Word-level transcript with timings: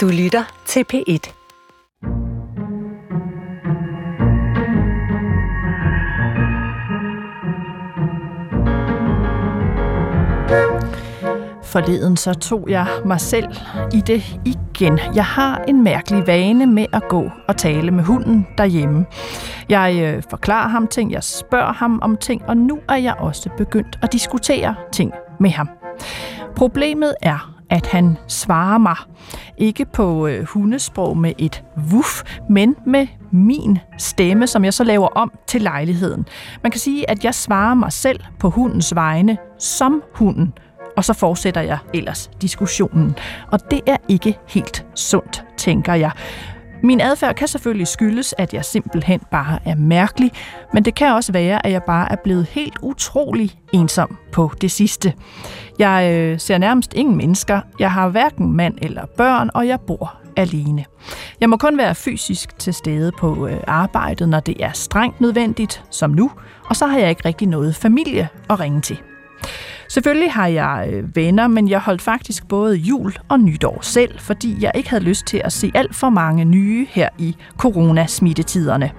Du 0.00 0.08
lytter 0.08 0.62
til 0.66 0.84
P1. 0.92 1.32
Forleden 11.64 12.16
så 12.16 12.34
tog 12.34 12.70
jeg 12.70 12.86
mig 13.04 13.20
selv 13.20 13.46
i 13.94 14.00
det 14.00 14.22
igen. 14.44 14.98
Jeg 15.14 15.24
har 15.24 15.64
en 15.68 15.82
mærkelig 15.82 16.26
vane 16.26 16.66
med 16.66 16.86
at 16.92 17.02
gå 17.08 17.30
og 17.48 17.56
tale 17.56 17.90
med 17.90 18.04
hunden 18.04 18.46
derhjemme. 18.58 19.06
Jeg 19.68 20.14
øh, 20.16 20.22
forklarer 20.30 20.68
ham 20.68 20.86
ting, 20.86 21.12
jeg 21.12 21.24
spørger 21.24 21.72
ham 21.72 21.98
om 22.02 22.16
ting, 22.16 22.42
og 22.48 22.56
nu 22.56 22.78
er 22.88 22.96
jeg 22.96 23.14
også 23.18 23.50
begyndt 23.56 23.98
at 24.02 24.12
diskutere 24.12 24.74
ting 24.92 25.12
med 25.40 25.50
ham. 25.50 25.68
Problemet 26.56 27.14
er, 27.22 27.59
at 27.70 27.86
han 27.86 28.16
svarer 28.28 28.78
mig. 28.78 28.96
Ikke 29.58 29.84
på 29.84 30.26
øh, 30.26 30.44
hundesprog 30.44 31.16
med 31.16 31.32
et 31.38 31.64
wuff, 31.92 32.22
men 32.50 32.76
med 32.86 33.06
min 33.30 33.78
stemme, 33.98 34.46
som 34.46 34.64
jeg 34.64 34.74
så 34.74 34.84
laver 34.84 35.08
om 35.08 35.32
til 35.46 35.62
lejligheden. 35.62 36.26
Man 36.62 36.72
kan 36.72 36.80
sige, 36.80 37.10
at 37.10 37.24
jeg 37.24 37.34
svarer 37.34 37.74
mig 37.74 37.92
selv 37.92 38.20
på 38.38 38.50
hundens 38.50 38.94
vegne 38.94 39.38
som 39.58 40.02
hunden, 40.14 40.52
og 40.96 41.04
så 41.04 41.12
fortsætter 41.12 41.60
jeg 41.60 41.78
ellers 41.94 42.30
diskussionen. 42.42 43.16
Og 43.52 43.70
det 43.70 43.80
er 43.86 43.96
ikke 44.08 44.38
helt 44.48 44.86
sundt, 44.94 45.44
tænker 45.56 45.94
jeg. 45.94 46.10
Min 46.82 47.00
adfærd 47.00 47.34
kan 47.34 47.48
selvfølgelig 47.48 47.86
skyldes, 47.86 48.34
at 48.38 48.54
jeg 48.54 48.64
simpelthen 48.64 49.20
bare 49.30 49.58
er 49.64 49.74
mærkelig, 49.74 50.32
men 50.72 50.84
det 50.84 50.94
kan 50.94 51.12
også 51.12 51.32
være, 51.32 51.66
at 51.66 51.72
jeg 51.72 51.82
bare 51.82 52.12
er 52.12 52.16
blevet 52.24 52.46
helt 52.46 52.78
utrolig 52.82 53.50
ensom 53.72 54.16
på 54.32 54.52
det 54.60 54.70
sidste. 54.70 55.12
Jeg 55.78 56.12
øh, 56.14 56.40
ser 56.40 56.58
nærmest 56.58 56.94
ingen 56.94 57.16
mennesker, 57.16 57.60
jeg 57.78 57.92
har 57.92 58.08
hverken 58.08 58.52
mand 58.52 58.74
eller 58.82 59.06
børn, 59.16 59.50
og 59.54 59.66
jeg 59.68 59.80
bor 59.80 60.20
alene. 60.36 60.84
Jeg 61.40 61.50
må 61.50 61.56
kun 61.56 61.78
være 61.78 61.94
fysisk 61.94 62.58
til 62.58 62.74
stede 62.74 63.12
på 63.12 63.46
øh, 63.46 63.60
arbejdet, 63.66 64.28
når 64.28 64.40
det 64.40 64.64
er 64.64 64.72
strengt 64.72 65.20
nødvendigt, 65.20 65.84
som 65.90 66.10
nu, 66.10 66.30
og 66.66 66.76
så 66.76 66.86
har 66.86 66.98
jeg 66.98 67.10
ikke 67.10 67.24
rigtig 67.24 67.48
noget 67.48 67.76
familie 67.76 68.28
at 68.50 68.60
ringe 68.60 68.80
til. 68.80 69.00
Selvfølgelig 69.90 70.32
har 70.32 70.46
jeg 70.46 70.88
øh, 70.92 71.16
venner, 71.16 71.48
men 71.48 71.68
jeg 71.68 71.80
holdt 71.80 72.02
faktisk 72.02 72.48
både 72.48 72.76
jul 72.76 73.14
og 73.28 73.40
nytår 73.40 73.78
selv, 73.82 74.18
fordi 74.18 74.56
jeg 74.60 74.70
ikke 74.74 74.90
havde 74.90 75.04
lyst 75.04 75.26
til 75.26 75.40
at 75.44 75.52
se 75.52 75.70
alt 75.74 75.94
for 75.94 76.10
mange 76.10 76.44
nye 76.44 76.86
her 76.90 77.08
i 77.18 77.36
coronasmittetiderne. 77.58 78.90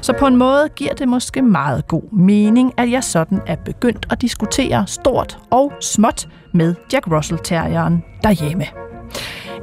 Så 0.00 0.12
på 0.12 0.26
en 0.26 0.36
måde 0.36 0.68
giver 0.76 0.94
det 0.94 1.08
måske 1.08 1.42
meget 1.42 1.88
god 1.88 2.12
mening, 2.12 2.72
at 2.76 2.90
jeg 2.90 3.04
sådan 3.04 3.40
er 3.46 3.56
begyndt 3.56 4.06
at 4.10 4.20
diskutere 4.20 4.86
stort 4.86 5.38
og 5.50 5.72
småt 5.80 6.28
med 6.54 6.74
Jack 6.92 7.06
Russell-terrieren 7.06 8.04
derhjemme. 8.22 8.64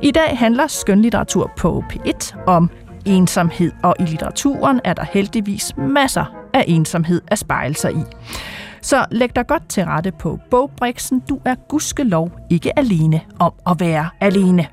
I 0.02 0.12
dag 0.12 0.38
handler 0.38 0.68
skønlitteratur 0.68 1.52
på 1.58 1.84
P1 1.94 2.46
om 2.48 2.70
ensomhed, 3.06 3.72
og 3.84 3.96
i 4.00 4.04
litteraturen 4.04 4.80
er 4.84 4.94
der 4.94 5.06
heldigvis 5.12 5.72
masser 5.78 6.26
af 6.54 6.64
ensomhed 6.68 7.22
at 7.28 7.40
spejle 7.40 7.76
sig 7.76 7.94
i. 7.94 8.04
Så 8.82 9.06
læg 9.12 9.36
dig 9.36 9.48
godt 9.48 9.70
til 9.70 9.86
rette 9.86 10.12
på 10.12 10.40
bogbriksen. 10.52 11.20
Du 11.30 11.40
er 11.46 11.56
gudskelov 11.70 12.32
ikke 12.50 12.80
alene 12.80 13.22
om 13.40 13.54
at 13.68 13.80
være 13.80 14.10
alene. 14.20 14.68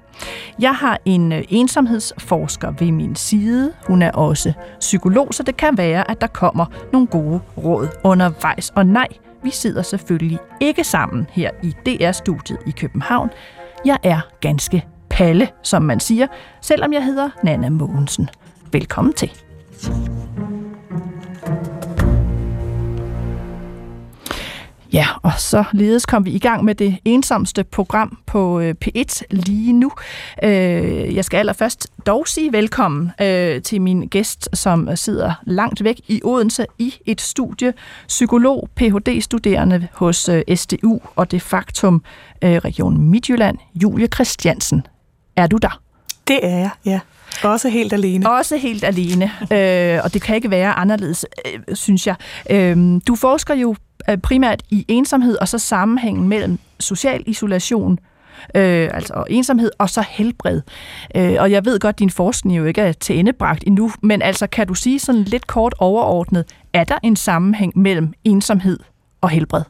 Jeg 0.59 0.75
har 0.75 0.99
en 1.05 1.33
øh, 1.33 1.43
ensomhedsforsker 1.49 2.71
ved 2.79 2.93
min 2.93 3.17
side. 3.17 3.73
Hun 3.87 4.03
er 4.03 4.11
også 4.11 4.53
psykolog, 4.81 5.35
så 5.35 5.43
det 5.43 5.57
kan 5.57 5.79
være, 5.79 6.11
at 6.11 6.21
der 6.21 6.27
kommer 6.27 6.67
nogle 6.93 7.07
gode 7.07 7.41
råd 7.57 7.89
undervejs. 8.05 8.71
Og 8.71 8.87
nej, 8.87 9.09
vi 9.43 9.51
sidder 9.51 9.83
selvfølgelig 9.83 10.39
ikke 10.61 10.85
sammen 10.85 11.27
her 11.31 11.51
i 11.63 11.75
DR-studiet 11.87 12.59
i 12.67 12.71
København. 12.71 13.31
Jeg 13.85 13.99
er 14.03 14.21
ganske 14.41 14.87
palle, 15.11 15.49
som 15.63 15.83
man 15.83 16.01
siger, 16.01 16.27
selvom 16.61 16.93
jeg 16.93 17.05
hedder 17.05 17.31
Nana 17.43 17.69
Mogensen. 17.69 18.29
Velkommen 18.73 19.15
til. 19.15 19.31
Ja, 24.95 25.07
og 25.23 25.33
så 25.39 25.65
ledes 25.73 26.07
kom 26.07 26.25
vi 26.25 26.31
i 26.31 26.39
gang 26.39 26.65
med 26.65 26.75
det 26.75 26.97
ensomste 27.05 27.65
program 27.65 28.19
på 28.27 28.61
øh, 28.61 28.75
P1 28.85 29.23
lige 29.31 29.73
nu. 29.73 29.93
Øh, 30.43 31.15
jeg 31.15 31.25
skal 31.25 31.39
allerførst 31.39 31.89
dog 32.07 32.29
sige 32.29 32.53
velkommen 32.53 33.11
øh, 33.21 33.63
til 33.63 33.81
min 33.81 34.09
gæst, 34.09 34.49
som 34.53 34.97
sidder 34.97 35.35
langt 35.47 35.85
væk 35.85 36.01
i 36.09 36.21
Odense 36.25 36.67
i 36.79 36.95
et 37.07 37.21
studie. 37.21 37.75
Psykolog, 38.09 38.69
Ph.D.-studerende 38.77 39.87
hos 39.93 40.31
SDU 40.55 41.01
og 41.17 41.31
det 41.31 41.43
faktum 41.43 42.03
Region 42.43 42.99
Midtjylland, 42.99 43.59
Julie 43.83 44.07
Christiansen. 44.07 44.87
Er 45.37 45.47
du 45.47 45.57
der? 45.57 45.81
Det 46.29 46.41
er 46.43 46.59
jeg, 46.59 46.71
ja. 46.85 47.01
Også 47.43 47.69
helt 47.69 47.93
alene. 47.93 48.31
Også 48.31 48.57
helt 48.57 48.85
alene, 48.85 49.25
øh, 49.53 50.01
og 50.05 50.15
det 50.15 50.23
kan 50.23 50.37
ikke 50.37 50.51
være 50.51 50.73
anderledes, 50.73 51.27
øh, 51.47 51.77
synes 51.77 52.07
jeg. 52.07 52.15
Øh, 52.51 53.01
du 53.07 53.15
forsker 53.15 53.55
jo 53.55 53.75
primært 54.23 54.63
i 54.71 54.85
ensomhed, 54.89 55.37
og 55.37 55.49
så 55.49 55.59
sammenhængen 55.59 56.29
mellem 56.29 56.59
social 56.81 57.23
isolation, 57.27 57.99
øh, 58.55 58.91
altså 58.93 59.25
ensomhed, 59.29 59.71
og 59.79 59.91
så 59.91 60.05
helbred. 60.09 60.61
Øh, 61.15 61.37
og 61.39 61.51
jeg 61.51 61.65
ved 61.65 61.81
godt, 61.81 61.95
at 61.95 61.99
din 61.99 62.11
forskning 62.11 62.59
jo 62.59 62.65
ikke 62.65 62.81
er 62.81 62.93
til 62.93 63.19
endebragt 63.19 63.65
endnu, 63.67 63.91
men 64.03 64.23
altså 64.23 64.47
kan 64.47 64.67
du 64.67 64.75
sige 64.75 64.99
sådan 64.99 65.23
lidt 65.23 65.47
kort 65.47 65.75
overordnet, 65.79 66.45
er 66.73 66.85
der 66.85 66.99
en 67.03 67.17
sammenhæng 67.17 67.79
mellem 67.79 68.13
ensomhed 68.25 68.79
og 69.21 69.31
helbred? 69.31 69.63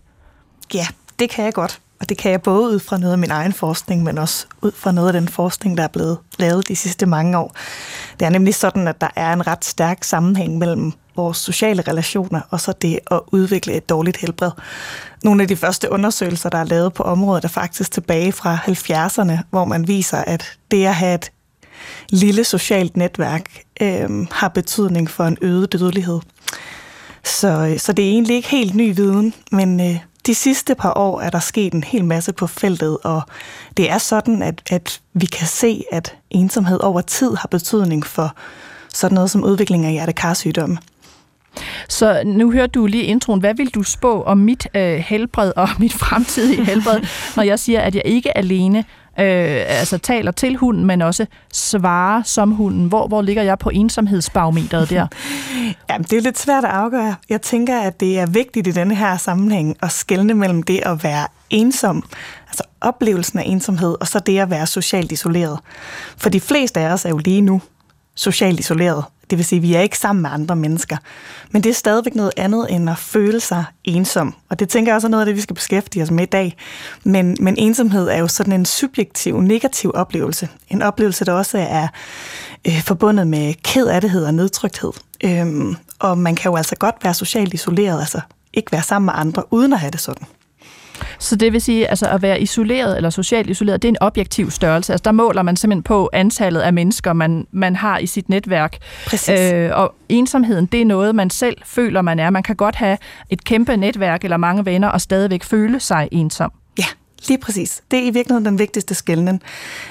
Ja, 0.74 0.86
det 1.18 1.30
kan 1.30 1.44
jeg 1.44 1.54
godt. 1.54 1.80
Og 2.00 2.08
det 2.08 2.18
kan 2.18 2.30
jeg 2.30 2.42
både 2.42 2.74
ud 2.74 2.80
fra 2.80 2.98
noget 2.98 3.12
af 3.12 3.18
min 3.18 3.30
egen 3.30 3.52
forskning, 3.52 4.02
men 4.02 4.18
også 4.18 4.46
ud 4.62 4.72
fra 4.72 4.92
noget 4.92 5.08
af 5.08 5.12
den 5.12 5.28
forskning, 5.28 5.76
der 5.76 5.82
er 5.82 5.88
blevet 5.88 6.18
lavet 6.38 6.68
de 6.68 6.76
sidste 6.76 7.06
mange 7.06 7.38
år. 7.38 7.54
Det 8.20 8.26
er 8.26 8.30
nemlig 8.30 8.54
sådan, 8.54 8.88
at 8.88 9.00
der 9.00 9.08
er 9.16 9.32
en 9.32 9.46
ret 9.46 9.64
stærk 9.64 10.04
sammenhæng 10.04 10.58
mellem 10.58 10.92
vores 11.16 11.38
sociale 11.38 11.82
relationer 11.82 12.40
og 12.50 12.60
så 12.60 12.72
det 12.72 12.98
at 13.10 13.20
udvikle 13.32 13.72
et 13.72 13.88
dårligt 13.88 14.16
helbred. 14.16 14.50
Nogle 15.24 15.42
af 15.42 15.48
de 15.48 15.56
første 15.56 15.90
undersøgelser, 15.90 16.48
der 16.48 16.58
er 16.58 16.64
lavet 16.64 16.92
på 16.92 17.02
området, 17.02 17.44
er 17.44 17.48
faktisk 17.48 17.90
tilbage 17.90 18.32
fra 18.32 18.56
70'erne, 18.56 19.38
hvor 19.50 19.64
man 19.64 19.88
viser, 19.88 20.18
at 20.18 20.58
det 20.70 20.86
at 20.86 20.94
have 20.94 21.14
et 21.14 21.32
lille 22.10 22.44
socialt 22.44 22.96
netværk 22.96 23.50
øh, 23.80 24.26
har 24.30 24.48
betydning 24.48 25.10
for 25.10 25.24
en 25.24 25.38
øget 25.40 25.72
dødelighed. 25.72 26.20
Så, 27.24 27.48
øh, 27.48 27.78
så 27.78 27.92
det 27.92 28.04
er 28.04 28.08
egentlig 28.08 28.36
ikke 28.36 28.48
helt 28.48 28.74
ny 28.74 28.96
viden, 28.96 29.34
men 29.52 29.80
øh, 29.80 29.98
de 30.26 30.34
sidste 30.34 30.74
par 30.74 30.92
år 30.96 31.20
er 31.20 31.30
der 31.30 31.38
sket 31.38 31.72
en 31.72 31.84
hel 31.84 32.04
masse 32.04 32.32
på 32.32 32.46
feltet, 32.46 32.98
og 33.04 33.22
det 33.76 33.90
er 33.90 33.98
sådan, 33.98 34.42
at, 34.42 34.62
at 34.70 35.00
vi 35.12 35.26
kan 35.26 35.46
se, 35.46 35.84
at 35.92 36.16
ensomhed 36.30 36.80
over 36.80 37.00
tid 37.00 37.34
har 37.34 37.48
betydning 37.48 38.06
for 38.06 38.36
sådan 38.94 39.14
noget 39.14 39.30
som 39.30 39.44
udvikling 39.44 39.86
af 39.86 39.92
hjertekarsygdomme. 39.92 40.78
Så 41.88 42.22
nu 42.26 42.50
hørte 42.50 42.70
du 42.70 42.86
lige 42.86 43.02
introen. 43.02 43.40
Hvad 43.40 43.54
vil 43.54 43.68
du 43.68 43.82
spå 43.82 44.22
om 44.22 44.38
mit 44.38 44.68
øh, 44.74 44.96
helbred 44.96 45.52
og 45.56 45.68
mit 45.78 45.92
fremtidige 45.92 46.64
helbred, 46.64 47.00
når 47.36 47.42
jeg 47.42 47.58
siger, 47.58 47.80
at 47.80 47.94
jeg 47.94 48.02
ikke 48.04 48.38
alene 48.38 48.78
øh, 49.18 49.64
altså 49.68 49.98
taler 49.98 50.32
til 50.32 50.56
hunden, 50.56 50.84
men 50.84 51.02
også 51.02 51.26
svarer 51.52 52.22
som 52.22 52.50
hunden? 52.50 52.86
Hvor, 52.86 53.06
hvor 53.06 53.22
ligger 53.22 53.42
jeg 53.42 53.58
på 53.58 53.70
ensomhedsbarometeret 53.70 54.90
der? 54.90 55.06
Jamen, 55.90 56.04
det 56.10 56.18
er 56.18 56.22
lidt 56.22 56.38
svært 56.38 56.64
at 56.64 56.70
afgøre. 56.70 57.14
Jeg 57.28 57.42
tænker, 57.42 57.80
at 57.80 58.00
det 58.00 58.18
er 58.18 58.26
vigtigt 58.26 58.66
i 58.66 58.70
denne 58.70 58.94
her 58.94 59.16
sammenhæng 59.16 59.76
at 59.82 59.92
skelne 59.92 60.34
mellem 60.34 60.62
det 60.62 60.80
at 60.82 61.04
være 61.04 61.26
ensom, 61.50 62.04
altså 62.48 62.62
oplevelsen 62.80 63.38
af 63.38 63.42
ensomhed, 63.46 63.96
og 64.00 64.06
så 64.06 64.18
det 64.18 64.38
at 64.38 64.50
være 64.50 64.66
socialt 64.66 65.12
isoleret. 65.12 65.58
For 66.16 66.28
de 66.28 66.40
fleste 66.40 66.80
af 66.80 66.92
os 66.92 67.04
er 67.04 67.08
jo 67.08 67.18
lige 67.18 67.40
nu 67.40 67.62
socialt 68.14 68.60
isoleret. 68.60 69.04
Det 69.30 69.38
vil 69.38 69.44
sige, 69.44 69.56
at 69.56 69.62
vi 69.62 69.74
er 69.74 69.80
ikke 69.80 69.98
sammen 69.98 70.22
med 70.22 70.30
andre 70.30 70.56
mennesker. 70.56 70.96
Men 71.50 71.62
det 71.62 71.70
er 71.70 71.74
stadigvæk 71.74 72.14
noget 72.14 72.32
andet 72.36 72.66
end 72.70 72.90
at 72.90 72.98
føle 72.98 73.40
sig 73.40 73.64
ensom. 73.84 74.34
Og 74.48 74.58
det 74.58 74.68
tænker 74.68 74.92
jeg 74.92 74.94
også 74.94 75.06
er 75.06 75.10
noget 75.10 75.22
af 75.22 75.26
det, 75.26 75.36
vi 75.36 75.40
skal 75.40 75.54
beskæftige 75.54 76.02
os 76.02 76.10
med 76.10 76.22
i 76.22 76.26
dag. 76.26 76.56
Men, 77.04 77.36
men 77.40 77.56
ensomhed 77.58 78.08
er 78.08 78.18
jo 78.18 78.28
sådan 78.28 78.52
en 78.52 78.64
subjektiv, 78.64 79.40
negativ 79.40 79.90
oplevelse. 79.94 80.48
En 80.68 80.82
oplevelse, 80.82 81.24
der 81.24 81.32
også 81.32 81.58
er 81.58 81.88
øh, 82.66 82.82
forbundet 82.82 83.26
med 83.26 83.54
kedattighed 83.62 84.24
og 84.24 84.34
nedtrykthed. 84.34 84.92
Øhm, 85.24 85.76
og 85.98 86.18
man 86.18 86.34
kan 86.34 86.50
jo 86.50 86.56
altså 86.56 86.76
godt 86.76 86.94
være 87.02 87.14
socialt 87.14 87.54
isoleret, 87.54 88.00
altså 88.00 88.20
ikke 88.52 88.72
være 88.72 88.82
sammen 88.82 89.06
med 89.06 89.14
andre, 89.16 89.52
uden 89.52 89.72
at 89.72 89.80
have 89.80 89.90
det 89.90 90.00
sådan. 90.00 90.26
Så 91.18 91.36
det 91.36 91.52
vil 91.52 91.60
sige, 91.60 91.90
altså 91.90 92.06
at 92.06 92.22
være 92.22 92.40
isoleret 92.40 92.96
eller 92.96 93.10
socialt 93.10 93.50
isoleret, 93.50 93.82
det 93.82 93.88
er 93.88 93.92
en 93.92 93.98
objektiv 94.00 94.50
størrelse. 94.50 94.92
Altså 94.92 95.02
der 95.02 95.12
måler 95.12 95.42
man 95.42 95.56
simpelthen 95.56 95.82
på 95.82 96.10
antallet 96.12 96.60
af 96.60 96.72
mennesker, 96.72 97.12
man, 97.12 97.46
man 97.52 97.76
har 97.76 97.98
i 97.98 98.06
sit 98.06 98.28
netværk. 98.28 98.76
Præcis. 99.06 99.52
Øh, 99.52 99.70
og 99.74 99.94
ensomheden, 100.08 100.66
det 100.66 100.80
er 100.80 100.84
noget, 100.84 101.14
man 101.14 101.30
selv 101.30 101.56
føler, 101.64 102.02
man 102.02 102.18
er. 102.18 102.30
Man 102.30 102.42
kan 102.42 102.56
godt 102.56 102.74
have 102.74 102.98
et 103.30 103.44
kæmpe 103.44 103.76
netværk 103.76 104.24
eller 104.24 104.36
mange 104.36 104.64
venner 104.64 104.88
og 104.88 105.00
stadigvæk 105.00 105.44
føle 105.44 105.80
sig 105.80 106.08
ensom. 106.12 106.52
Ja, 106.78 106.84
Lige 107.28 107.38
præcis. 107.38 107.82
Det 107.90 107.98
er 107.98 108.02
i 108.02 108.10
virkeligheden 108.10 108.44
den 108.44 108.58
vigtigste 108.58 108.94
skældning. 108.94 109.42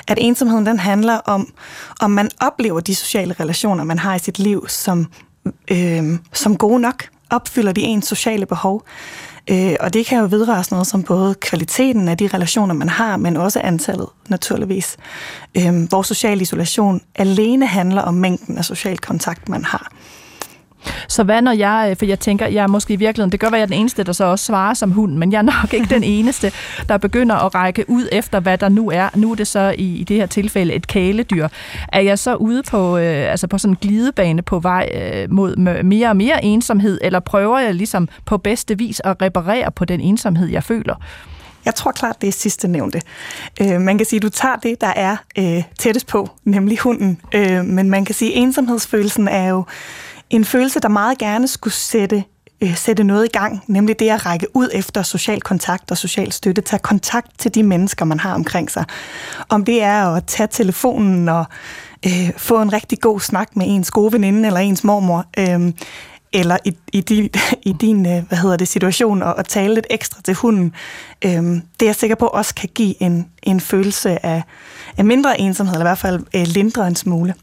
At 0.08 0.18
ensomheden 0.22 0.66
den 0.66 0.80
handler 0.80 1.18
om, 1.18 1.54
om 2.02 2.12
man 2.12 2.30
oplever 2.42 2.80
de 2.80 2.96
sociale 2.96 3.36
relationer, 3.40 3.84
man 3.84 4.00
har 4.00 4.16
i 4.16 4.20
sit 4.20 4.40
liv, 4.40 4.68
som, 4.68 5.08
øh, 5.72 6.04
som 6.34 6.58
gode 6.58 6.80
nok. 6.80 7.04
Opfylder 7.30 7.72
de 7.72 7.82
ens 7.82 8.06
sociale 8.06 8.46
behov? 8.46 8.84
Øh, 9.50 9.76
og 9.80 9.94
det 9.94 10.06
kan 10.06 10.20
jo 10.20 10.28
vedrøre 10.30 10.64
sådan 10.64 10.76
noget 10.76 10.88
som 10.88 11.04
både 11.04 11.36
kvaliteten 11.36 12.08
af 12.08 12.18
de 12.18 12.28
relationer, 12.28 12.74
man 12.74 12.90
har, 12.90 13.18
men 13.18 13.38
også 13.38 13.62
antallet, 13.64 14.08
naturligvis. 14.30 14.98
Øh, 15.58 15.84
hvor 15.90 16.02
social 16.02 16.42
isolation 16.42 17.02
alene 17.16 17.68
handler 17.68 18.02
om 18.02 18.14
mængden 18.14 18.58
af 18.58 18.66
social 18.66 18.98
kontakt, 18.98 19.50
man 19.50 19.66
har. 19.66 19.92
Så 21.08 21.24
hvad 21.24 21.42
når 21.42 21.52
jeg, 21.52 21.88
øh, 21.90 21.98
for 21.98 22.06
jeg 22.06 22.20
tænker, 22.20 22.48
jeg 22.48 22.64
er 22.64 22.68
måske 22.68 22.94
i 22.94 22.98
virkeligheden, 22.98 23.32
det 23.32 23.40
gør 23.40 23.50
være, 23.50 23.58
jeg 23.58 23.64
er 23.64 23.68
den 23.68 23.80
eneste, 23.80 24.04
der 24.04 24.12
så 24.12 24.24
også 24.26 24.46
svarer 24.46 24.74
som 24.74 24.92
hund, 24.92 25.14
men 25.14 25.32
jeg 25.32 25.38
er 25.38 25.42
nok 25.42 25.74
ikke 25.74 25.88
den 25.90 26.04
eneste, 26.18 26.52
der 26.90 26.98
begynder 26.98 27.36
at 27.36 27.56
række 27.56 27.86
ud 27.88 28.08
efter, 28.12 28.40
hvad 28.40 28.58
der 28.58 28.70
nu 28.70 28.92
er. 28.92 29.10
Nu 29.16 29.32
er 29.32 29.36
det 29.36 29.48
så 29.48 29.76
i, 29.78 29.96
i 29.96 30.04
det 30.04 30.18
her 30.18 30.26
tilfælde 30.26 30.74
et 30.74 30.88
kæledyr. 30.88 31.48
Er 31.88 32.02
jeg 32.02 32.20
så 32.20 32.36
ude 32.36 32.64
på, 32.64 32.98
øh, 32.98 33.32
altså 33.32 33.48
på 33.48 33.58
sådan 33.58 33.72
en 33.72 33.78
glidebane 33.82 34.42
på 34.42 34.60
vej 34.60 34.90
øh, 34.94 35.32
mod 35.32 35.56
mere 35.84 36.10
og 36.10 36.18
mere 36.18 36.46
ensomhed, 36.46 37.00
eller 37.02 37.20
prøver 37.20 37.60
jeg 37.60 37.74
ligesom 37.74 38.08
på 38.26 38.38
bedste 38.38 38.78
vis 38.78 39.02
at 39.04 39.22
reparere 39.22 39.72
på 39.72 39.86
den 39.86 40.00
ensomhed, 40.00 40.48
jeg 40.48 40.64
føler? 40.64 40.96
Jeg 41.66 41.76
tror 41.76 41.92
klart, 41.92 42.22
det 42.22 42.28
er 42.28 42.32
sidste 42.32 42.68
nævnte. 42.68 43.02
Øh, 43.62 43.82
man 43.82 43.98
kan 43.98 44.06
sige, 44.06 44.18
at 44.18 44.24
du 44.24 44.30
tager 44.30 44.56
det, 44.56 44.82
der 44.82 44.94
er 44.96 45.18
øh, 45.38 45.64
tættest 45.80 46.08
på, 46.08 46.30
nemlig 46.44 46.80
hunden. 46.80 47.22
Øh, 47.34 47.66
men 47.66 47.90
man 47.90 48.06
kan 48.06 48.16
sige, 48.16 48.36
at 48.36 48.42
ensomhedsfølelsen 48.42 49.28
er 49.28 49.50
jo 49.50 49.66
en 50.30 50.46
følelse, 50.46 50.80
der 50.80 50.88
meget 50.88 51.18
gerne 51.18 51.48
skulle 51.48 51.74
sætte 51.74 52.24
øh, 52.64 52.76
sætte 52.76 53.04
noget 53.04 53.26
i 53.26 53.38
gang, 53.38 53.64
nemlig 53.68 54.00
det 54.00 54.10
at 54.10 54.26
række 54.26 54.48
ud 54.56 54.70
efter 54.74 55.04
social 55.04 55.42
kontakt 55.42 55.92
og 55.92 55.98
social 55.98 56.32
støtte, 56.32 56.62
tage 56.62 56.80
kontakt 56.80 57.40
til 57.40 57.56
de 57.56 57.64
mennesker, 57.64 58.06
man 58.06 58.20
har 58.20 58.34
omkring 58.34 58.72
sig. 58.72 58.86
Om 59.50 59.66
det 59.66 59.84
er 59.84 60.08
at 60.08 60.26
tage 60.26 60.48
telefonen 60.48 61.30
og 61.30 61.46
øh, 62.06 62.32
få 62.38 62.62
en 62.62 62.74
rigtig 62.74 63.00
god 63.00 63.20
snak 63.20 63.56
med 63.56 63.66
ens 63.70 63.92
gode 63.92 64.14
veninde 64.14 64.48
eller 64.48 64.60
ens 64.60 64.84
mormor, 64.84 65.26
øh, 65.38 65.74
eller 66.34 66.58
i, 66.66 66.78
i 66.94 67.02
din, 67.02 67.30
i 67.72 67.74
din 67.82 68.06
øh, 68.06 68.28
hvad 68.28 68.38
hedder 68.38 68.58
det, 68.58 68.68
situation 68.68 69.24
og, 69.24 69.36
og 69.36 69.46
tale 69.48 69.74
lidt 69.74 69.88
ekstra 69.90 70.22
til 70.22 70.34
hunden, 70.34 70.74
øh, 71.26 71.32
det 71.32 71.82
er 71.82 71.86
jeg 71.86 71.96
sikker 71.96 72.16
på 72.16 72.28
også 72.28 72.56
kan 72.56 72.70
give 72.76 73.02
en, 73.02 73.30
en 73.44 73.60
følelse 73.60 74.26
af, 74.26 74.44
af 74.98 75.06
mindre 75.06 75.40
ensomhed, 75.40 75.74
eller 75.74 75.86
i 75.86 75.90
hvert 75.90 75.98
fald 75.98 76.20
øh, 76.36 76.48
lindre 76.48 76.88
en 76.88 76.96
smule. 76.96 77.34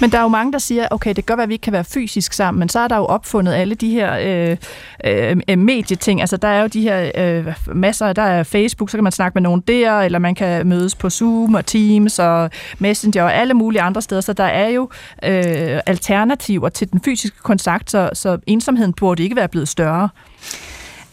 Men 0.00 0.12
der 0.12 0.18
er 0.18 0.22
jo 0.22 0.28
mange, 0.28 0.52
der 0.52 0.58
siger, 0.58 0.88
okay, 0.90 1.08
det 1.08 1.16
kan 1.16 1.24
godt 1.24 1.38
være, 1.38 1.42
at 1.42 1.48
vi 1.48 1.54
ikke 1.54 1.62
kan 1.62 1.72
være 1.72 1.84
fysisk 1.84 2.32
sammen, 2.32 2.58
men 2.58 2.68
så 2.68 2.80
er 2.80 2.88
der 2.88 2.96
jo 2.96 3.04
opfundet 3.04 3.52
alle 3.52 3.74
de 3.74 3.90
her 3.90 4.18
øh, 4.20 4.56
øh, 5.04 5.36
øh 5.48 5.58
medieting. 5.58 6.20
Altså, 6.20 6.36
der 6.36 6.48
er 6.48 6.62
jo 6.62 6.66
de 6.66 6.80
her 6.80 7.10
øh, 7.16 7.54
masser, 7.66 8.12
der 8.12 8.22
er 8.22 8.42
Facebook, 8.42 8.90
så 8.90 8.96
kan 8.96 9.04
man 9.04 9.12
snakke 9.12 9.36
med 9.36 9.42
nogen 9.42 9.60
der, 9.60 10.00
eller 10.00 10.18
man 10.18 10.34
kan 10.34 10.66
mødes 10.66 10.94
på 10.94 11.10
Zoom 11.10 11.54
og 11.54 11.66
Teams 11.66 12.18
og 12.18 12.50
Messenger 12.78 13.22
og 13.22 13.34
alle 13.34 13.54
mulige 13.54 13.82
andre 13.82 14.02
steder. 14.02 14.20
Så 14.20 14.32
der 14.32 14.44
er 14.44 14.68
jo 14.68 14.88
øh, 15.24 15.80
alternativer 15.86 16.68
til 16.68 16.92
den 16.92 17.00
fysiske 17.04 17.38
kontakt, 17.42 17.90
så, 17.90 18.10
så 18.12 18.38
ensomheden 18.46 18.92
burde 18.92 19.22
ikke 19.22 19.36
være 19.36 19.48
blevet 19.48 19.68
større. 19.68 20.08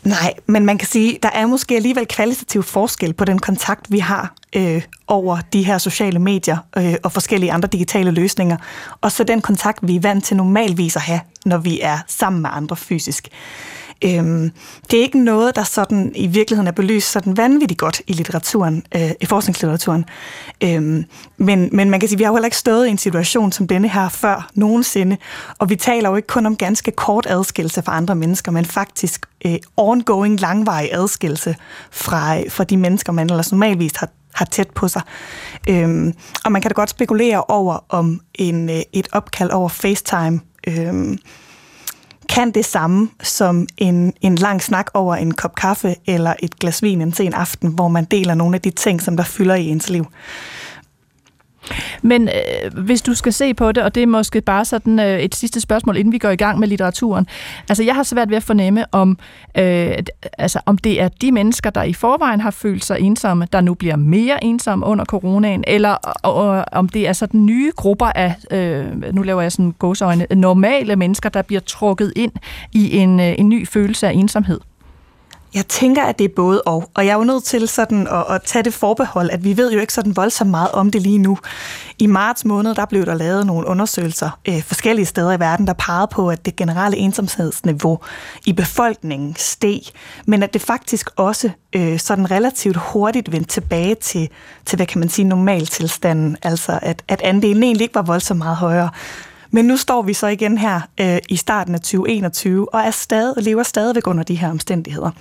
Nej, 0.03 0.33
men 0.45 0.65
man 0.65 0.77
kan 0.77 0.87
sige, 0.87 1.19
der 1.23 1.29
er 1.29 1.45
måske 1.45 1.75
alligevel 1.75 2.07
kvalitativ 2.07 2.63
forskel 2.63 3.13
på 3.13 3.25
den 3.25 3.39
kontakt, 3.39 3.91
vi 3.91 3.99
har 3.99 4.33
øh, 4.55 4.81
over 5.07 5.39
de 5.53 5.63
her 5.63 5.77
sociale 5.77 6.19
medier 6.19 6.57
øh, 6.77 6.95
og 7.03 7.11
forskellige 7.11 7.51
andre 7.51 7.69
digitale 7.71 8.11
løsninger, 8.11 8.57
og 9.01 9.11
så 9.11 9.23
den 9.23 9.41
kontakt, 9.41 9.79
vi 9.81 9.95
er 9.95 9.99
vant 9.99 10.25
til 10.25 10.37
normalvis 10.37 10.95
at 10.95 11.01
have, 11.01 11.19
når 11.45 11.57
vi 11.57 11.79
er 11.81 11.97
sammen 12.07 12.41
med 12.41 12.49
andre 12.53 12.75
fysisk. 12.75 13.29
Øhm, 14.05 14.51
det 14.91 14.99
er 14.99 15.03
ikke 15.03 15.23
noget, 15.23 15.55
der 15.55 15.63
sådan 15.63 16.11
i 16.15 16.27
virkeligheden 16.27 16.67
er 16.67 16.71
belyst 16.71 17.11
sådan 17.11 17.37
vanvittigt 17.37 17.79
godt 17.79 18.01
i 18.07 18.13
litteraturen, 18.13 18.83
øh, 18.95 19.11
i 19.21 19.25
forskningslitteraturen. 19.25 20.05
Øhm, 20.63 21.05
men, 21.37 21.69
men 21.71 21.89
man 21.89 21.99
kan 21.99 22.09
sige, 22.09 22.15
at 22.15 22.19
vi 22.19 22.23
har 22.23 22.31
jo 22.31 22.35
heller 22.35 22.47
ikke 22.47 22.57
stået 22.57 22.87
i 22.87 22.89
en 22.89 22.97
situation 22.97 23.51
som 23.51 23.67
denne 23.67 23.87
her 23.89 24.09
før 24.09 24.49
nogensinde, 24.55 25.17
og 25.59 25.69
vi 25.69 25.75
taler 25.75 26.09
jo 26.09 26.15
ikke 26.15 26.27
kun 26.27 26.45
om 26.45 26.55
ganske 26.55 26.91
kort 26.91 27.25
adskillelse 27.29 27.81
fra 27.81 27.97
andre 27.97 28.15
mennesker, 28.15 28.51
men 28.51 28.65
faktisk 28.65 29.25
øh, 29.45 29.55
ongoing, 29.77 30.39
langvarig 30.39 30.89
adskillelse 30.93 31.55
fra, 31.91 32.39
øh, 32.39 32.51
fra 32.51 32.63
de 32.63 32.77
mennesker, 32.77 33.11
man 33.11 33.29
ellers 33.29 33.51
normalvis 33.51 33.95
har 33.95 34.09
har 34.33 34.45
tæt 34.45 34.69
på 34.69 34.87
sig. 34.87 35.01
Øhm, 35.69 36.13
og 36.45 36.51
man 36.51 36.61
kan 36.61 36.69
da 36.69 36.73
godt 36.73 36.89
spekulere 36.89 37.43
over, 37.43 37.85
om 37.89 38.21
en, 38.33 38.69
øh, 38.69 38.81
et 38.93 39.07
opkald 39.11 39.49
over 39.49 39.69
FaceTime 39.69 40.39
øhm, 40.67 41.17
kan 42.31 42.51
det 42.51 42.65
samme 42.65 43.09
som 43.23 43.67
en, 43.77 44.13
en 44.21 44.35
lang 44.35 44.63
snak 44.63 44.87
over 44.93 45.15
en 45.15 45.33
kop 45.33 45.55
kaffe 45.55 45.95
eller 46.07 46.33
et 46.39 46.59
glas 46.59 46.83
vin 46.83 47.01
en 47.01 47.13
sen 47.13 47.33
aften, 47.33 47.69
hvor 47.69 47.87
man 47.87 48.05
deler 48.05 48.33
nogle 48.33 48.55
af 48.55 48.61
de 48.61 48.69
ting, 48.69 49.01
som 49.01 49.17
der 49.17 49.23
fylder 49.23 49.55
i 49.55 49.67
ens 49.67 49.89
liv. 49.89 50.05
Men 52.01 52.27
øh, 52.27 52.83
hvis 52.83 53.01
du 53.01 53.13
skal 53.13 53.33
se 53.33 53.53
på 53.53 53.71
det, 53.71 53.83
og 53.83 53.95
det 53.95 54.03
er 54.03 54.07
måske 54.07 54.41
bare 54.41 54.65
sådan 54.65 54.99
øh, 54.99 55.19
et 55.19 55.35
sidste 55.35 55.61
spørgsmål, 55.61 55.97
inden 55.97 56.11
vi 56.11 56.17
går 56.17 56.29
i 56.29 56.35
gang 56.35 56.59
med 56.59 56.67
litteraturen. 56.67 57.27
Altså, 57.69 57.83
jeg 57.83 57.95
har 57.95 58.03
svært 58.03 58.29
ved 58.29 58.37
at 58.37 58.43
fornemme, 58.43 58.85
om, 58.91 59.17
øh, 59.57 59.93
altså, 60.37 60.59
om 60.65 60.77
det 60.77 61.01
er 61.01 61.07
de 61.07 61.31
mennesker, 61.31 61.69
der 61.69 61.83
i 61.83 61.93
forvejen 61.93 62.41
har 62.41 62.51
følt 62.51 62.85
sig 62.85 62.99
ensomme, 62.99 63.47
der 63.53 63.61
nu 63.61 63.73
bliver 63.73 63.95
mere 63.95 64.43
ensomme 64.43 64.85
under 64.85 65.05
coronaen, 65.05 65.63
eller 65.67 65.89
og, 66.23 66.33
og, 66.33 66.65
om 66.71 66.89
det 66.89 67.07
er 67.07 67.13
sådan 67.13 67.45
nye 67.45 67.71
grupper 67.75 68.11
af, 68.15 68.35
øh, 68.51 69.13
nu 69.13 69.21
laver 69.21 69.41
jeg 69.41 69.51
sådan 69.51 69.73
gåsøjne, 69.79 70.27
normale 70.35 70.95
mennesker, 70.95 71.29
der 71.29 71.41
bliver 71.41 71.61
trukket 71.61 72.13
ind 72.15 72.31
i 72.71 72.97
en, 72.97 73.19
øh, 73.19 73.35
en 73.37 73.49
ny 73.49 73.67
følelse 73.67 74.07
af 74.07 74.13
ensomhed. 74.13 74.59
Jeg 75.53 75.67
tænker, 75.67 76.03
at 76.03 76.19
det 76.19 76.25
er 76.25 76.35
både 76.35 76.61
og. 76.61 76.89
Og 76.93 77.05
jeg 77.05 77.11
er 77.11 77.17
jo 77.17 77.23
nødt 77.23 77.43
til 77.43 77.67
sådan 77.67 78.07
at, 78.07 78.25
at 78.29 78.41
tage 78.43 78.63
det 78.63 78.73
forbehold, 78.73 79.29
at 79.29 79.43
vi 79.43 79.57
ved 79.57 79.71
jo 79.71 79.79
ikke 79.79 79.93
sådan 79.93 80.15
voldsomt 80.15 80.49
meget 80.49 80.71
om 80.71 80.91
det 80.91 81.01
lige 81.01 81.17
nu. 81.17 81.37
I 81.99 82.07
marts 82.07 82.45
måned, 82.45 82.75
der 82.75 82.85
blev 82.85 83.05
der 83.05 83.15
lavet 83.15 83.45
nogle 83.45 83.67
undersøgelser 83.67 84.39
øh, 84.47 84.63
forskellige 84.63 85.05
steder 85.05 85.31
i 85.31 85.39
verden, 85.39 85.67
der 85.67 85.73
pegede 85.73 86.07
på, 86.11 86.29
at 86.29 86.45
det 86.45 86.55
generelle 86.55 86.97
ensomhedsniveau 86.97 87.99
i 88.45 88.53
befolkningen 88.53 89.35
steg, 89.37 89.81
men 90.25 90.43
at 90.43 90.53
det 90.53 90.61
faktisk 90.61 91.09
også 91.15 91.49
øh, 91.75 91.99
sådan 91.99 92.31
relativt 92.31 92.77
hurtigt 92.77 93.31
vendte 93.31 93.49
tilbage 93.49 93.95
til, 93.95 94.29
til, 94.65 94.75
hvad 94.75 94.85
kan 94.85 94.99
man 94.99 95.09
sige, 95.09 95.25
normaltilstanden. 95.25 96.37
Altså, 96.43 96.79
at, 96.81 97.03
at 97.07 97.21
andelen 97.21 97.63
egentlig 97.63 97.83
ikke 97.83 97.95
var 97.95 98.01
voldsomt 98.01 98.37
meget 98.37 98.57
højere. 98.57 98.89
Men 99.51 99.65
nu 99.65 99.77
står 99.77 100.01
vi 100.01 100.13
så 100.13 100.27
igen 100.27 100.57
her 100.57 100.81
øh, 100.99 101.17
i 101.29 101.35
starten 101.35 101.75
af 101.75 101.81
2021 101.81 102.73
og 102.73 102.79
er 102.81 102.91
stadig, 102.91 103.43
lever 103.43 103.63
stadigvæk 103.63 104.07
under 104.07 104.23
de 104.23 104.35
her 104.35 104.49
omstændigheder. 104.49 105.11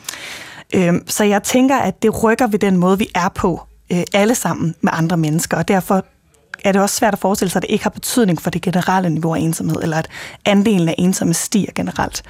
Øh, 0.75 0.95
så 1.07 1.25
jeg 1.25 1.43
tænker, 1.43 1.77
at 1.77 2.03
det 2.03 2.25
rykker 2.25 2.47
ved 2.47 2.59
den 2.59 2.77
måde, 2.77 2.99
vi 2.99 3.09
er 3.15 3.29
på 3.29 3.63
øh, 3.93 4.03
alle 4.15 4.35
sammen 4.35 4.75
med 4.81 4.93
andre 4.95 5.17
mennesker, 5.17 5.57
og 5.57 5.69
derfor 5.69 6.05
er 6.65 6.73
det 6.73 6.83
også 6.83 6.97
svært 6.97 7.13
at 7.13 7.19
forestille 7.19 7.51
sig, 7.51 7.59
at 7.59 7.63
det 7.63 7.71
ikke 7.71 7.85
har 7.85 7.91
betydning 7.91 8.43
for 8.43 8.51
det 8.51 8.63
generelle 8.63 9.11
niveau 9.11 9.35
af 9.35 9.41
ensomhed, 9.41 9.83
eller 9.83 9.97
at 9.97 10.09
andelen 10.45 10.89
af 10.89 10.95
ensomme 10.99 11.35
stiger 11.35 11.73
generelt. 11.75 12.23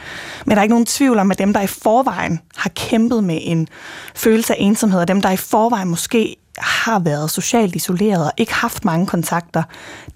Men 0.46 0.50
der 0.50 0.56
er 0.56 0.62
ikke 0.62 0.73
nogen 0.73 0.87
tvivl 0.87 1.19
om, 1.19 1.31
at 1.31 1.38
dem, 1.38 1.53
der 1.53 1.61
i 1.61 1.67
forvejen 1.67 2.41
har 2.56 2.70
kæmpet 2.70 3.25
med 3.25 3.38
en 3.43 3.69
følelse 4.14 4.55
af 4.55 4.56
ensomhed, 4.61 5.00
og 5.00 5.08
dem, 5.08 5.23
der 5.23 5.31
i 5.31 5.37
forvejen 5.37 5.88
måske 5.88 6.37
har 6.58 6.99
været 6.99 7.31
socialt 7.31 7.76
isoleret 7.76 8.25
og 8.25 8.32
ikke 8.37 8.55
haft 8.55 8.85
mange 8.85 9.06
kontakter, 9.06 9.62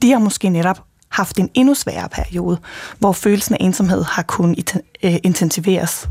de 0.02 0.11
har 0.11 0.18
måske 0.18 0.49
netop 0.49 0.80
haft 1.14 1.38
en 1.38 1.50
endnu 1.54 1.75
sværere 1.75 2.09
periode, 2.09 2.59
hvor 2.99 3.12
følelsen 3.12 3.54
af 3.54 3.59
ensomhed 3.61 4.04
har 4.04 4.23
kunnet 4.23 4.80
øh, 5.02 5.16
intensiveres. 5.23 6.09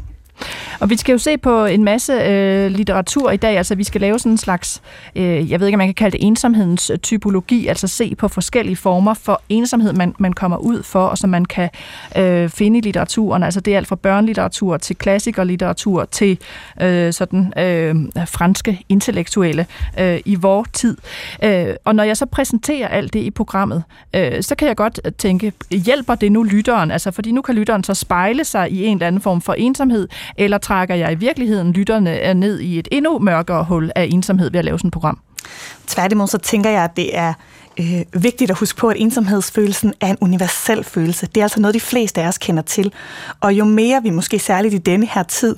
Og 0.79 0.89
vi 0.89 0.97
skal 0.97 1.13
jo 1.13 1.17
se 1.17 1.38
på 1.38 1.65
en 1.65 1.83
masse 1.83 2.13
øh, 2.13 2.71
litteratur 2.71 3.31
i 3.31 3.38
dag, 3.38 3.57
altså 3.57 3.75
vi 3.75 3.83
skal 3.83 4.01
lave 4.01 4.19
sådan 4.19 4.31
en 4.31 4.38
slags, 4.38 4.81
øh, 5.15 5.51
jeg 5.51 5.59
ved 5.59 5.67
ikke, 5.67 5.75
om 5.75 5.77
man 5.77 5.88
kan 5.88 5.93
kalde 5.93 6.17
det 6.17 6.27
ensomhedens 6.27 6.89
øh, 6.89 6.97
typologi, 6.97 7.67
altså 7.67 7.88
se 7.88 8.15
på 8.15 8.27
forskellige 8.27 8.75
former 8.75 9.13
for 9.13 9.41
ensomhed, 9.50 9.93
man, 9.93 10.15
man 10.17 10.33
kommer 10.33 10.57
ud 10.57 10.83
for, 10.83 11.05
og 11.05 11.17
som 11.17 11.29
man 11.29 11.45
kan 11.45 11.69
øh, 12.17 12.50
finde 12.50 12.77
i 12.79 12.81
litteraturen. 12.81 13.43
Altså 13.43 13.59
det 13.59 13.73
er 13.73 13.77
alt 13.77 13.88
fra 13.88 13.95
børnelitteratur 13.95 14.77
til 14.77 14.95
klassikerlitteratur 14.95 16.05
til 16.05 16.38
øh, 16.81 17.13
sådan 17.13 17.53
øh, 17.59 17.95
franske 18.25 18.79
intellektuelle 18.89 19.65
øh, 20.00 20.19
i 20.25 20.35
vor 20.35 20.65
tid. 20.73 20.97
Øh, 21.43 21.75
og 21.85 21.95
når 21.95 22.03
jeg 22.03 22.17
så 22.17 22.25
præsenterer 22.25 22.88
alt 22.88 23.13
det 23.13 23.19
i 23.19 23.31
programmet, 23.31 23.83
øh, 24.15 24.43
så 24.43 24.55
kan 24.55 24.67
jeg 24.67 24.75
godt 24.75 25.00
tænke, 25.17 25.53
hjælper 25.71 26.15
det 26.15 26.31
nu 26.31 26.43
lytteren? 26.43 26.91
Altså 26.91 27.12
fordi 27.12 27.31
nu 27.31 27.41
kan 27.41 27.55
lytteren 27.55 27.83
så 27.83 27.93
spejle 27.93 28.43
sig 28.43 28.71
i 28.71 28.85
en 28.85 28.97
eller 28.97 29.07
anden 29.07 29.21
form 29.21 29.41
for 29.41 29.53
ensomhed, 29.53 30.07
eller 30.37 30.57
trækker 30.57 30.95
jeg 30.95 31.11
i 31.11 31.15
virkeligheden 31.15 31.71
lytterne 31.71 32.29
øh, 32.29 32.33
ned 32.33 32.59
i 32.59 32.79
et 32.79 32.87
endnu 32.91 33.19
mørkere 33.19 33.63
hul 33.63 33.91
af 33.95 34.07
ensomhed 34.11 34.51
ved 34.51 34.59
at 34.59 34.65
lave 34.65 34.79
sådan 34.79 34.87
et 34.87 34.93
program? 34.93 35.19
Tværtimod 35.87 36.27
så 36.27 36.37
tænker 36.37 36.69
jeg, 36.69 36.83
at 36.83 36.97
det 36.97 37.17
er 37.17 37.33
øh, 37.79 38.23
vigtigt 38.23 38.51
at 38.51 38.57
huske 38.57 38.79
på, 38.79 38.87
at 38.87 38.95
ensomhedsfølelsen 38.99 39.93
er 40.01 40.07
en 40.07 40.17
universel 40.21 40.83
følelse. 40.83 41.25
Det 41.25 41.37
er 41.37 41.43
altså 41.43 41.59
noget, 41.59 41.73
de 41.73 41.79
fleste 41.79 42.21
af 42.21 42.27
os 42.27 42.37
kender 42.37 42.63
til. 42.63 42.93
Og 43.39 43.53
jo 43.53 43.65
mere 43.65 44.01
vi 44.03 44.09
måske 44.09 44.39
særligt 44.39 44.73
i 44.73 44.77
denne 44.77 45.05
her 45.05 45.23
tid 45.23 45.55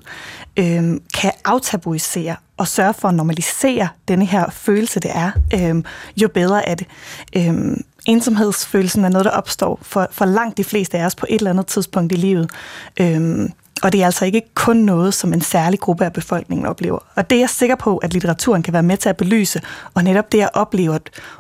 øh, 0.60 0.84
kan 1.14 1.32
aftabuisere 1.46 2.36
og 2.58 2.68
sørge 2.68 2.94
for 2.94 3.08
at 3.08 3.16
normalisere 3.16 3.88
denne 4.08 4.26
her 4.26 4.50
følelse, 4.50 5.00
det 5.00 5.12
er, 5.14 5.32
øh, 5.54 5.84
jo 6.22 6.28
bedre 6.28 6.70
er 6.70 6.76
det. 6.76 6.88
Øh, 7.36 7.78
ensomhedsfølelsen 8.06 9.06
er 9.06 9.10
noget, 9.10 9.26
der 9.26 9.32
opstår 9.32 9.80
for, 9.82 10.08
for 10.12 10.26
langt 10.26 10.58
de 10.58 10.64
fleste 10.64 10.98
af 10.98 11.06
os 11.06 11.16
på 11.16 11.26
et 11.30 11.36
eller 11.36 11.50
andet 11.50 11.68
tidspunkt 11.68 12.14
i 12.14 12.16
livet. 12.16 12.52
Øh, 13.00 13.50
og 13.84 13.92
det 13.92 14.02
er 14.02 14.06
altså 14.06 14.26
ikke 14.26 14.42
kun 14.54 14.78
noget, 14.78 15.14
som 15.14 15.34
en 15.34 15.42
særlig 15.42 15.80
gruppe 15.80 16.06
af 16.06 16.14
befolkningen 16.14 16.66
oplever. 16.66 17.00
Og 17.16 17.30
det 17.30 17.36
er 17.36 17.40
jeg 17.40 17.50
sikker 17.50 17.76
på, 17.76 17.98
at 17.98 18.14
litteraturen 18.14 18.64
kan 18.64 18.74
være 18.74 18.84
med 18.84 18.98
til 18.98 19.10
at 19.10 19.18
belyse, 19.18 19.62
og 19.94 20.04
netop 20.04 20.32
det 20.32 20.42
at 20.42 20.50
opleve 20.54 20.96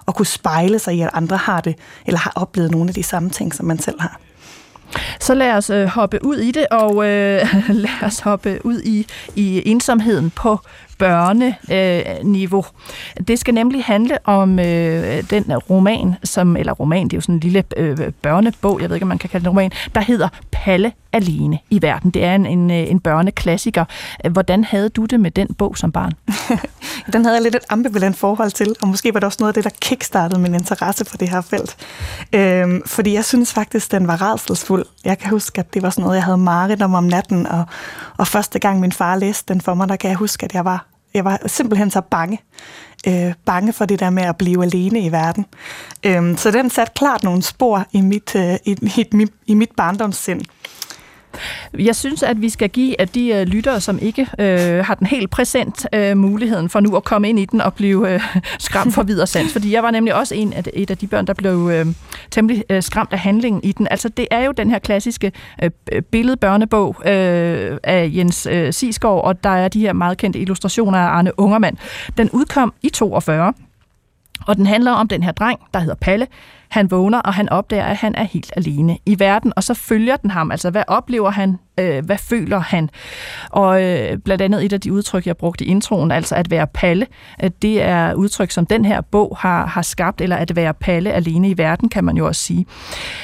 at, 0.07 0.15
kunne 0.15 0.25
spejle 0.25 0.79
sig 0.79 0.95
i, 0.95 1.01
at 1.01 1.09
andre 1.13 1.37
har 1.37 1.61
det, 1.61 1.75
eller 2.05 2.19
har 2.19 2.31
oplevet 2.35 2.71
nogle 2.71 2.89
af 2.89 2.93
de 2.93 3.03
samme 3.03 3.29
ting, 3.29 3.55
som 3.55 3.65
man 3.65 3.79
selv 3.79 4.01
har. 4.01 4.19
Så 5.19 5.33
lad 5.33 5.51
os 5.51 5.69
øh, 5.69 5.85
hoppe 5.85 6.25
ud 6.25 6.37
i 6.37 6.51
det, 6.51 6.67
og 6.71 6.91
øh, 6.95 7.55
lad 7.85 8.03
os 8.03 8.19
hoppe 8.19 8.65
ud 8.65 8.81
i, 8.81 9.07
i 9.35 9.69
ensomheden 9.69 10.29
på 10.29 10.59
børneniveau. 10.97 12.65
Øh, 13.19 13.27
det 13.27 13.39
skal 13.39 13.53
nemlig 13.53 13.83
handle 13.83 14.17
om 14.23 14.59
øh, 14.59 15.29
den 15.29 15.57
roman, 15.69 16.15
som, 16.23 16.57
eller 16.57 16.73
roman, 16.73 17.03
det 17.03 17.13
er 17.13 17.17
jo 17.17 17.21
sådan 17.21 17.35
en 17.35 17.39
lille 17.39 17.63
øh, 17.77 17.97
børnebog, 18.21 18.81
jeg 18.81 18.89
ved 18.89 18.95
ikke, 18.95 19.03
om 19.03 19.07
man 19.07 19.17
kan 19.17 19.29
kalde 19.29 19.43
det 19.43 19.49
roman, 19.49 19.71
der 19.95 20.01
hedder 20.01 20.27
Palle 20.51 20.91
alene 21.15 21.59
i 21.69 21.81
verden. 21.81 22.11
Det 22.11 22.23
er 22.23 22.35
en, 22.35 22.45
en, 22.45 22.71
øh, 22.71 22.91
en 22.91 22.99
børneklassiker. 22.99 23.85
Hvordan 24.31 24.63
havde 24.63 24.89
du 24.89 25.05
det 25.05 25.19
med 25.19 25.31
den 25.31 25.53
bog 25.53 25.77
som 25.77 25.91
barn? 25.91 26.11
den 27.13 27.25
havde 27.25 27.35
jeg 27.35 27.43
lidt 27.43 27.55
et 27.55 27.65
ambivalent 27.69 28.17
forhold 28.17 28.51
til, 28.51 28.75
og 28.81 28.87
måske 28.87 29.13
var 29.13 29.19
det 29.19 29.27
også 29.27 29.37
noget 29.39 29.49
af 29.49 29.53
det, 29.53 29.63
der 29.63 29.77
kickstartede 29.81 30.41
min 30.41 30.53
interesse 30.53 31.05
for 31.05 31.17
det 31.17 31.29
her 31.29 31.41
felt. 31.41 31.77
Øhm, 32.33 32.81
fordi 32.85 33.13
jeg 33.13 33.25
synes 33.25 33.53
faktisk, 33.53 33.91
den 33.91 34.07
var 34.07 34.21
redselsfuld. 34.21 34.85
Jeg 35.05 35.17
kan 35.17 35.29
huske, 35.29 35.59
at 35.59 35.73
det 35.73 35.81
var 35.83 35.89
sådan 35.89 36.03
noget, 36.03 36.15
jeg 36.15 36.23
havde 36.23 36.37
mareridt 36.37 36.81
om 36.81 36.93
om 36.93 37.03
natten, 37.03 37.47
og, 37.47 37.63
og 38.17 38.27
første 38.27 38.59
gang 38.59 38.79
min 38.79 38.91
far 38.91 39.15
læste 39.15 39.53
den 39.53 39.61
for 39.61 39.73
mig, 39.73 39.89
der 39.89 39.95
kan 39.95 40.09
jeg 40.09 40.17
huske, 40.17 40.45
at 40.45 40.53
jeg 40.53 40.65
var, 40.65 40.84
jeg 41.15 41.25
var 41.25 41.39
simpelthen 41.45 41.91
så 41.91 42.01
bange. 42.01 42.41
Øh, 43.07 43.33
bange 43.45 43.73
for 43.73 43.85
det 43.85 43.99
der 43.99 44.09
med 44.09 44.23
at 44.23 44.37
blive 44.37 44.63
alene 44.63 44.99
i 44.99 45.11
verden. 45.11 45.45
Øh, 46.05 46.37
så 46.37 46.51
den 46.51 46.69
satte 46.69 46.93
klart 46.95 47.23
nogle 47.23 47.41
spor 47.41 47.85
i 47.91 48.01
mit, 48.01 48.35
øh, 48.35 48.55
i, 48.65 48.77
i, 48.97 49.27
i 49.45 49.53
mit 49.53 49.71
barndomssind. 49.77 50.41
Jeg 51.79 51.95
synes, 51.95 52.23
at 52.23 52.41
vi 52.41 52.49
skal 52.49 52.69
give 52.69 53.01
at 53.01 53.15
de 53.15 53.31
uh, 53.41 53.53
lyttere, 53.53 53.81
som 53.81 53.99
ikke 54.01 54.21
uh, 54.21 54.85
har 54.85 54.95
den 54.99 55.07
helt 55.07 55.29
præsent 55.29 55.85
uh, 55.95 56.17
muligheden 56.17 56.69
for 56.69 56.79
nu 56.79 56.95
at 56.95 57.03
komme 57.03 57.29
ind 57.29 57.39
i 57.39 57.45
den 57.45 57.61
og 57.61 57.73
blive 57.73 58.15
uh, 58.15 58.21
skræmt 58.59 58.93
for 58.93 59.03
videre 59.03 59.27
sans. 59.27 59.53
Fordi 59.53 59.73
jeg 59.73 59.83
var 59.83 59.91
nemlig 59.91 60.15
også 60.15 60.35
en 60.35 60.53
af 60.53 60.63
de, 60.63 60.75
et 60.75 60.91
af 60.91 60.97
de 60.97 61.07
børn, 61.07 61.27
der 61.27 61.33
blev 61.33 61.55
uh, 61.55 61.93
temmelig 62.31 62.63
uh, 62.73 62.79
skræmt 62.79 63.13
af 63.13 63.19
handlingen 63.19 63.63
i 63.63 63.71
den. 63.71 63.87
Altså, 63.91 64.09
det 64.09 64.27
er 64.31 64.43
jo 64.43 64.51
den 64.51 64.69
her 64.69 64.79
klassiske 64.79 65.31
uh, 65.63 66.01
billedbørnebog 66.11 66.95
uh, 66.99 67.03
af 67.83 68.11
Jens 68.13 68.47
uh, 68.51 68.69
Sisgaard, 68.71 69.23
og 69.23 69.43
der 69.43 69.49
er 69.49 69.67
de 69.67 69.79
her 69.79 69.93
meget 69.93 70.17
kendte 70.17 70.39
illustrationer 70.39 70.99
af 70.99 71.07
Arne 71.07 71.39
Ungermand. 71.39 71.77
Den 72.17 72.29
udkom 72.29 72.73
i 72.81 72.89
42, 72.89 73.53
og 74.47 74.55
den 74.55 74.65
handler 74.65 74.91
om 74.91 75.07
den 75.07 75.23
her 75.23 75.31
dreng, 75.31 75.59
der 75.73 75.79
hedder 75.79 75.95
Palle. 75.95 76.27
Han 76.69 76.91
vågner, 76.91 77.19
og 77.19 77.33
han 77.33 77.49
opdager, 77.49 77.85
at 77.85 77.97
han 77.97 78.15
er 78.15 78.23
helt 78.23 78.53
alene 78.55 78.97
i 79.05 79.19
verden, 79.19 79.53
og 79.55 79.63
så 79.63 79.73
følger 79.73 80.15
den 80.15 80.31
ham. 80.31 80.51
Altså, 80.51 80.69
hvad 80.69 80.83
oplever 80.87 81.29
han? 81.29 81.57
Øh, 81.79 82.05
hvad 82.05 82.17
føler 82.17 82.59
han? 82.59 82.89
Og 83.49 83.83
øh, 83.83 84.17
blandt 84.17 84.41
andet 84.41 84.65
et 84.65 84.73
af 84.73 84.81
de 84.81 84.93
udtryk, 84.93 85.27
jeg 85.27 85.37
brugte 85.37 85.65
i 85.65 85.67
introen, 85.67 86.11
altså 86.11 86.35
at 86.35 86.51
være 86.51 86.67
Palle, 86.67 87.07
at 87.39 87.61
det 87.61 87.81
er 87.81 88.13
udtryk, 88.13 88.51
som 88.51 88.65
den 88.65 88.85
her 88.85 89.01
bog 89.01 89.37
har, 89.39 89.65
har 89.65 89.81
skabt, 89.81 90.21
eller 90.21 90.35
at 90.35 90.55
være 90.55 90.73
Palle 90.73 91.11
alene 91.11 91.49
i 91.49 91.57
verden, 91.57 91.89
kan 91.89 92.03
man 92.03 92.17
jo 92.17 92.27
også 92.27 92.41
sige. 92.41 92.65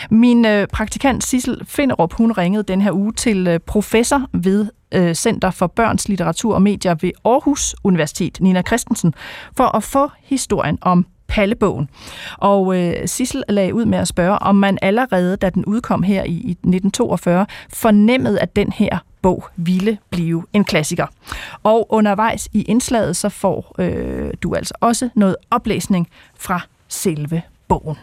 Min 0.10 0.46
øh, 0.46 0.68
praktikant 0.68 1.24
Sissel 1.24 1.62
Finderup, 1.66 2.14
hun 2.14 2.32
ringede 2.32 2.64
den 2.64 2.82
her 2.82 2.92
uge 2.92 3.14
til 3.14 3.48
øh, 3.48 3.60
professor 3.60 4.22
ved 4.34 4.68
øh, 4.92 5.14
Center 5.14 5.52
for 5.52 5.68
Børns 5.68 6.10
Litteratur 6.10 6.56
og 6.56 6.62
Medier 6.62 6.96
ved 7.02 7.12
Aarhus 7.26 7.76
Universitet, 7.84 8.38
Nina 8.42 8.62
Christensen, 8.62 9.14
for 9.58 9.76
at 9.76 9.84
få 9.84 10.12
historien 10.24 10.78
om 10.82 11.06
Pallebogen. 11.32 11.90
Og 12.38 12.80
øh, 12.80 12.94
Sissel 13.08 13.44
lagde 13.50 13.74
ud 13.74 13.86
med 13.86 13.98
at 13.98 14.08
spørge, 14.08 14.40
om 14.40 14.56
man 14.56 14.78
allerede, 14.82 15.38
da 15.38 15.50
den 15.50 15.66
udkom 15.66 16.04
her 16.04 16.24
i, 16.24 16.32
i 16.32 16.52
1942, 16.52 17.46
fornemmede, 17.74 18.40
at 18.40 18.56
den 18.56 18.72
her 18.72 18.98
bog 19.22 19.44
ville 19.56 19.98
blive 20.10 20.44
en 20.54 20.64
klassiker. 20.64 21.08
Og 21.64 21.88
undervejs 21.90 22.50
i 22.54 22.62
indslaget, 22.62 23.16
så 23.16 23.30
får 23.30 23.76
øh, 23.80 24.34
du 24.44 24.56
altså 24.56 24.74
også 24.80 25.10
noget 25.16 25.36
oplæsning 25.52 26.08
fra 26.36 26.60
selve 26.88 27.42
bogen. 27.68 27.98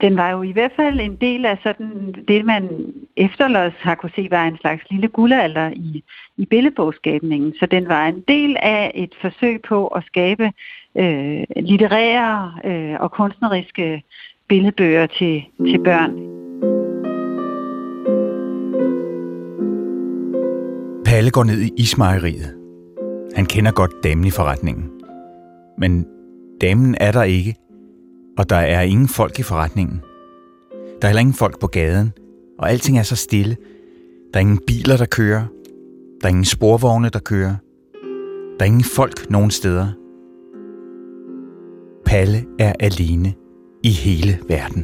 Den 0.00 0.16
var 0.16 0.30
jo 0.30 0.42
i 0.42 0.52
hvert 0.52 0.72
fald 0.76 1.00
en 1.00 1.16
del 1.16 1.46
af 1.46 1.58
sådan 1.62 2.14
det, 2.28 2.44
man 2.44 2.92
efterløs 3.16 3.72
har 3.80 3.94
kunne 3.94 4.12
se 4.16 4.28
var 4.30 4.44
en 4.44 4.58
slags 4.60 4.82
lille 4.90 5.08
guldalder 5.08 5.70
i, 5.70 6.04
i 6.36 6.46
billedbogskabningen. 6.46 7.54
Så 7.60 7.66
den 7.66 7.88
var 7.88 8.06
en 8.06 8.24
del 8.28 8.56
af 8.62 8.92
et 8.94 9.14
forsøg 9.20 9.62
på 9.68 9.86
at 9.86 10.04
skabe 10.06 10.52
øh, 10.98 11.44
litterære 11.56 12.52
øh, 12.64 13.00
og 13.00 13.12
kunstneriske 13.12 14.02
billedbøger 14.48 15.06
til, 15.06 15.42
til 15.66 15.84
børn. 15.84 16.12
Palle 21.04 21.30
går 21.30 21.44
ned 21.44 21.60
i 21.60 21.70
ismejeriet. 21.76 22.54
Han 23.36 23.46
kender 23.46 23.70
godt 23.70 24.04
damen 24.04 24.24
i 24.24 24.30
forretningen. 24.30 24.90
Men 25.78 26.06
damen 26.60 26.96
er 27.00 27.12
der 27.12 27.22
ikke, 27.22 27.54
og 28.38 28.50
der 28.50 28.56
er 28.56 28.80
ingen 28.80 29.08
folk 29.08 29.38
i 29.38 29.42
forretningen. 29.42 30.00
Der 30.72 31.02
er 31.02 31.08
heller 31.08 31.20
ingen 31.20 31.34
folk 31.34 31.60
på 31.60 31.66
gaden, 31.66 32.12
og 32.58 32.70
alting 32.70 32.98
er 32.98 33.02
så 33.02 33.16
stille. 33.16 33.56
Der 34.34 34.40
er 34.40 34.40
ingen 34.40 34.60
biler, 34.66 34.96
der 34.96 35.06
kører. 35.06 35.42
Der 36.20 36.26
er 36.26 36.28
ingen 36.28 36.44
sporvogne, 36.44 37.08
der 37.08 37.18
kører. 37.18 37.54
Der 38.58 38.60
er 38.60 38.64
ingen 38.64 38.84
folk 38.96 39.30
nogen 39.30 39.50
steder. 39.50 39.88
Palle 42.06 42.38
er 42.58 42.72
alene 42.80 43.34
i 43.82 43.90
hele 44.04 44.32
verden. 44.48 44.82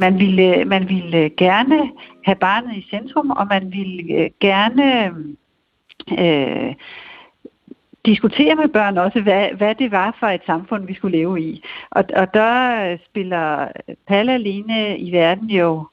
Man 0.00 0.18
ville, 0.18 0.64
man 0.64 0.88
ville 0.88 1.30
gerne 1.36 1.90
have 2.24 2.36
barnet 2.36 2.76
i 2.76 2.86
centrum, 2.90 3.30
og 3.30 3.46
man 3.46 3.72
ville 3.72 4.14
øh, 4.14 4.30
gerne 4.40 5.06
øh, 6.18 6.74
diskutere 8.06 8.54
med 8.54 8.68
børn 8.68 8.98
også, 8.98 9.20
hvad, 9.20 9.48
hvad 9.56 9.74
det 9.74 9.90
var 9.90 10.16
for 10.20 10.26
et 10.26 10.42
samfund, 10.46 10.86
vi 10.86 10.94
skulle 10.94 11.18
leve 11.18 11.40
i. 11.40 11.64
Og, 11.90 12.04
og 12.16 12.34
der 12.34 12.96
spiller 13.04 13.68
Palle 14.06 14.32
alene 14.32 14.98
i 14.98 15.12
verden 15.12 15.50
jo 15.50 15.86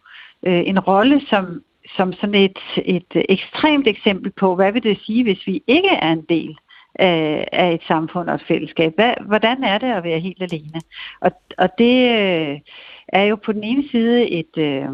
øh, 0.43 0.61
en 0.65 0.79
rolle 0.79 1.21
som 1.29 1.61
som 1.97 2.13
sådan 2.13 2.35
et, 2.35 2.59
et 2.85 3.11
ekstremt 3.29 3.87
eksempel 3.87 4.31
på, 4.31 4.55
hvad 4.55 4.71
vil 4.71 4.83
det 4.83 4.99
sige, 5.05 5.23
hvis 5.23 5.47
vi 5.47 5.63
ikke 5.67 5.89
er 5.89 6.11
en 6.11 6.25
del 6.29 6.57
af, 6.95 7.47
af 7.51 7.73
et 7.73 7.81
samfund 7.87 8.29
og 8.29 8.35
et 8.35 8.43
fællesskab. 8.47 8.93
Hvad, 8.95 9.13
hvordan 9.27 9.63
er 9.63 9.77
det 9.77 9.87
at 9.87 10.03
være 10.03 10.19
helt 10.19 10.41
alene? 10.41 10.81
Og, 11.21 11.31
og 11.57 11.69
det 11.77 11.95
øh, 12.19 12.59
er 13.07 13.23
jo 13.23 13.35
på 13.35 13.51
den 13.51 13.63
ene 13.63 13.83
side 13.91 14.29
et, 14.29 14.57
øh, 14.57 14.89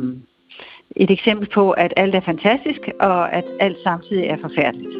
et 0.95 1.11
eksempel 1.11 1.49
på, 1.53 1.71
at 1.71 1.93
alt 1.97 2.15
er 2.15 2.21
fantastisk, 2.21 2.79
og 2.99 3.33
at 3.33 3.43
alt 3.59 3.77
samtidig 3.83 4.25
er 4.25 4.37
forfærdeligt. 4.41 4.95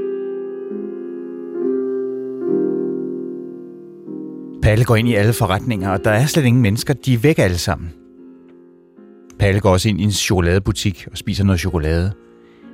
Palle 4.63 4.85
går 4.85 4.95
ind 4.95 5.09
i 5.09 5.15
alle 5.15 5.33
forretninger, 5.33 5.89
og 5.91 6.03
der 6.03 6.11
er 6.11 6.25
slet 6.25 6.45
ingen 6.45 6.61
mennesker. 6.61 6.93
De 6.93 7.13
er 7.13 7.19
væk 7.23 7.39
alle 7.39 7.57
sammen. 7.57 8.06
Palle 9.39 9.59
går 9.59 9.71
også 9.71 9.89
ind 9.89 10.01
i 10.01 10.03
en 10.03 10.11
chokoladebutik 10.11 11.07
og 11.11 11.17
spiser 11.17 11.43
noget 11.43 11.59
chokolade. 11.59 12.13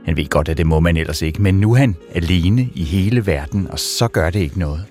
Han 0.06 0.18
ved 0.18 0.30
godt, 0.30 0.50
at 0.50 0.58
det 0.58 0.68
må 0.68 0.80
man 0.80 0.98
ellers 0.98 1.22
ikke, 1.22 1.42
men 1.42 1.60
nu 1.60 1.74
er 1.74 1.78
han 1.78 1.96
alene 2.16 2.70
i 2.74 2.84
hele 2.84 3.26
verden, 3.26 3.68
og 3.72 3.80
så 3.80 4.08
gør 4.08 4.30
det 4.30 4.40
ikke 4.40 4.60
noget. 4.60 4.86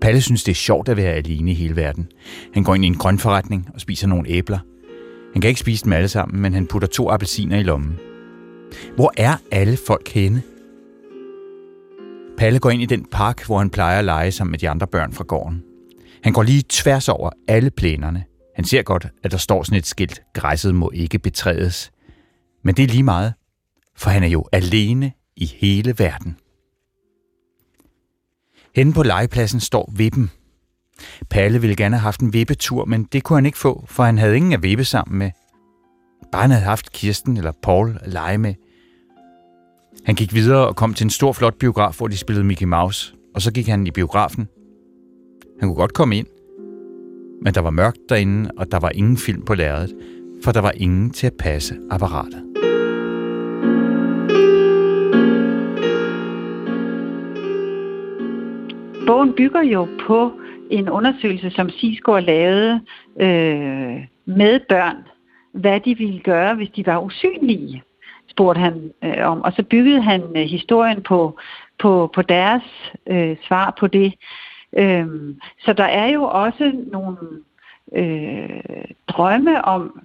Palle 0.00 0.20
synes, 0.20 0.44
det 0.44 0.52
er 0.52 0.56
sjovt 0.56 0.88
at 0.88 0.96
være 0.96 1.12
alene 1.12 1.50
i 1.50 1.54
hele 1.54 1.76
verden. 1.76 2.08
Han 2.54 2.64
går 2.64 2.74
ind 2.74 2.84
i 2.84 2.86
en 2.86 2.94
grønforretning 2.94 3.68
og 3.74 3.80
spiser 3.80 4.08
nogle 4.08 4.28
æbler. 4.28 4.58
Han 5.32 5.42
kan 5.42 5.48
ikke 5.48 5.60
spise 5.60 5.84
dem 5.84 5.92
alle 5.92 6.08
sammen, 6.08 6.42
men 6.42 6.54
han 6.54 6.66
putter 6.66 6.88
to 6.88 7.10
appelsiner 7.10 7.58
i 7.58 7.62
lommen. 7.62 7.98
Hvor 8.96 9.12
er 9.16 9.36
alle 9.50 9.76
folk 9.86 10.08
henne? 10.08 10.42
Palle 12.38 12.58
går 12.58 12.70
ind 12.70 12.82
i 12.82 12.86
den 12.86 13.06
park, 13.10 13.46
hvor 13.46 13.58
han 13.58 13.70
plejer 13.70 13.98
at 13.98 14.04
lege 14.04 14.32
sammen 14.32 14.50
med 14.50 14.58
de 14.58 14.68
andre 14.68 14.86
børn 14.86 15.12
fra 15.12 15.24
gården. 15.24 15.62
Han 16.22 16.32
går 16.32 16.42
lige 16.42 16.62
tværs 16.68 17.08
over 17.08 17.30
alle 17.48 17.70
plænerne. 17.70 18.24
Han 18.54 18.64
ser 18.64 18.82
godt, 18.82 19.06
at 19.22 19.30
der 19.30 19.36
står 19.36 19.62
sådan 19.62 19.78
et 19.78 19.86
skilt, 19.86 20.22
græsset 20.34 20.74
må 20.74 20.90
ikke 20.94 21.18
betrædes. 21.18 21.92
Men 22.62 22.74
det 22.74 22.82
er 22.82 22.88
lige 22.88 23.02
meget, 23.02 23.34
for 23.96 24.10
han 24.10 24.22
er 24.22 24.28
jo 24.28 24.44
alene 24.52 25.12
i 25.36 25.46
hele 25.46 25.94
verden. 25.98 26.36
Henne 28.74 28.92
på 28.92 29.02
legepladsen 29.02 29.60
står 29.60 29.92
Vippen. 29.96 30.30
Palle 31.30 31.60
ville 31.60 31.76
gerne 31.76 31.96
have 31.96 32.02
haft 32.02 32.20
en 32.20 32.32
vippetur, 32.32 32.84
men 32.84 33.04
det 33.04 33.22
kunne 33.22 33.36
han 33.36 33.46
ikke 33.46 33.58
få, 33.58 33.84
for 33.88 34.02
han 34.04 34.18
havde 34.18 34.36
ingen 34.36 34.52
at 34.52 34.62
vippe 34.62 34.84
sammen 34.84 35.18
med. 35.18 35.30
Bare 36.32 36.42
han 36.42 36.50
havde 36.50 36.64
haft 36.64 36.92
Kirsten 36.92 37.36
eller 37.36 37.52
Paul 37.62 37.98
at 38.00 38.12
lege 38.12 38.38
med. 38.38 38.54
Han 40.04 40.14
gik 40.14 40.34
videre 40.34 40.68
og 40.68 40.76
kom 40.76 40.94
til 40.94 41.04
en 41.04 41.10
stor, 41.10 41.32
flot 41.32 41.54
biograf, 41.54 41.96
hvor 41.96 42.08
de 42.08 42.16
spillede 42.16 42.46
Mickey 42.46 42.66
Mouse. 42.66 43.14
Og 43.34 43.42
så 43.42 43.52
gik 43.52 43.68
han 43.68 43.86
i 43.86 43.90
biografen. 43.90 44.48
Han 45.60 45.68
kunne 45.68 45.76
godt 45.76 45.94
komme 45.94 46.16
ind, 46.16 46.26
men 47.44 47.54
der 47.54 47.60
var 47.60 47.70
mørkt 47.70 47.98
derinde, 48.08 48.50
og 48.56 48.72
der 48.72 48.80
var 48.80 48.90
ingen 48.94 49.16
film 49.16 49.42
på 49.44 49.54
lærredet, 49.54 49.92
for 50.44 50.52
der 50.52 50.60
var 50.60 50.72
ingen 50.76 51.10
til 51.10 51.26
at 51.26 51.32
passe 51.38 51.74
apparatet. 51.90 52.42
Bogen 59.06 59.32
bygger 59.36 59.62
jo 59.62 59.88
på 60.06 60.32
en 60.70 60.88
undersøgelse, 60.88 61.50
som 61.50 61.70
Sisgaard 61.70 62.22
lavede 62.22 62.80
øh, 63.20 64.06
med 64.24 64.60
børn, 64.68 64.96
hvad 65.52 65.80
de 65.80 65.98
ville 65.98 66.20
gøre, 66.20 66.54
hvis 66.54 66.70
de 66.76 66.86
var 66.86 66.98
usynlige, 66.98 67.82
spurgte 68.30 68.60
han 68.60 68.90
øh, 69.04 69.30
om. 69.30 69.42
Og 69.42 69.52
så 69.52 69.62
byggede 69.62 70.02
han 70.02 70.22
øh, 70.36 70.42
historien 70.42 71.02
på, 71.02 71.38
på, 71.78 72.10
på 72.14 72.22
deres 72.22 72.62
øh, 73.06 73.36
svar 73.46 73.76
på 73.80 73.86
det. 73.86 74.14
Øhm, 74.78 75.40
så 75.58 75.72
der 75.72 75.84
er 75.84 76.06
jo 76.06 76.22
også 76.22 76.72
nogle 76.92 77.18
øh, 77.92 78.84
drømme 79.08 79.64
om 79.64 80.00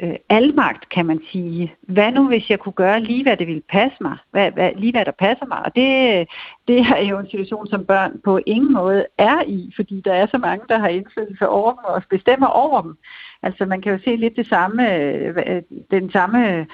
øh, 0.00 0.14
almagt, 0.28 0.88
kan 0.88 1.06
man 1.06 1.20
sige. 1.32 1.74
Hvad 1.82 2.12
nu, 2.12 2.28
hvis 2.28 2.50
jeg 2.50 2.58
kunne 2.58 2.72
gøre 2.72 3.00
lige, 3.00 3.22
hvad 3.22 3.36
det 3.36 3.46
ville 3.46 3.62
passe 3.68 3.96
mig? 4.00 4.16
Hvad, 4.30 4.50
hvad, 4.50 4.70
lige 4.76 4.92
hvad 4.92 5.04
der 5.04 5.12
passer 5.18 5.46
mig? 5.46 5.58
Og 5.64 5.76
det, 5.76 6.28
det 6.68 6.78
er 6.78 7.02
jo 7.02 7.18
en 7.18 7.30
situation, 7.30 7.66
som 7.66 7.84
børn 7.84 8.20
på 8.24 8.40
ingen 8.46 8.72
måde 8.72 9.06
er 9.18 9.42
i, 9.46 9.72
fordi 9.76 10.00
der 10.04 10.12
er 10.12 10.26
så 10.26 10.38
mange, 10.38 10.64
der 10.68 10.78
har 10.78 10.88
indflydelse 10.88 11.48
over 11.48 11.70
dem 11.70 11.84
og 11.84 12.02
bestemmer 12.10 12.46
over 12.46 12.82
dem. 12.82 12.96
Altså 13.42 13.66
man 13.66 13.82
kan 13.82 13.92
jo 13.92 13.98
se 14.04 14.16
lidt 14.16 14.36
det 14.36 14.46
samme, 14.46 14.94
øh, 14.96 15.36
øh, 15.46 15.62
den 15.90 16.10
samme 16.10 16.66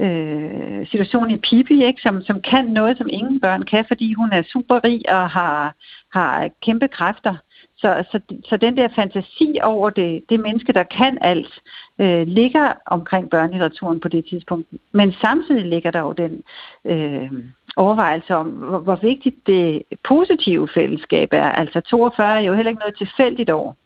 øh, 0.00 0.86
situation 0.86 1.30
i 1.30 1.36
Pippi, 1.36 1.84
ikke? 1.84 2.02
Som, 2.02 2.22
som 2.22 2.40
kan 2.40 2.64
noget, 2.64 2.98
som 2.98 3.08
ingen 3.10 3.40
børn 3.40 3.62
kan, 3.62 3.84
fordi 3.88 4.12
hun 4.12 4.32
er 4.32 4.42
super 4.42 4.84
rig 4.84 5.02
og 5.08 5.30
har, 5.30 5.74
har 6.12 6.50
kæmpe 6.62 6.88
kræfter. 6.88 7.36
Så, 7.78 8.04
så, 8.10 8.20
så 8.48 8.56
den 8.56 8.76
der 8.76 8.88
fantasi 8.94 9.58
over 9.62 9.90
det, 9.90 10.22
det 10.28 10.40
menneske, 10.40 10.72
der 10.72 10.82
kan 10.82 11.18
alt, 11.20 11.60
øh, 11.98 12.26
ligger 12.26 12.72
omkring 12.86 13.30
børnelitteraturen 13.30 14.00
på 14.00 14.08
det 14.08 14.24
tidspunkt. 14.30 14.68
Men 14.92 15.12
samtidig 15.12 15.66
ligger 15.66 15.90
der 15.90 16.00
jo 16.00 16.12
den 16.12 16.42
øh, 16.84 17.32
overvejelse 17.76 18.36
om, 18.36 18.46
hvor, 18.46 18.78
hvor 18.78 18.98
vigtigt 19.02 19.46
det 19.46 19.82
positive 20.04 20.68
fællesskab 20.74 21.28
er. 21.32 21.50
Altså 21.52 21.80
42 21.80 22.36
er 22.36 22.40
jo 22.40 22.54
heller 22.54 22.70
ikke 22.70 22.80
noget 22.80 22.98
tilfældigt 22.98 23.50
år. 23.50 23.76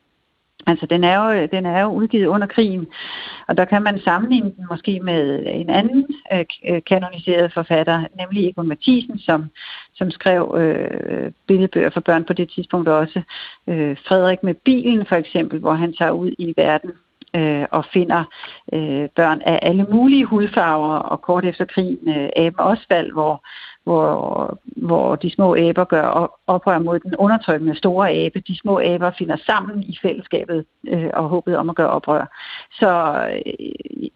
Altså, 0.67 0.87
den 0.87 1.05
er, 1.05 1.17
jo, 1.25 1.49
den 1.53 1.67
er 1.67 1.83
jo 1.83 1.89
udgivet 1.89 2.27
under 2.27 2.47
krigen, 2.47 2.87
og 3.49 3.57
der 3.57 3.65
kan 3.65 3.83
man 3.83 4.01
sammenligne 4.01 4.53
den 4.57 4.67
måske 4.71 5.01
med 5.01 5.43
en 5.47 5.71
anden 5.71 6.07
øh, 6.33 6.45
øh 6.69 6.83
kanoniseret 6.87 7.53
forfatter, 7.53 8.05
nemlig 8.21 8.49
Egon 8.49 8.69
Mathisen, 8.69 9.19
som, 9.19 9.45
som 9.95 10.11
skrev 10.11 10.55
øh, 10.59 11.33
billedbøger 11.47 11.91
for 11.91 12.01
børn 12.01 12.25
på 12.25 12.33
det 12.33 12.51
tidspunkt 12.51 12.89
også. 12.89 13.23
Øh, 13.67 13.97
Frederik 14.09 14.43
med 14.43 14.55
bilen 14.55 15.07
for 15.07 15.17
eksempel, 15.17 15.61
hvor 15.61 15.75
han 15.75 15.93
tager 15.93 16.11
ud 16.11 16.31
i 16.39 16.55
verden 16.57 16.91
øh, 17.37 17.67
og 17.71 17.85
finder 17.93 18.25
øh, 18.73 19.09
børn 19.17 19.43
af 19.43 19.59
alle 19.63 19.85
mulige 19.85 20.25
hudfarver, 20.25 20.97
og 20.97 21.23
kort 21.23 21.45
efter 21.45 21.65
krigen 21.65 22.09
øh, 22.09 22.29
Aben 22.37 22.61
Osvald, 22.61 23.13
hvor 23.13 23.47
hvor, 23.85 24.59
hvor 24.65 25.17
de 25.17 25.31
små 25.31 25.57
aber 25.57 25.85
gør 25.85 26.39
oprør 26.47 26.79
mod 26.79 27.01
den 27.01 27.17
undertrykkende 27.17 27.77
store 27.77 28.11
abe. 28.11 28.41
De 28.41 28.59
små 28.59 28.81
aber 28.81 29.11
finder 29.19 29.37
sammen 29.47 29.83
i 29.83 29.99
fællesskabet 30.03 30.65
øh, 30.89 31.11
og 31.15 31.29
håbet 31.29 31.57
om 31.57 31.71
at 31.71 31.77
gøre 31.77 31.91
oprør. 31.91 32.25
Så 32.73 32.91
øh, 33.47 34.09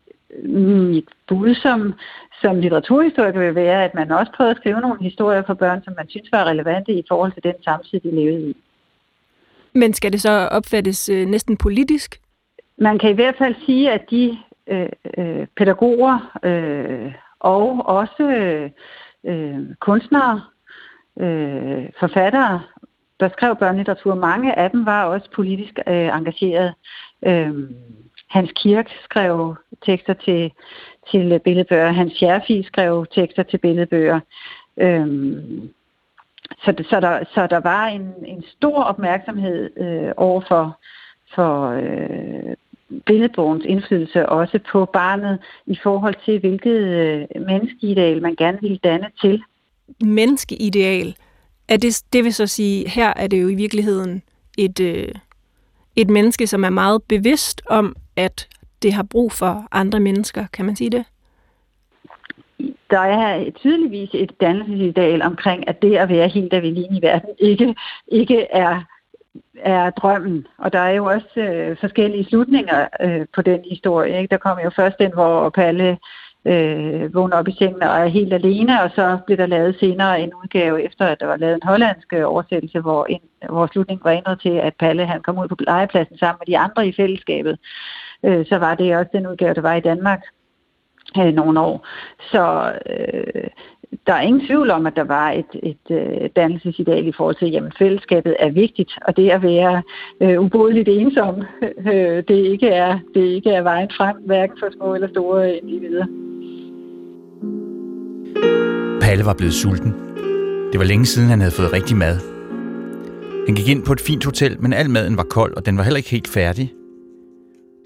mit 0.51 1.09
bud 1.29 1.55
som, 1.55 1.95
som 2.43 2.61
litteraturhistoriker 2.61 3.41
vil 3.41 3.55
være, 3.55 3.85
at 3.85 3.95
man 3.95 4.11
også 4.11 4.33
prøver 4.37 4.51
at 4.51 4.57
skrive 4.57 4.81
nogle 4.81 5.03
historier 5.03 5.43
for 5.47 5.55
børn, 5.55 5.83
som 5.85 5.95
man 5.97 6.09
synes 6.09 6.33
var 6.33 6.45
relevante 6.45 6.93
i 6.93 7.05
forhold 7.09 7.33
til 7.33 7.43
den 7.43 7.55
samtid, 7.65 8.01
de 8.01 8.11
levede 8.15 8.51
i. 8.51 8.57
Men 9.73 9.95
skal 9.95 10.13
det 10.13 10.21
så 10.21 10.49
opfattes 10.51 11.09
øh, 11.09 11.27
næsten 11.27 11.57
politisk? 11.57 12.21
Man 12.79 12.99
kan 12.99 13.11
i 13.11 13.15
hvert 13.15 13.37
fald 13.39 13.55
sige, 13.67 13.93
at 13.93 14.11
de 14.11 14.39
øh, 14.67 14.89
øh, 15.19 15.47
pædagoger 15.57 16.39
øh, 16.43 17.13
og 17.41 17.87
også 17.87 18.23
øh, 18.23 18.71
øh, 19.25 19.61
kunstnere, 19.81 20.43
øh, 21.21 21.87
forfattere, 22.01 22.63
der 23.21 23.29
skrev 23.29 23.57
børnelitteratur. 23.57 24.15
Mange 24.15 24.59
af 24.59 24.71
dem 24.71 24.87
var 24.87 25.05
også 25.05 25.31
politisk 25.31 25.79
øh, 25.87 26.09
engageret. 26.19 26.75
Øh, 27.23 27.55
Hans 28.29 28.53
Kirk 28.57 28.91
skrev 29.05 29.57
tekster 29.87 30.15
til, 30.15 30.53
til 31.11 31.41
billedbøger. 31.45 31.93
Hans 31.93 32.13
Scherfi 32.13 32.63
skrev 32.63 33.07
tekster 33.15 33.43
til 33.43 33.59
billedbøger. 33.59 34.21
Øh, 34.77 35.07
så, 36.65 36.85
så, 36.91 37.01
der, 37.01 37.25
så 37.35 37.47
der 37.47 37.61
var 37.61 37.87
en, 37.87 38.15
en 38.27 38.45
stor 38.57 38.83
opmærksomhed 38.83 39.71
øh, 39.77 40.13
over 40.17 40.41
for, 40.49 40.79
for 41.35 41.69
øh, 41.71 42.57
billedbogens 43.07 43.65
indflydelse 43.65 44.29
også 44.29 44.59
på 44.73 44.85
barnet 44.85 45.39
i 45.67 45.79
forhold 45.83 46.15
til, 46.25 46.41
hvilket 46.41 46.79
øh, 46.79 47.27
menneskeideal 47.47 48.23
man 48.23 48.35
gerne 48.35 48.59
vil 48.61 48.81
danne 48.85 49.07
til. 49.21 49.43
Menneskeideal, 50.05 51.17
er 51.69 51.77
det, 51.77 52.03
det 52.13 52.25
vil 52.25 52.35
så 52.35 52.47
sige, 52.47 52.89
her 52.89 53.13
er 53.17 53.27
det 53.27 53.43
jo 53.43 53.49
i 53.49 53.55
virkeligheden 53.55 54.23
et, 54.59 54.81
øh, 54.81 55.09
et 55.97 56.11
menneske, 56.11 56.47
som 56.47 56.65
er 56.65 56.71
meget 56.71 57.03
bevidst 57.03 57.63
om, 57.67 57.97
at 58.17 58.49
det 58.83 58.93
har 58.93 59.03
brug 59.03 59.33
for 59.33 59.69
andre 59.73 60.01
mennesker. 60.01 60.47
Kan 60.53 60.65
man 60.65 60.77
sige 60.77 60.91
det? 60.91 61.05
der 62.91 62.99
er 63.01 63.51
tydeligvis 63.51 64.11
et 64.15 64.33
dannelsesideal 64.41 65.23
omkring, 65.23 65.69
at 65.69 65.83
det 65.83 65.97
at 65.97 66.09
være 66.09 66.29
helt 66.29 66.55
alene 66.55 66.99
i 66.99 67.03
verden 67.03 67.31
ikke, 67.39 67.75
ikke 68.09 68.47
er 68.51 68.83
er 69.61 69.91
drømmen. 69.91 70.47
Og 70.59 70.73
der 70.73 70.79
er 70.79 70.91
jo 70.91 71.05
også 71.05 71.41
øh, 71.41 71.77
forskellige 71.81 72.25
slutninger 72.25 72.87
øh, 73.01 73.27
på 73.35 73.43
den 73.43 73.61
historie. 73.71 74.19
Ikke? 74.19 74.31
Der 74.31 74.37
kommer 74.37 74.65
jo 74.65 74.71
først 74.71 74.99
den, 74.99 75.13
hvor 75.13 75.51
Palle 75.51 75.99
øh, 76.45 77.15
vågner 77.15 77.37
op 77.37 77.49
i 77.49 77.57
sengen 77.59 77.83
og 77.83 77.89
er 77.89 78.07
helt 78.07 78.33
alene, 78.33 78.83
og 78.83 78.91
så 78.95 79.19
bliver 79.27 79.37
der 79.37 79.47
lavet 79.47 79.77
senere 79.81 80.21
en 80.21 80.35
udgave, 80.35 80.83
efter 80.83 81.07
at 81.07 81.21
der 81.21 81.27
var 81.27 81.37
lavet 81.37 81.55
en 81.55 81.69
hollandsk 81.69 82.13
øh, 82.13 82.29
oversættelse, 82.29 82.81
hvor, 82.81 83.07
en, 83.09 83.21
hvor 83.49 83.67
slutningen 83.67 84.05
var 84.05 84.11
ændret 84.11 84.41
til, 84.41 84.55
at 84.69 84.75
Palle 84.79 85.07
han 85.07 85.23
kom 85.23 85.39
ud 85.39 85.49
på 85.49 85.57
legepladsen 85.61 86.19
sammen 86.19 86.39
med 86.41 86.47
de 86.47 86.59
andre 86.59 86.89
i 86.89 86.93
fællesskabet. 86.93 87.59
Øh, 88.25 88.47
så 88.47 88.59
var 88.59 88.75
det 88.75 88.97
også 88.97 89.11
den 89.13 89.27
udgave, 89.27 89.55
der 89.55 89.61
var 89.61 89.75
i 89.75 89.81
Danmark 89.81 90.23
øh, 91.19 91.33
nogle 91.35 91.61
år. 91.61 91.87
Så 92.33 92.73
øh, 92.87 93.51
der 94.07 94.13
er 94.15 94.21
ingen 94.21 94.47
tvivl 94.47 94.71
om, 94.71 94.87
at 94.87 94.97
der 94.97 95.05
var 95.05 95.31
et, 95.31 95.53
et 95.63 95.87
øh, 95.91 96.29
dannelsesideal 96.37 97.07
i 97.07 97.13
forhold 97.17 97.37
til, 97.37 97.57
at 97.57 97.75
fællesskabet 97.79 98.37
er 98.39 98.51
vigtigt, 98.51 98.93
og 99.07 99.17
det 99.17 99.31
at 99.31 99.43
være 99.43 99.83
øh, 100.23 100.41
ubodeligt 100.41 100.89
ensom, 100.89 101.35
øh, 101.93 102.23
det, 102.29 102.39
ikke 102.53 102.69
er, 102.69 102.99
det 103.15 103.25
ikke 103.25 103.51
er 103.51 103.63
vejen 103.63 103.91
frem, 103.97 104.17
hverken 104.27 104.57
for 104.61 104.69
små 104.77 104.95
eller 104.95 105.09
store 105.09 105.57
individer. 105.57 106.07
Palle 109.01 109.25
var 109.25 109.35
blevet 109.35 109.55
sulten. 109.55 109.93
Det 110.73 110.79
var 110.81 110.85
længe 110.85 111.07
siden, 111.07 111.29
han 111.29 111.41
havde 111.41 111.53
fået 111.53 111.73
rigtig 111.73 111.97
mad. 111.97 112.17
Han 113.47 113.55
gik 113.55 113.69
ind 113.69 113.85
på 113.85 113.93
et 113.93 114.01
fint 114.01 114.25
hotel, 114.25 114.57
men 114.61 114.73
al 114.73 114.91
maden 114.91 115.17
var 115.17 115.27
kold, 115.31 115.57
og 115.57 115.67
den 115.67 115.77
var 115.77 115.83
heller 115.83 115.97
ikke 115.97 116.11
helt 116.11 116.29
færdig. 116.29 116.73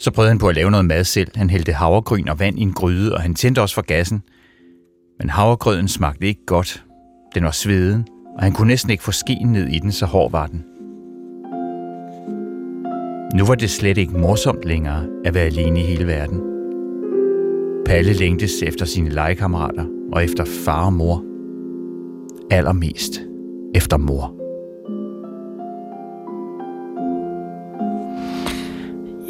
Så 0.00 0.10
prøvede 0.10 0.30
han 0.30 0.38
på 0.38 0.48
at 0.48 0.54
lave 0.54 0.70
noget 0.70 0.86
mad 0.86 1.04
selv. 1.04 1.28
Han 1.34 1.50
hældte 1.50 1.72
havregryn 1.72 2.28
og 2.28 2.40
vand 2.40 2.58
i 2.58 2.62
en 2.62 2.72
gryde, 2.72 3.14
og 3.14 3.20
han 3.20 3.34
tændte 3.34 3.62
også 3.62 3.74
for 3.74 3.82
gassen– 3.82 4.22
men 5.18 5.30
havregrøden 5.30 5.88
smagte 5.88 6.26
ikke 6.26 6.46
godt. 6.46 6.84
Den 7.34 7.44
var 7.44 7.50
sveden, 7.50 8.06
og 8.36 8.42
han 8.42 8.52
kunne 8.52 8.68
næsten 8.68 8.90
ikke 8.90 9.04
få 9.04 9.12
skeen 9.12 9.52
ned 9.52 9.68
i 9.68 9.78
den, 9.78 9.92
så 9.92 10.06
hård 10.06 10.30
var 10.30 10.46
den. 10.46 10.64
Nu 13.34 13.44
var 13.44 13.54
det 13.54 13.70
slet 13.70 13.98
ikke 13.98 14.18
morsomt 14.18 14.64
længere 14.64 15.06
at 15.24 15.34
være 15.34 15.44
alene 15.44 15.80
i 15.80 15.82
hele 15.82 16.06
verden. 16.06 16.40
Palle 17.86 18.12
længtes 18.12 18.62
efter 18.62 18.86
sine 18.86 19.10
legekammerater 19.10 19.84
og 20.12 20.24
efter 20.24 20.44
far 20.64 20.86
og 20.86 20.92
mor. 20.92 21.24
Allermest 22.50 23.20
efter 23.74 23.96
mor. 23.96 24.34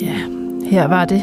Ja, 0.00 0.16
her 0.70 0.88
var 0.88 1.04
det 1.04 1.22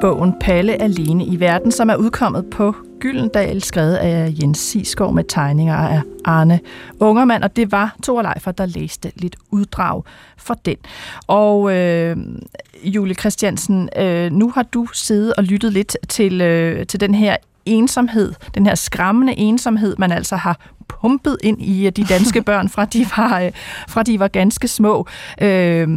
bogen 0.00 0.34
Palle 0.40 0.82
alene 0.82 1.24
i 1.24 1.40
verden, 1.40 1.72
som 1.72 1.90
er 1.90 1.96
udkommet 1.96 2.50
på 2.50 2.74
Gyldendal, 3.00 3.62
skrevet 3.62 3.94
af 3.94 4.34
Jens 4.42 4.58
Sisgaard 4.58 5.14
med 5.14 5.24
tegninger 5.24 5.74
af 5.76 6.00
Arne 6.24 6.60
Ungermand, 7.00 7.42
og 7.42 7.56
det 7.56 7.72
var 7.72 7.96
Thor 8.02 8.22
Leifer, 8.22 8.52
der 8.52 8.66
læste 8.66 9.12
lidt 9.16 9.36
uddrag 9.50 10.02
for 10.36 10.54
den. 10.54 10.76
Og 11.26 11.76
øh, 11.76 12.16
Julie 12.84 13.14
Christiansen, 13.14 13.88
øh, 13.96 14.32
nu 14.32 14.50
har 14.50 14.62
du 14.62 14.86
siddet 14.92 15.34
og 15.34 15.44
lyttet 15.44 15.72
lidt 15.72 15.96
til, 16.08 16.40
øh, 16.40 16.86
til 16.86 17.00
den 17.00 17.14
her 17.14 17.36
ensomhed, 17.66 18.32
den 18.54 18.66
her 18.66 18.74
skræmmende 18.74 19.38
ensomhed, 19.38 19.96
man 19.98 20.12
altså 20.12 20.36
har 20.36 20.58
pumpet 20.88 21.36
ind 21.42 21.62
i 21.62 21.90
de 21.90 22.04
danske 22.04 22.42
børn, 22.48 22.68
fra 22.68 22.84
de 22.84 23.06
var, 23.16 23.40
øh, 23.40 23.52
fra 23.88 24.02
de 24.02 24.20
var 24.20 24.28
ganske 24.28 24.68
små. 24.68 25.06
Øh, 25.40 25.88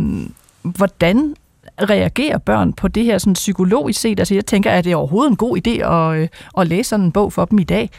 hvordan 0.63 1.35
reagerer 1.81 2.38
børn 2.38 2.73
på 2.73 2.88
det 2.88 3.05
her 3.05 3.17
sådan 3.17 3.34
psykologisk 3.34 4.01
set? 4.01 4.19
Altså 4.19 4.34
jeg 4.34 4.45
tænker, 4.45 4.71
er 4.71 4.81
det 4.81 4.95
overhovedet 4.95 5.29
en 5.29 5.38
god 5.38 5.57
idé 5.57 5.71
at, 5.71 6.17
øh, 6.17 6.27
at 6.57 6.67
læse 6.67 6.89
sådan 6.89 7.05
en 7.05 7.12
bog 7.12 7.34
for 7.34 7.45
dem 7.45 7.60
i 7.60 7.63
dag? 7.63 7.89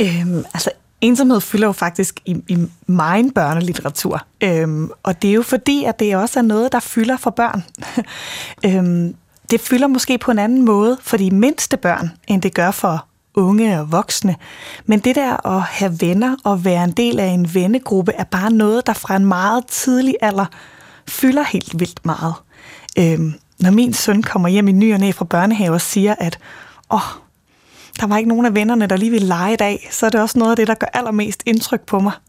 Øhm, 0.00 0.44
altså 0.54 0.70
ensomhed 1.00 1.40
fylder 1.40 1.66
jo 1.66 1.72
faktisk 1.72 2.20
i, 2.24 2.36
i 2.48 2.58
meget 2.86 3.34
børnelitteratur. 3.34 4.22
Øhm, 4.40 4.90
og 5.02 5.22
det 5.22 5.30
er 5.30 5.34
jo 5.34 5.42
fordi, 5.42 5.84
at 5.84 6.00
det 6.00 6.16
også 6.16 6.38
er 6.38 6.42
noget, 6.42 6.72
der 6.72 6.80
fylder 6.80 7.16
for 7.16 7.30
børn. 7.30 7.64
øhm, 8.66 9.14
det 9.50 9.60
fylder 9.60 9.86
måske 9.86 10.18
på 10.18 10.30
en 10.30 10.38
anden 10.38 10.64
måde 10.64 10.98
for 11.02 11.16
de 11.16 11.30
mindste 11.30 11.76
børn, 11.76 12.10
end 12.28 12.42
det 12.42 12.54
gør 12.54 12.70
for 12.70 13.06
unge 13.34 13.80
og 13.80 13.92
voksne. 13.92 14.36
Men 14.86 14.98
det 14.98 15.16
der 15.16 15.46
at 15.46 15.62
have 15.62 15.96
venner 16.00 16.36
og 16.44 16.64
være 16.64 16.84
en 16.84 16.90
del 16.90 17.20
af 17.20 17.26
en 17.26 17.54
vennegruppe, 17.54 18.12
er 18.12 18.24
bare 18.24 18.52
noget, 18.52 18.86
der 18.86 18.92
fra 18.92 19.16
en 19.16 19.24
meget 19.24 19.66
tidlig 19.66 20.16
alder 20.20 20.46
fylder 21.10 21.42
helt 21.42 21.80
vildt 21.80 22.06
meget. 22.06 22.34
Øhm, 22.98 23.34
når 23.58 23.70
min 23.70 23.92
søn 23.92 24.22
kommer 24.22 24.48
hjem 24.48 24.68
i 24.68 24.72
ny 24.72 24.94
og 24.94 25.00
næ 25.00 25.10
fra 25.10 25.24
børnehave 25.24 25.74
og 25.74 25.80
siger, 25.80 26.14
at 26.18 26.38
åh, 26.90 27.00
der 28.00 28.06
var 28.06 28.16
ikke 28.16 28.28
nogen 28.28 28.46
af 28.46 28.54
vennerne, 28.54 28.86
der 28.86 28.96
lige 28.96 29.10
ville 29.10 29.26
lege 29.26 29.52
i 29.52 29.56
dag, 29.56 29.88
så 29.90 30.06
er 30.06 30.10
det 30.10 30.20
også 30.20 30.38
noget 30.38 30.50
af 30.50 30.56
det, 30.56 30.66
der 30.66 30.74
gør 30.74 30.86
allermest 30.92 31.42
indtryk 31.46 31.80
på 31.80 32.00
mig. 32.00 32.12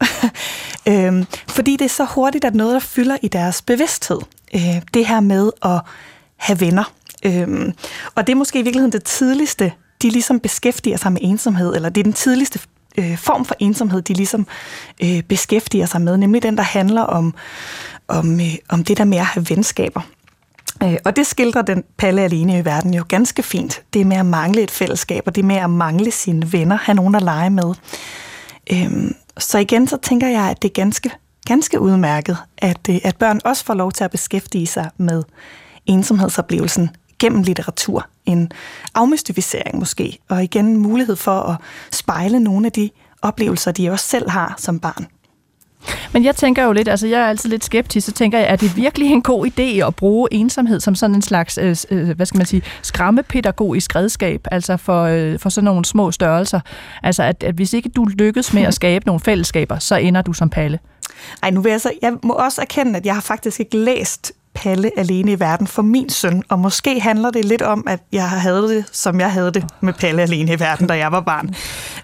Øhm, 0.88 1.26
fordi 1.48 1.76
det 1.76 1.84
er 1.84 1.88
så 1.88 2.04
hurtigt, 2.04 2.44
at 2.44 2.54
noget, 2.54 2.74
der 2.74 2.80
fylder 2.80 3.16
i 3.22 3.28
deres 3.28 3.62
bevidsthed. 3.62 4.18
Øh, 4.54 4.82
det 4.94 5.06
her 5.06 5.20
med 5.20 5.50
at 5.62 5.80
have 6.36 6.60
venner. 6.60 6.92
Øhm, 7.24 7.72
og 8.14 8.26
det 8.26 8.32
er 8.32 8.36
måske 8.36 8.58
i 8.58 8.62
virkeligheden 8.62 8.92
det 8.92 9.04
tidligste, 9.04 9.72
de 10.02 10.10
ligesom 10.10 10.40
beskæftiger 10.40 10.96
sig 10.96 11.12
med 11.12 11.20
ensomhed, 11.22 11.74
eller 11.74 11.88
det 11.88 12.00
er 12.00 12.04
den 12.04 12.12
tidligste 12.12 12.58
øh, 12.98 13.18
form 13.18 13.44
for 13.44 13.54
ensomhed, 13.58 14.02
de 14.02 14.14
ligesom 14.14 14.46
øh, 15.02 15.22
beskæftiger 15.22 15.86
sig 15.86 16.00
med, 16.00 16.16
nemlig 16.16 16.42
den, 16.42 16.56
der 16.56 16.62
handler 16.62 17.02
om, 17.02 17.34
om, 18.12 18.40
øh, 18.40 18.54
om 18.68 18.84
det 18.84 18.98
der 18.98 19.04
med 19.04 19.18
at 19.18 19.24
have 19.24 19.46
venskaber. 19.50 20.00
Øh, 20.82 20.96
og 21.04 21.16
det 21.16 21.26
skildrer 21.26 21.62
den 21.62 21.84
Palle 21.96 22.22
alene 22.22 22.58
i 22.58 22.64
verden 22.64 22.94
jo 22.94 23.04
ganske 23.08 23.42
fint. 23.42 23.82
Det 23.94 24.06
med 24.06 24.16
at 24.16 24.26
mangle 24.26 24.62
et 24.62 24.70
fællesskab, 24.70 25.22
og 25.26 25.34
det 25.34 25.44
med 25.44 25.56
at 25.56 25.70
mangle 25.70 26.10
sine 26.10 26.52
venner, 26.52 26.76
have 26.76 26.94
nogen 26.94 27.14
at 27.14 27.22
lege 27.22 27.50
med. 27.50 27.74
Øh, 28.72 29.10
så 29.38 29.58
igen, 29.58 29.88
så 29.88 29.96
tænker 29.96 30.28
jeg, 30.28 30.50
at 30.50 30.62
det 30.62 30.68
er 30.68 30.72
ganske, 30.72 31.10
ganske 31.46 31.80
udmærket, 31.80 32.36
at, 32.58 32.88
øh, 32.90 32.98
at 33.04 33.16
børn 33.16 33.40
også 33.44 33.64
får 33.64 33.74
lov 33.74 33.92
til 33.92 34.04
at 34.04 34.10
beskæftige 34.10 34.66
sig 34.66 34.90
med 34.96 35.22
ensomhedsoplevelsen 35.86 36.90
gennem 37.18 37.42
litteratur. 37.42 38.06
En 38.26 38.52
afmystificering 38.94 39.78
måske, 39.78 40.18
og 40.28 40.44
igen 40.44 40.76
mulighed 40.76 41.16
for 41.16 41.40
at 41.40 41.56
spejle 41.90 42.40
nogle 42.40 42.66
af 42.66 42.72
de 42.72 42.90
oplevelser, 43.22 43.72
de 43.72 43.90
også 43.90 44.08
selv 44.08 44.30
har 44.30 44.54
som 44.58 44.80
barn. 44.80 45.06
Men 46.12 46.24
jeg 46.24 46.36
tænker 46.36 46.64
jo 46.64 46.72
lidt, 46.72 46.88
altså 46.88 47.06
jeg 47.06 47.20
er 47.20 47.26
altid 47.26 47.50
lidt 47.50 47.64
skeptisk, 47.64 48.06
så 48.06 48.12
tænker 48.12 48.38
jeg, 48.38 48.48
er 48.50 48.56
det 48.56 48.76
virkelig 48.76 49.10
en 49.10 49.22
god 49.22 49.46
idé 49.46 49.86
at 49.86 49.96
bruge 49.96 50.28
ensomhed 50.30 50.80
som 50.80 50.94
sådan 50.94 51.16
en 51.16 51.22
slags, 51.22 51.58
øh, 51.58 51.76
øh, 51.90 52.10
hvad 52.10 52.26
skal 52.26 52.38
man 52.38 52.46
sige, 52.46 52.62
skræmmepædagogisk 52.82 53.96
redskab, 53.96 54.46
altså 54.50 54.76
for, 54.76 55.02
øh, 55.02 55.38
for 55.38 55.48
sådan 55.48 55.64
nogle 55.64 55.84
små 55.84 56.10
størrelser? 56.10 56.60
Altså 57.02 57.22
at, 57.22 57.42
at 57.42 57.54
hvis 57.54 57.72
ikke 57.72 57.88
du 57.88 58.04
lykkes 58.04 58.52
med 58.52 58.62
at 58.62 58.74
skabe 58.74 59.06
nogle 59.06 59.20
fællesskaber, 59.20 59.78
så 59.78 59.96
ender 59.96 60.22
du 60.22 60.32
som 60.32 60.50
palle. 60.50 60.78
Ej, 61.42 61.50
nu 61.50 61.60
vil 61.60 61.70
jeg 61.70 61.80
så, 61.80 61.90
jeg 62.02 62.12
må 62.22 62.32
også 62.32 62.60
erkende, 62.60 62.96
at 62.96 63.06
jeg 63.06 63.14
har 63.14 63.20
faktisk 63.20 63.60
ikke 63.60 63.76
læst 63.76 64.32
Palle 64.54 64.90
alene 64.96 65.32
i 65.32 65.40
verden 65.40 65.66
for 65.66 65.82
min 65.82 66.10
søn, 66.10 66.42
og 66.48 66.58
måske 66.58 67.00
handler 67.00 67.30
det 67.30 67.44
lidt 67.44 67.62
om, 67.62 67.84
at 67.86 68.00
jeg 68.12 68.30
havde 68.30 68.62
det, 68.68 68.84
som 68.92 69.20
jeg 69.20 69.32
havde 69.32 69.50
det 69.50 69.64
med 69.80 69.92
Palle 69.92 70.22
alene 70.22 70.52
i 70.52 70.60
verden, 70.60 70.86
da 70.86 70.96
jeg 70.96 71.12
var 71.12 71.20
barn. 71.20 71.54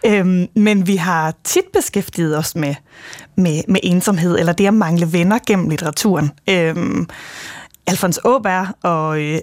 Øhm, 0.06 0.46
men 0.54 0.86
vi 0.86 0.96
har 0.96 1.34
tit 1.44 1.64
beskæftiget 1.72 2.38
os 2.38 2.54
med, 2.54 2.74
med, 3.36 3.62
med 3.68 3.80
ensomhed, 3.82 4.38
eller 4.38 4.52
det 4.52 4.66
at 4.66 4.74
mangle 4.74 5.12
venner 5.12 5.38
gennem 5.46 5.68
litteraturen. 5.68 6.30
Øhm, 6.50 7.08
Alfons 7.88 8.20
Åberg 8.24 8.66
og 8.82 9.20
øh, 9.20 9.38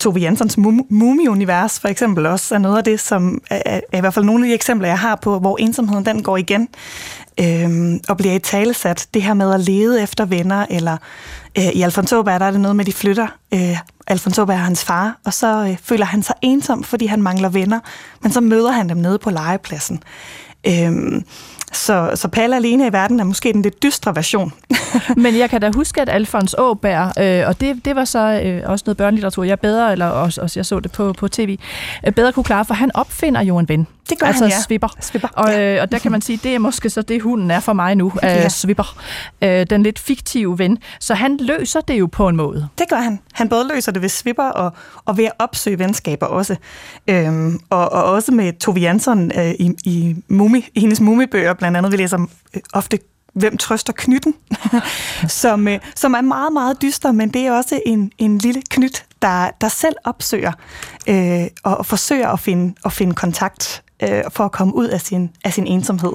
Tove 0.00 0.18
Janssons 0.18 0.58
Mumi-univers 0.90 1.80
for 1.80 1.88
eksempel 1.88 2.26
også 2.26 2.54
er 2.54 2.58
noget 2.58 2.78
af 2.78 2.84
det, 2.84 3.00
som 3.00 3.42
er, 3.50 3.80
er 3.92 3.98
i 3.98 4.00
hvert 4.00 4.14
fald 4.14 4.24
nogle 4.24 4.44
af 4.44 4.48
de 4.48 4.54
eksempler, 4.54 4.88
jeg 4.88 4.98
har 4.98 5.16
på, 5.16 5.38
hvor 5.38 5.56
ensomheden 5.60 6.06
den 6.06 6.22
går 6.22 6.36
igen 6.36 6.68
øh, 7.40 8.00
og 8.08 8.16
bliver 8.16 8.34
i 8.34 8.38
talesat. 8.38 9.08
Det 9.14 9.22
her 9.22 9.34
med 9.34 9.54
at 9.54 9.60
lede 9.60 10.02
efter 10.02 10.24
venner, 10.24 10.66
eller 10.70 10.96
øh, 11.58 11.64
i 11.64 11.82
Alfons 11.82 12.12
Åberg, 12.12 12.40
der 12.40 12.46
er 12.46 12.50
det 12.50 12.60
noget 12.60 12.76
med, 12.76 12.84
at 12.84 12.86
de 12.86 12.92
flytter. 12.92 13.26
Øh, 13.54 13.78
Alfons 14.06 14.38
Åberg 14.38 14.56
er 14.56 14.60
hans 14.60 14.84
far, 14.84 15.20
og 15.24 15.34
så 15.34 15.66
øh, 15.66 15.76
føler 15.82 16.04
han 16.04 16.22
sig 16.22 16.34
ensom, 16.42 16.84
fordi 16.84 17.06
han 17.06 17.22
mangler 17.22 17.48
venner, 17.48 17.80
men 18.22 18.32
så 18.32 18.40
møder 18.40 18.70
han 18.70 18.88
dem 18.88 18.96
nede 18.96 19.18
på 19.18 19.30
legepladsen. 19.30 20.02
Øh, 20.66 21.22
så, 21.72 22.10
så 22.14 22.28
Palle 22.28 22.56
alene 22.56 22.86
i 22.86 22.92
verden 22.92 23.20
er 23.20 23.24
måske 23.24 23.52
den 23.52 23.62
lidt 23.62 23.82
dystre 23.82 24.16
version. 24.16 24.52
Men 25.16 25.38
jeg 25.38 25.50
kan 25.50 25.60
da 25.60 25.70
huske, 25.74 26.00
at 26.00 26.08
Alfons 26.08 26.54
Åberg, 26.58 27.12
øh, 27.22 27.48
og 27.48 27.60
det, 27.60 27.84
det 27.84 27.96
var 27.96 28.04
så 28.04 28.40
øh, 28.44 28.62
også 28.66 28.82
noget 28.86 28.96
børnelitteratur, 28.96 29.44
jeg 29.44 29.60
bedre, 29.60 29.92
eller 29.92 30.06
også, 30.06 30.40
også 30.40 30.58
jeg 30.58 30.66
så 30.66 30.80
det 30.80 30.92
på, 30.92 31.12
på 31.12 31.28
tv, 31.28 31.58
øh, 32.06 32.12
bedre 32.12 32.32
kunne 32.32 32.44
klare, 32.44 32.64
for 32.64 32.74
han 32.74 32.90
opfinder 32.94 33.42
jo 33.42 33.58
en 33.58 33.68
ven. 33.68 33.86
Det 34.10 34.18
gør 34.18 34.26
altså 34.26 34.44
han, 34.44 34.50
ja. 34.50 34.60
svipper. 34.62 34.88
svipper 35.00 35.28
og, 35.28 35.60
øh, 35.60 35.82
og 35.82 35.92
der 35.92 35.98
kan 35.98 36.12
man 36.12 36.20
sige, 36.20 36.40
det 36.42 36.54
er 36.54 36.58
måske 36.58 36.90
så 36.90 37.02
det, 37.02 37.22
hunden 37.22 37.50
er 37.50 37.60
for 37.60 37.72
mig 37.72 37.94
nu, 37.94 38.06
øh, 38.24 38.28
Ja. 38.28 38.48
svipper. 38.48 38.96
Øh, 39.42 39.66
den 39.70 39.82
lidt 39.82 39.98
fiktive 39.98 40.58
ven. 40.58 40.78
Så 41.00 41.14
han 41.14 41.36
løser 41.36 41.80
det 41.80 41.94
jo 41.98 42.06
på 42.06 42.28
en 42.28 42.36
måde. 42.36 42.68
Det 42.78 42.86
gør 42.90 42.96
han. 42.96 43.20
Han 43.32 43.48
både 43.48 43.68
løser 43.74 43.92
det 43.92 44.02
ved 44.02 44.08
svipper 44.08 44.44
og, 44.44 44.72
og 45.04 45.16
ved 45.16 45.24
at 45.24 45.32
opsøge 45.38 45.78
venskaber 45.78 46.26
også. 46.26 46.56
Øhm, 47.08 47.60
og, 47.70 47.92
og 47.92 48.04
også 48.04 48.32
med 48.32 48.52
Tove 48.52 48.78
Jansson 48.78 49.32
øh, 49.38 49.50
i, 49.50 49.72
i, 49.84 50.16
mumi, 50.28 50.64
i 50.74 50.80
hendes 50.80 51.00
mumibøger, 51.00 51.54
blandt 51.60 51.76
andet, 51.76 51.92
vi 51.92 51.96
læser 51.96 52.18
øh, 52.54 52.60
ofte 52.72 52.98
Hvem 53.32 53.56
trøster 53.56 53.92
knytten, 53.92 54.34
som, 55.42 55.68
øh, 55.68 55.78
som 55.96 56.14
er 56.14 56.20
meget, 56.20 56.52
meget 56.52 56.82
dyster, 56.82 57.12
men 57.12 57.28
det 57.28 57.46
er 57.46 57.52
også 57.52 57.80
en, 57.86 58.12
en 58.18 58.38
lille 58.38 58.62
knyt, 58.70 59.04
der, 59.22 59.50
der 59.60 59.68
selv 59.68 59.96
opsøger 60.04 60.52
øh, 61.08 61.46
og, 61.62 61.76
og 61.76 61.86
forsøger 61.86 62.28
at 62.28 62.40
finde, 62.40 62.74
at 62.84 62.92
finde 62.92 63.14
kontakt 63.14 63.82
øh, 64.02 64.22
for 64.30 64.44
at 64.44 64.52
komme 64.52 64.74
ud 64.74 64.86
af 64.86 65.00
sin, 65.00 65.30
af 65.44 65.52
sin 65.52 65.66
ensomhed. 65.66 66.12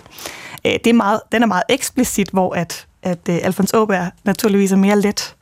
Øh, 0.66 0.72
det 0.72 0.88
er 0.88 0.94
meget, 0.94 1.20
den 1.32 1.44
er 1.44 1.48
meget 1.48 1.64
eksplicit, 1.70 2.30
hvor 2.30 2.54
at, 2.54 2.88
at 3.04 3.20
øh, 3.30 3.40
Alfons 3.44 3.74
Åberg 3.74 4.12
naturligvis 4.24 4.72
er 4.72 4.78
mere 4.78 5.02
let. 5.02 5.36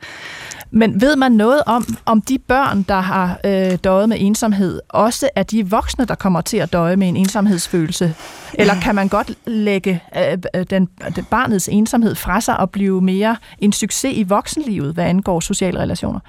Men 0.74 1.00
ved 1.00 1.16
man 1.16 1.32
noget 1.32 1.62
om, 1.66 1.96
om 2.04 2.20
de 2.20 2.38
børn, 2.38 2.82
der 2.82 3.00
har 3.00 3.40
øh, 3.44 3.78
døjet 3.84 4.08
med 4.08 4.16
ensomhed, 4.20 4.80
også 4.88 5.28
er 5.36 5.42
de 5.42 5.70
voksne, 5.70 6.04
der 6.04 6.14
kommer 6.14 6.40
til 6.40 6.56
at 6.56 6.72
døje 6.72 6.96
med 6.96 7.08
en 7.08 7.16
ensomhedsfølelse? 7.16 8.14
Eller 8.54 8.80
kan 8.80 8.94
man 8.94 9.08
godt 9.08 9.34
lægge 9.46 10.02
øh, 10.16 10.38
øh 10.54 10.66
den, 10.70 10.88
den 11.16 11.24
barnets 11.24 11.68
ensomhed 11.68 12.14
fra 12.14 12.40
sig 12.40 12.60
og 12.60 12.70
blive 12.70 13.00
mere 13.00 13.36
en 13.58 13.72
succes 13.72 14.12
i 14.16 14.22
voksenlivet, 14.22 14.94
hvad 14.94 15.04
angår 15.04 15.40
sociale 15.40 15.80
relationer? 15.80 16.20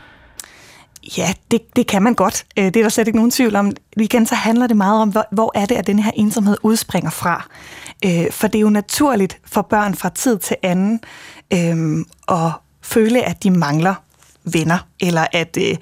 Ja, 1.17 1.33
det, 1.51 1.75
det 1.75 1.87
kan 1.87 2.03
man 2.03 2.13
godt. 2.13 2.45
Øh, 2.57 2.65
det 2.65 2.77
er 2.77 2.81
der 2.81 2.89
slet 2.89 3.07
ikke 3.07 3.17
nogen 3.17 3.31
tvivl 3.31 3.55
om. 3.55 3.71
Igen 3.97 4.25
så 4.25 4.35
handler 4.35 4.67
det 4.67 4.77
meget 4.77 5.01
om, 5.01 5.09
hvor, 5.09 5.25
hvor 5.31 5.51
er 5.55 5.65
det, 5.65 5.75
at 5.75 5.87
den 5.87 5.99
her 5.99 6.11
ensomhed 6.15 6.57
udspringer 6.63 7.09
fra. 7.09 7.47
Øh, 8.05 8.31
for 8.31 8.47
det 8.47 8.59
er 8.59 8.61
jo 8.61 8.69
naturligt 8.69 9.39
for 9.45 9.61
børn 9.61 9.95
fra 9.95 10.09
tid 10.09 10.37
til 10.37 10.55
anden 10.63 10.99
øh, 11.53 12.05
at 12.27 12.51
føle, 12.81 13.21
at 13.21 13.43
de 13.43 13.51
mangler 13.51 13.95
venner, 14.53 14.87
eller 15.01 15.27
at 15.33 15.57
øh, 15.61 15.75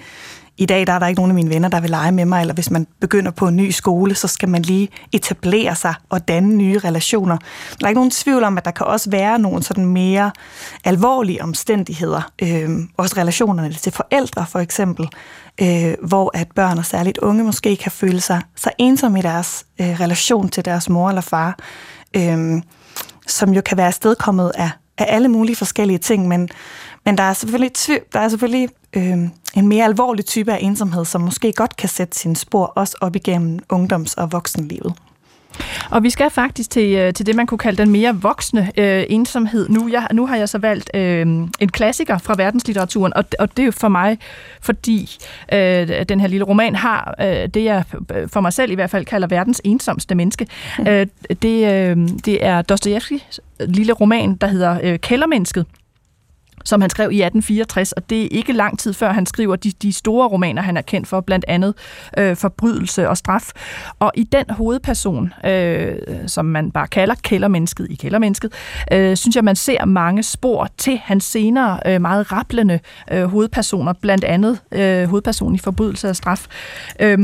i 0.57 0.65
dag 0.65 0.87
der 0.87 0.93
er 0.93 0.99
der 0.99 1.07
ikke 1.07 1.19
nogen 1.19 1.31
af 1.31 1.35
mine 1.35 1.49
venner, 1.49 1.69
der 1.69 1.79
vil 1.79 1.89
lege 1.89 2.11
med 2.11 2.25
mig, 2.25 2.41
eller 2.41 2.53
hvis 2.53 2.71
man 2.71 2.87
begynder 3.01 3.31
på 3.31 3.47
en 3.47 3.55
ny 3.55 3.71
skole, 3.71 4.15
så 4.15 4.27
skal 4.27 4.49
man 4.49 4.61
lige 4.61 4.89
etablere 5.11 5.75
sig 5.75 5.93
og 6.09 6.27
danne 6.27 6.55
nye 6.55 6.79
relationer. 6.79 7.37
Der 7.79 7.85
er 7.85 7.87
ikke 7.87 7.97
nogen 7.97 8.11
tvivl 8.11 8.43
om, 8.43 8.57
at 8.57 8.65
der 8.65 8.71
kan 8.71 8.85
også 8.85 9.09
være 9.09 9.39
nogle 9.39 9.63
sådan 9.63 9.85
mere 9.85 10.31
alvorlige 10.83 11.43
omstændigheder, 11.43 12.31
øh, 12.41 12.69
også 12.97 13.15
relationerne 13.17 13.73
til 13.73 13.91
forældre 13.91 14.45
for 14.49 14.59
eksempel, 14.59 15.09
øh, 15.61 15.93
hvor 16.01 16.31
at 16.33 16.47
børn 16.55 16.77
og 16.77 16.85
særligt 16.85 17.17
unge 17.17 17.43
måske 17.43 17.75
kan 17.75 17.91
føle 17.91 18.21
sig 18.21 18.41
så 18.55 18.69
ensomme 18.77 19.19
i 19.19 19.21
deres 19.21 19.65
øh, 19.81 19.99
relation 19.99 20.49
til 20.49 20.65
deres 20.65 20.89
mor 20.89 21.09
eller 21.09 21.21
far, 21.21 21.57
øh, 22.15 22.61
som 23.27 23.53
jo 23.53 23.61
kan 23.61 23.77
være 23.77 23.87
afstedkommet 23.87 24.51
af, 24.55 24.69
af 24.97 25.05
alle 25.07 25.27
mulige 25.27 25.55
forskellige 25.55 25.97
ting, 25.99 26.27
men, 26.27 26.49
men 27.05 27.17
der 27.17 27.23
er 27.23 27.33
selvfølgelig, 27.33 27.73
tv- 27.73 28.03
der 28.13 28.19
er 28.19 28.29
selvfølgelig 28.29 28.69
øh, 28.93 29.17
en 29.55 29.67
mere 29.67 29.85
alvorlig 29.85 30.25
type 30.25 30.53
af 30.53 30.57
ensomhed, 30.61 31.05
som 31.05 31.21
måske 31.21 31.53
godt 31.53 31.75
kan 31.75 31.89
sætte 31.89 32.17
sine 32.17 32.35
spor 32.35 32.65
også 32.65 32.97
op 33.01 33.15
igennem 33.15 33.59
ungdoms- 33.73 34.13
og 34.13 34.31
voksenlivet. 34.31 34.93
Og 35.91 36.03
vi 36.03 36.09
skal 36.09 36.29
faktisk 36.29 36.69
til, 36.69 36.95
øh, 36.95 37.13
til 37.13 37.25
det, 37.25 37.35
man 37.35 37.47
kunne 37.47 37.57
kalde 37.57 37.81
den 37.81 37.91
mere 37.91 38.15
voksne 38.21 38.71
øh, 38.77 39.03
ensomhed. 39.09 39.69
Nu, 39.69 39.87
jeg, 39.87 40.07
nu 40.13 40.25
har 40.25 40.35
jeg 40.35 40.49
så 40.49 40.57
valgt 40.57 40.91
øh, 40.93 41.21
en 41.59 41.69
klassiker 41.71 42.17
fra 42.17 42.33
verdenslitteraturen, 42.37 43.13
og, 43.15 43.25
og 43.39 43.57
det 43.57 43.65
er 43.65 43.71
for 43.71 43.87
mig, 43.87 44.17
fordi 44.61 45.17
øh, 45.53 46.05
den 46.09 46.19
her 46.19 46.27
lille 46.27 46.45
roman 46.45 46.75
har 46.75 47.15
øh, 47.21 47.47
det, 47.47 47.63
jeg 47.63 47.83
for 48.27 48.41
mig 48.41 48.53
selv 48.53 48.71
i 48.71 48.75
hvert 48.75 48.89
fald 48.89 49.05
kalder 49.05 49.27
verdens 49.27 49.61
ensomste 49.63 50.15
menneske. 50.15 50.47
Øh, 50.87 51.07
det, 51.41 51.73
øh, 51.73 51.97
det 52.25 52.45
er 52.45 52.61
Dostojevskis 52.61 53.39
lille 53.59 53.93
roman, 53.93 54.35
der 54.35 54.47
hedder 54.47 54.79
øh, 54.83 54.99
Kældermennesket 54.99 55.65
som 56.63 56.81
han 56.81 56.89
skrev 56.89 57.11
i 57.11 57.21
1864, 57.21 57.91
og 57.91 58.09
det 58.09 58.23
er 58.23 58.27
ikke 58.31 58.53
lang 58.53 58.79
tid 58.79 58.93
før 58.93 59.13
han 59.13 59.25
skriver 59.25 59.55
de, 59.55 59.71
de 59.71 59.93
store 59.93 60.27
romaner, 60.27 60.61
han 60.61 60.77
er 60.77 60.81
kendt 60.81 61.07
for, 61.07 61.21
blandt 61.21 61.45
andet 61.47 61.73
øh, 62.17 62.35
Forbrydelse 62.35 63.09
og 63.09 63.17
Straf. 63.17 63.51
Og 63.99 64.11
i 64.15 64.23
den 64.23 64.45
hovedperson, 64.49 65.33
øh, 65.45 65.95
som 66.27 66.45
man 66.45 66.71
bare 66.71 66.87
kalder 66.87 67.15
kældermennesket 67.23 67.87
i 67.89 67.95
kældermennesket, 67.95 68.53
øh, 68.91 69.17
synes 69.17 69.35
jeg, 69.35 69.43
man 69.43 69.55
ser 69.55 69.85
mange 69.85 70.23
spor 70.23 70.67
til 70.77 71.01
hans 71.03 71.23
senere 71.23 71.79
øh, 71.85 72.01
meget 72.01 72.31
rapplende 72.31 72.79
øh, 73.11 73.23
hovedpersoner, 73.23 73.93
blandt 74.01 74.23
andet 74.23 74.59
øh, 74.71 75.09
hovedpersonen 75.09 75.55
i 75.55 75.59
Forbrydelse 75.59 76.09
og 76.09 76.15
Straf. 76.15 76.45
Øh, 76.99 77.19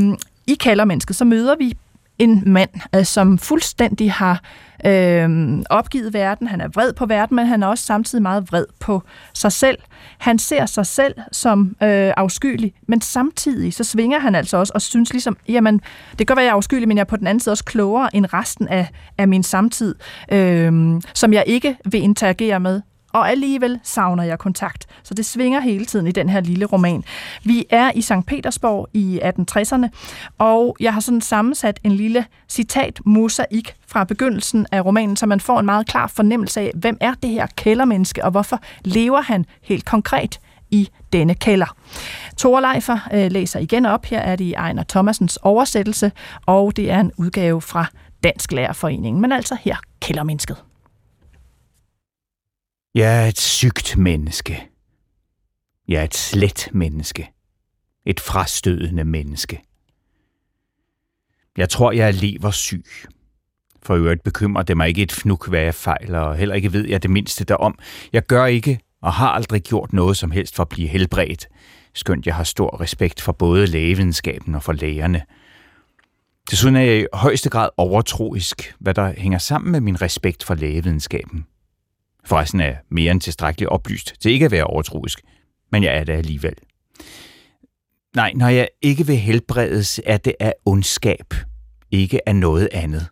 I 0.47 0.53
kældermennesket, 0.53 1.15
så 1.15 1.25
møder 1.25 1.55
vi 1.59 1.73
en 2.19 2.43
mand, 2.45 2.69
øh, 2.95 3.05
som 3.05 3.37
fuldstændig 3.37 4.11
har 4.11 4.41
øh, 4.85 5.59
opgivet 5.69 6.13
verden. 6.13 6.47
Han 6.47 6.61
er 6.61 6.67
vred 6.67 6.93
på 6.93 7.05
verden, 7.05 7.35
men 7.35 7.45
han 7.45 7.63
er 7.63 7.67
også 7.67 7.83
samtidig 7.83 8.21
meget 8.21 8.51
vred 8.51 8.65
på 8.79 9.03
sig 9.33 9.51
selv. 9.51 9.77
Han 10.17 10.39
ser 10.39 10.65
sig 10.65 10.85
selv 10.85 11.15
som 11.31 11.75
øh, 11.83 12.13
afskyelig, 12.17 12.73
men 12.87 13.01
samtidig 13.01 13.73
så 13.73 13.83
svinger 13.83 14.19
han 14.19 14.35
altså 14.35 14.57
også 14.57 14.73
og 14.75 14.81
synes 14.81 15.11
ligesom, 15.13 15.37
jamen, 15.47 15.81
det 16.11 16.17
kan 16.17 16.25
godt 16.25 16.37
være, 16.37 16.45
jeg 16.45 16.51
er 16.51 16.55
afskyelig, 16.55 16.87
men 16.87 16.97
jeg 16.97 17.01
er 17.01 17.05
på 17.05 17.17
den 17.17 17.27
anden 17.27 17.39
side 17.39 17.53
også 17.53 17.65
klogere 17.65 18.15
end 18.15 18.33
resten 18.33 18.67
af, 18.67 18.87
af 19.17 19.27
min 19.27 19.43
samtid, 19.43 19.95
øh, 20.31 21.01
som 21.13 21.33
jeg 21.33 21.43
ikke 21.47 21.77
vil 21.85 22.01
interagere 22.01 22.59
med 22.59 22.81
og 23.13 23.29
alligevel 23.29 23.79
savner 23.83 24.23
jeg 24.23 24.39
kontakt. 24.39 24.87
Så 25.03 25.13
det 25.13 25.25
svinger 25.25 25.59
hele 25.59 25.85
tiden 25.85 26.07
i 26.07 26.11
den 26.11 26.29
her 26.29 26.41
lille 26.41 26.65
roman. 26.65 27.03
Vi 27.43 27.65
er 27.69 27.91
i 27.95 28.01
St. 28.01 28.25
Petersborg 28.27 28.87
i 28.93 29.19
1860'erne, 29.23 29.87
og 30.37 30.75
jeg 30.79 30.93
har 30.93 30.99
sådan 31.01 31.21
sammensat 31.21 31.79
en 31.83 31.91
lille 31.91 32.25
citat 32.49 32.99
mosaik 33.05 33.75
fra 33.87 34.03
begyndelsen 34.03 34.67
af 34.71 34.85
romanen, 34.85 35.15
så 35.15 35.25
man 35.25 35.39
får 35.39 35.59
en 35.59 35.65
meget 35.65 35.87
klar 35.87 36.07
fornemmelse 36.07 36.61
af, 36.61 36.71
hvem 36.75 36.97
er 37.01 37.13
det 37.23 37.29
her 37.29 37.47
kældermenneske, 37.55 38.25
og 38.25 38.31
hvorfor 38.31 38.59
lever 38.83 39.21
han 39.21 39.45
helt 39.61 39.85
konkret 39.85 40.39
i 40.71 40.89
denne 41.13 41.35
kælder. 41.35 41.75
Thor 42.37 42.73
Leifer 42.73 42.99
øh, 43.13 43.31
læser 43.31 43.59
igen 43.59 43.85
op. 43.85 44.05
Her 44.05 44.19
er 44.19 44.35
det 44.35 44.45
i 44.45 44.53
Ejner 44.53 44.83
Thomasens 44.89 45.37
oversættelse, 45.37 46.11
og 46.45 46.75
det 46.75 46.91
er 46.91 46.99
en 46.99 47.11
udgave 47.17 47.61
fra 47.61 47.85
Dansk 48.23 48.51
Lærerforening, 48.51 49.19
men 49.19 49.31
altså 49.31 49.57
her 49.61 49.75
kældermennesket. 50.01 50.57
Jeg 52.99 53.23
er 53.23 53.27
et 53.27 53.39
sygt 53.39 53.97
menneske. 53.97 54.67
Jeg 55.87 55.99
er 55.99 56.03
et 56.03 56.15
slet 56.15 56.69
menneske. 56.73 57.31
Et 58.05 58.19
frastødende 58.19 59.05
menneske. 59.05 59.61
Jeg 61.57 61.69
tror, 61.69 61.91
jeg 61.91 62.07
er 62.07 62.11
leversyg. 62.11 62.85
For 63.83 63.95
øvrigt 63.95 64.23
bekymrer 64.23 64.63
det 64.63 64.77
mig 64.77 64.87
ikke 64.87 65.01
et 65.01 65.11
fnuk, 65.11 65.47
hvad 65.47 65.61
jeg 65.61 65.75
fejler, 65.75 66.19
og 66.19 66.35
heller 66.35 66.55
ikke 66.55 66.73
ved 66.73 66.87
jeg 66.87 67.03
det 67.03 67.11
mindste 67.11 67.43
derom. 67.43 67.79
Jeg 68.13 68.25
gør 68.25 68.45
ikke 68.45 68.79
og 69.01 69.13
har 69.13 69.29
aldrig 69.29 69.61
gjort 69.61 69.93
noget 69.93 70.17
som 70.17 70.31
helst 70.31 70.55
for 70.55 70.63
at 70.63 70.69
blive 70.69 70.87
helbredt, 70.87 71.47
skønt 71.93 72.25
jeg 72.25 72.35
har 72.35 72.43
stor 72.43 72.81
respekt 72.81 73.21
for 73.21 73.31
både 73.31 73.67
lægevidenskaben 73.67 74.55
og 74.55 74.63
for 74.63 74.73
lægerne. 74.73 75.21
Desuden 76.51 76.75
er 76.75 76.81
jeg 76.81 77.01
i 77.01 77.05
højeste 77.13 77.49
grad 77.49 77.69
overtroisk, 77.77 78.75
hvad 78.79 78.93
der 78.93 79.13
hænger 79.17 79.37
sammen 79.37 79.71
med 79.71 79.81
min 79.81 80.01
respekt 80.01 80.43
for 80.43 80.55
lægevidenskaben. 80.55 81.45
Forresten 82.25 82.59
er 82.59 82.65
jeg 82.65 82.77
mere 82.89 83.11
end 83.11 83.21
tilstrækkeligt 83.21 83.69
oplyst 83.69 84.13
til 84.19 84.31
ikke 84.31 84.45
at 84.45 84.51
være 84.51 84.63
overtroisk, 84.63 85.21
men 85.71 85.83
jeg 85.83 85.97
er 85.97 86.03
det 86.03 86.13
alligevel. 86.13 86.53
Nej, 88.15 88.31
når 88.35 88.47
jeg 88.47 88.67
ikke 88.81 89.07
vil 89.07 89.17
helbredes, 89.17 90.01
er 90.05 90.17
det 90.17 90.35
af 90.39 90.53
ondskab, 90.65 91.33
ikke 91.91 92.29
af 92.29 92.35
noget 92.35 92.69
andet. 92.71 93.07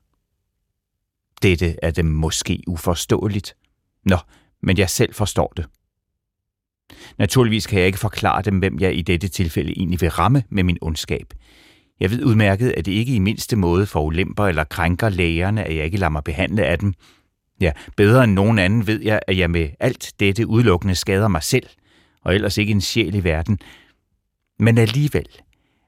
Dette 1.42 1.76
er 1.82 1.92
det 1.92 2.06
måske 2.06 2.64
uforståeligt. 2.68 3.56
Nå, 4.06 4.18
men 4.62 4.78
jeg 4.78 4.90
selv 4.90 5.14
forstår 5.14 5.54
det. 5.58 5.66
Naturligvis 7.18 7.68
kan 7.68 7.80
jeg 7.80 7.88
ikke 7.88 8.00
forklare 8.00 8.42
dem, 8.42 8.60
hvem 8.60 8.80
jeg 8.80 8.96
i 8.96 9.02
dette 9.02 9.28
tilfælde 9.28 9.72
egentlig 9.78 10.02
vil 10.02 10.10
ramme 10.10 10.44
med 10.50 10.64
min 10.64 10.78
ondskab. 10.82 11.34
Jeg 12.00 12.12
ved 12.12 12.24
udmærket, 12.24 12.74
at 12.78 12.86
det 12.86 12.92
ikke 12.92 13.16
i 13.16 13.20
mindste 13.20 13.56
måde 13.56 13.86
for 13.86 14.02
ulemper 14.02 14.48
eller 14.48 14.64
krænker 14.64 15.10
lægerne, 15.10 15.64
at 15.64 15.76
jeg 15.76 15.86
ikke 15.86 15.98
lader 15.98 16.10
mig 16.10 16.24
behandle 16.24 16.66
af 16.66 16.80
dem. 16.80 16.94
Ja, 17.62 17.72
bedre 17.98 18.24
end 18.24 18.34
nogen 18.34 18.60
anden 18.60 18.88
ved 18.88 19.02
jeg, 19.02 19.20
at 19.28 19.38
jeg 19.38 19.50
med 19.50 19.70
alt 19.80 20.14
dette 20.20 20.48
udelukkende 20.48 20.96
skader 20.96 21.28
mig 21.28 21.44
selv, 21.44 21.68
og 22.22 22.36
ellers 22.36 22.58
ikke 22.58 22.72
en 22.72 22.82
sjæl 22.82 23.16
i 23.16 23.24
verden. 23.24 23.60
Men 24.60 24.78
alligevel, 24.78 25.28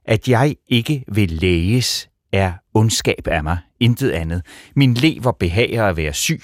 at 0.06 0.28
jeg 0.28 0.56
ikke 0.68 1.04
vil 1.08 1.32
læges, 1.32 2.10
er 2.32 2.54
ondskab 2.74 3.28
af 3.28 3.44
mig, 3.44 3.58
intet 3.80 4.12
andet. 4.12 4.46
Min 4.76 4.94
lever 4.94 5.32
behager 5.32 5.86
at 5.86 5.98
være 5.98 6.14
syg. 6.14 6.42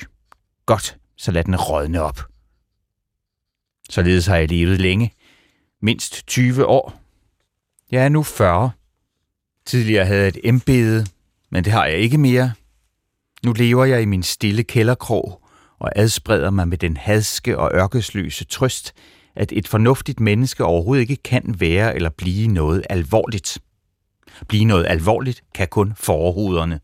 Godt, 0.65 0.97
så 1.17 1.31
lad 1.31 1.43
den 1.43 1.55
rådne 1.55 2.01
op. 2.01 2.19
Således 3.89 4.25
har 4.25 4.35
jeg 4.35 4.49
levet 4.49 4.81
længe. 4.81 5.13
Mindst 5.81 6.27
20 6.27 6.65
år. 6.65 6.99
Jeg 7.91 8.05
er 8.05 8.09
nu 8.09 8.23
40. 8.23 8.71
Tidligere 9.65 10.05
havde 10.05 10.19
jeg 10.19 10.27
et 10.27 10.39
embede, 10.43 11.05
men 11.49 11.63
det 11.63 11.73
har 11.73 11.85
jeg 11.85 11.97
ikke 11.97 12.17
mere. 12.17 12.53
Nu 13.45 13.53
lever 13.53 13.86
jeg 13.86 14.01
i 14.01 14.05
min 14.05 14.23
stille 14.23 14.63
kælderkrog 14.63 15.41
og 15.79 15.91
adspreder 15.95 16.49
mig 16.49 16.67
med 16.67 16.77
den 16.77 16.97
hadske 16.97 17.58
og 17.58 17.71
ørkesløse 17.73 18.45
trøst, 18.45 18.93
at 19.36 19.51
et 19.51 19.67
fornuftigt 19.67 20.19
menneske 20.19 20.63
overhovedet 20.63 21.01
ikke 21.01 21.23
kan 21.23 21.55
være 21.60 21.95
eller 21.95 22.10
blive 22.10 22.47
noget 22.47 22.84
alvorligt. 22.89 23.60
Blive 24.47 24.65
noget 24.65 24.86
alvorligt 24.89 25.43
kan 25.55 25.67
kun 25.67 25.93
forhuderne. 25.97 26.79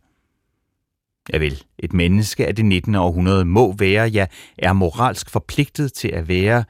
Ja 1.33 1.37
vel, 1.37 1.63
et 1.79 1.93
menneske 1.93 2.47
af 2.47 2.55
det 2.55 2.65
19. 2.65 2.95
århundrede 2.95 3.45
må 3.45 3.75
være, 3.77 4.07
ja, 4.07 4.25
er 4.57 4.73
moralsk 4.73 5.29
forpligtet 5.29 5.93
til 5.93 6.07
at 6.07 6.27
være 6.27 6.63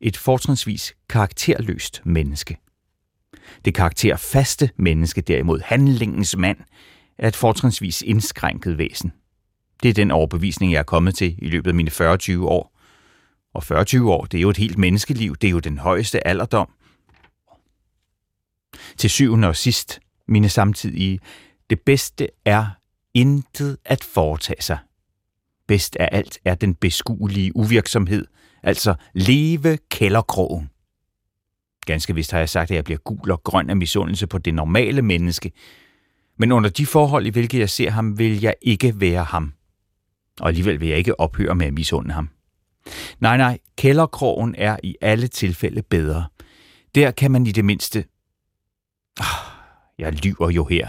et 0.00 0.16
fortrinsvis 0.16 0.94
karakterløst 1.08 2.02
menneske. 2.04 2.56
Det 3.64 3.74
karakterfaste 3.74 4.70
menneske 4.76 5.20
derimod, 5.20 5.60
handlingens 5.64 6.36
mand, 6.36 6.58
er 7.18 7.28
et 7.28 7.36
fortrinsvis 7.36 8.02
indskrænket 8.02 8.78
væsen. 8.78 9.12
Det 9.82 9.88
er 9.88 9.94
den 9.94 10.10
overbevisning, 10.10 10.72
jeg 10.72 10.78
er 10.78 10.82
kommet 10.82 11.14
til 11.14 11.34
i 11.38 11.48
løbet 11.48 11.70
af 11.70 11.74
mine 11.74 11.90
40-20 11.90 12.40
år. 12.44 12.78
Og 13.54 13.62
40-20 13.62 14.04
år, 14.04 14.24
det 14.24 14.38
er 14.38 14.42
jo 14.42 14.50
et 14.50 14.56
helt 14.56 14.78
menneskeliv, 14.78 15.36
det 15.36 15.46
er 15.46 15.50
jo 15.50 15.58
den 15.58 15.78
højeste 15.78 16.26
alderdom. 16.26 16.68
Til 18.96 19.10
syvende 19.10 19.48
og 19.48 19.56
sidst, 19.56 20.00
mine 20.28 20.48
samtidige, 20.48 21.20
det 21.70 21.80
bedste 21.80 22.28
er 22.44 22.66
intet 23.14 23.78
at 23.84 24.04
foretage 24.04 24.62
sig. 24.62 24.78
Bedst 25.68 25.96
af 25.96 26.08
alt 26.12 26.38
er 26.44 26.54
den 26.54 26.74
beskuelige 26.74 27.56
uvirksomhed, 27.56 28.26
altså 28.62 28.94
leve 29.14 29.78
kælderkrogen. 29.90 30.70
Ganske 31.86 32.14
vist 32.14 32.30
har 32.30 32.38
jeg 32.38 32.48
sagt, 32.48 32.70
at 32.70 32.74
jeg 32.74 32.84
bliver 32.84 32.98
gul 32.98 33.30
og 33.30 33.42
grøn 33.42 33.70
af 33.70 33.76
misundelse 33.76 34.26
på 34.26 34.38
det 34.38 34.54
normale 34.54 35.02
menneske, 35.02 35.52
men 36.38 36.52
under 36.52 36.70
de 36.70 36.86
forhold, 36.86 37.26
i 37.26 37.30
hvilke 37.30 37.58
jeg 37.58 37.70
ser 37.70 37.90
ham, 37.90 38.18
vil 38.18 38.40
jeg 38.40 38.54
ikke 38.62 39.00
være 39.00 39.24
ham. 39.24 39.52
Og 40.40 40.48
alligevel 40.48 40.80
vil 40.80 40.88
jeg 40.88 40.98
ikke 40.98 41.20
ophøre 41.20 41.54
med 41.54 41.66
at 41.66 41.74
misunde 41.74 42.12
ham. 42.12 42.28
Nej, 43.20 43.36
nej, 43.36 43.58
kælderkrogen 43.76 44.54
er 44.58 44.76
i 44.82 44.96
alle 45.00 45.28
tilfælde 45.28 45.82
bedre. 45.82 46.26
Der 46.94 47.10
kan 47.10 47.30
man 47.30 47.46
i 47.46 47.52
det 47.52 47.64
mindste... 47.64 48.04
Ah, 49.20 49.26
jeg 49.98 50.12
lyver 50.12 50.50
jo 50.50 50.64
her. 50.64 50.88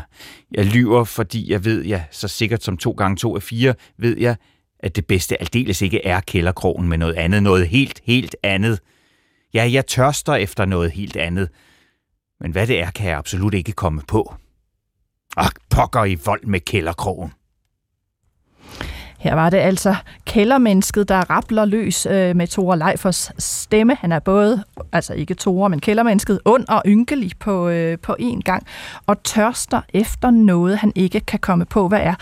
Jeg 0.52 0.66
lyver, 0.66 1.04
fordi 1.04 1.52
jeg 1.52 1.66
ved, 1.66 1.86
ja, 1.86 2.04
så 2.12 2.28
sikkert 2.28 2.64
som 2.64 2.78
to 2.78 2.92
gange 2.92 3.18
to 3.18 3.36
er 3.36 3.40
fire, 3.40 3.76
ved 3.98 4.18
jeg, 4.18 4.36
at 4.80 4.96
det 4.96 5.08
bedste 5.08 5.42
aldeles 5.42 5.82
ikke 5.82 6.06
er 6.06 6.20
kælderkrogen, 6.20 6.90
med 6.90 6.98
noget 6.98 7.14
andet, 7.14 7.44
noget 7.44 7.68
helt, 7.68 8.02
helt 8.04 8.36
andet. 8.44 8.80
Ja, 9.54 9.70
jeg 9.72 9.88
tørster 9.88 10.36
efter 10.36 10.66
noget 10.66 10.92
helt 10.92 11.16
andet. 11.18 11.50
Men 12.40 12.52
hvad 12.52 12.68
det 12.68 12.80
er, 12.80 12.92
kan 12.92 13.10
jeg 13.10 13.18
absolut 13.18 13.54
ikke 13.54 13.72
komme 13.72 14.02
på. 14.08 14.36
Og 15.36 15.46
pokker 15.70 16.06
i 16.06 16.16
vold 16.16 16.44
med 16.44 16.60
kælderkrogen. 16.60 17.32
Her 19.24 19.36
var 19.36 19.50
det 19.50 19.58
altså 19.58 19.96
kældermennesket, 20.26 21.10
der 21.10 21.30
rappler 21.30 21.66
løs 21.66 22.06
øh, 22.06 22.36
med 22.36 22.48
Tore 22.48 22.78
Leifers 22.78 23.32
stemme. 23.38 23.96
Han 23.96 24.12
er 24.12 24.20
både, 24.20 24.64
altså 24.92 25.14
ikke 25.14 25.34
Tore, 25.34 25.70
men 25.70 25.80
kældermennesket, 25.80 26.40
ond 26.46 26.66
og 26.68 26.82
ynkelig 26.86 27.32
på, 27.40 27.70
øh, 27.70 27.98
på 28.00 28.16
én 28.20 28.42
gang, 28.42 28.68
og 29.08 29.24
tørster 29.24 29.82
efter 29.94 30.32
noget, 30.32 30.78
han 30.78 30.92
ikke 30.96 31.20
kan 31.20 31.40
komme 31.40 31.66
på. 31.66 31.88
Hvad 31.88 32.00
er 32.02 32.16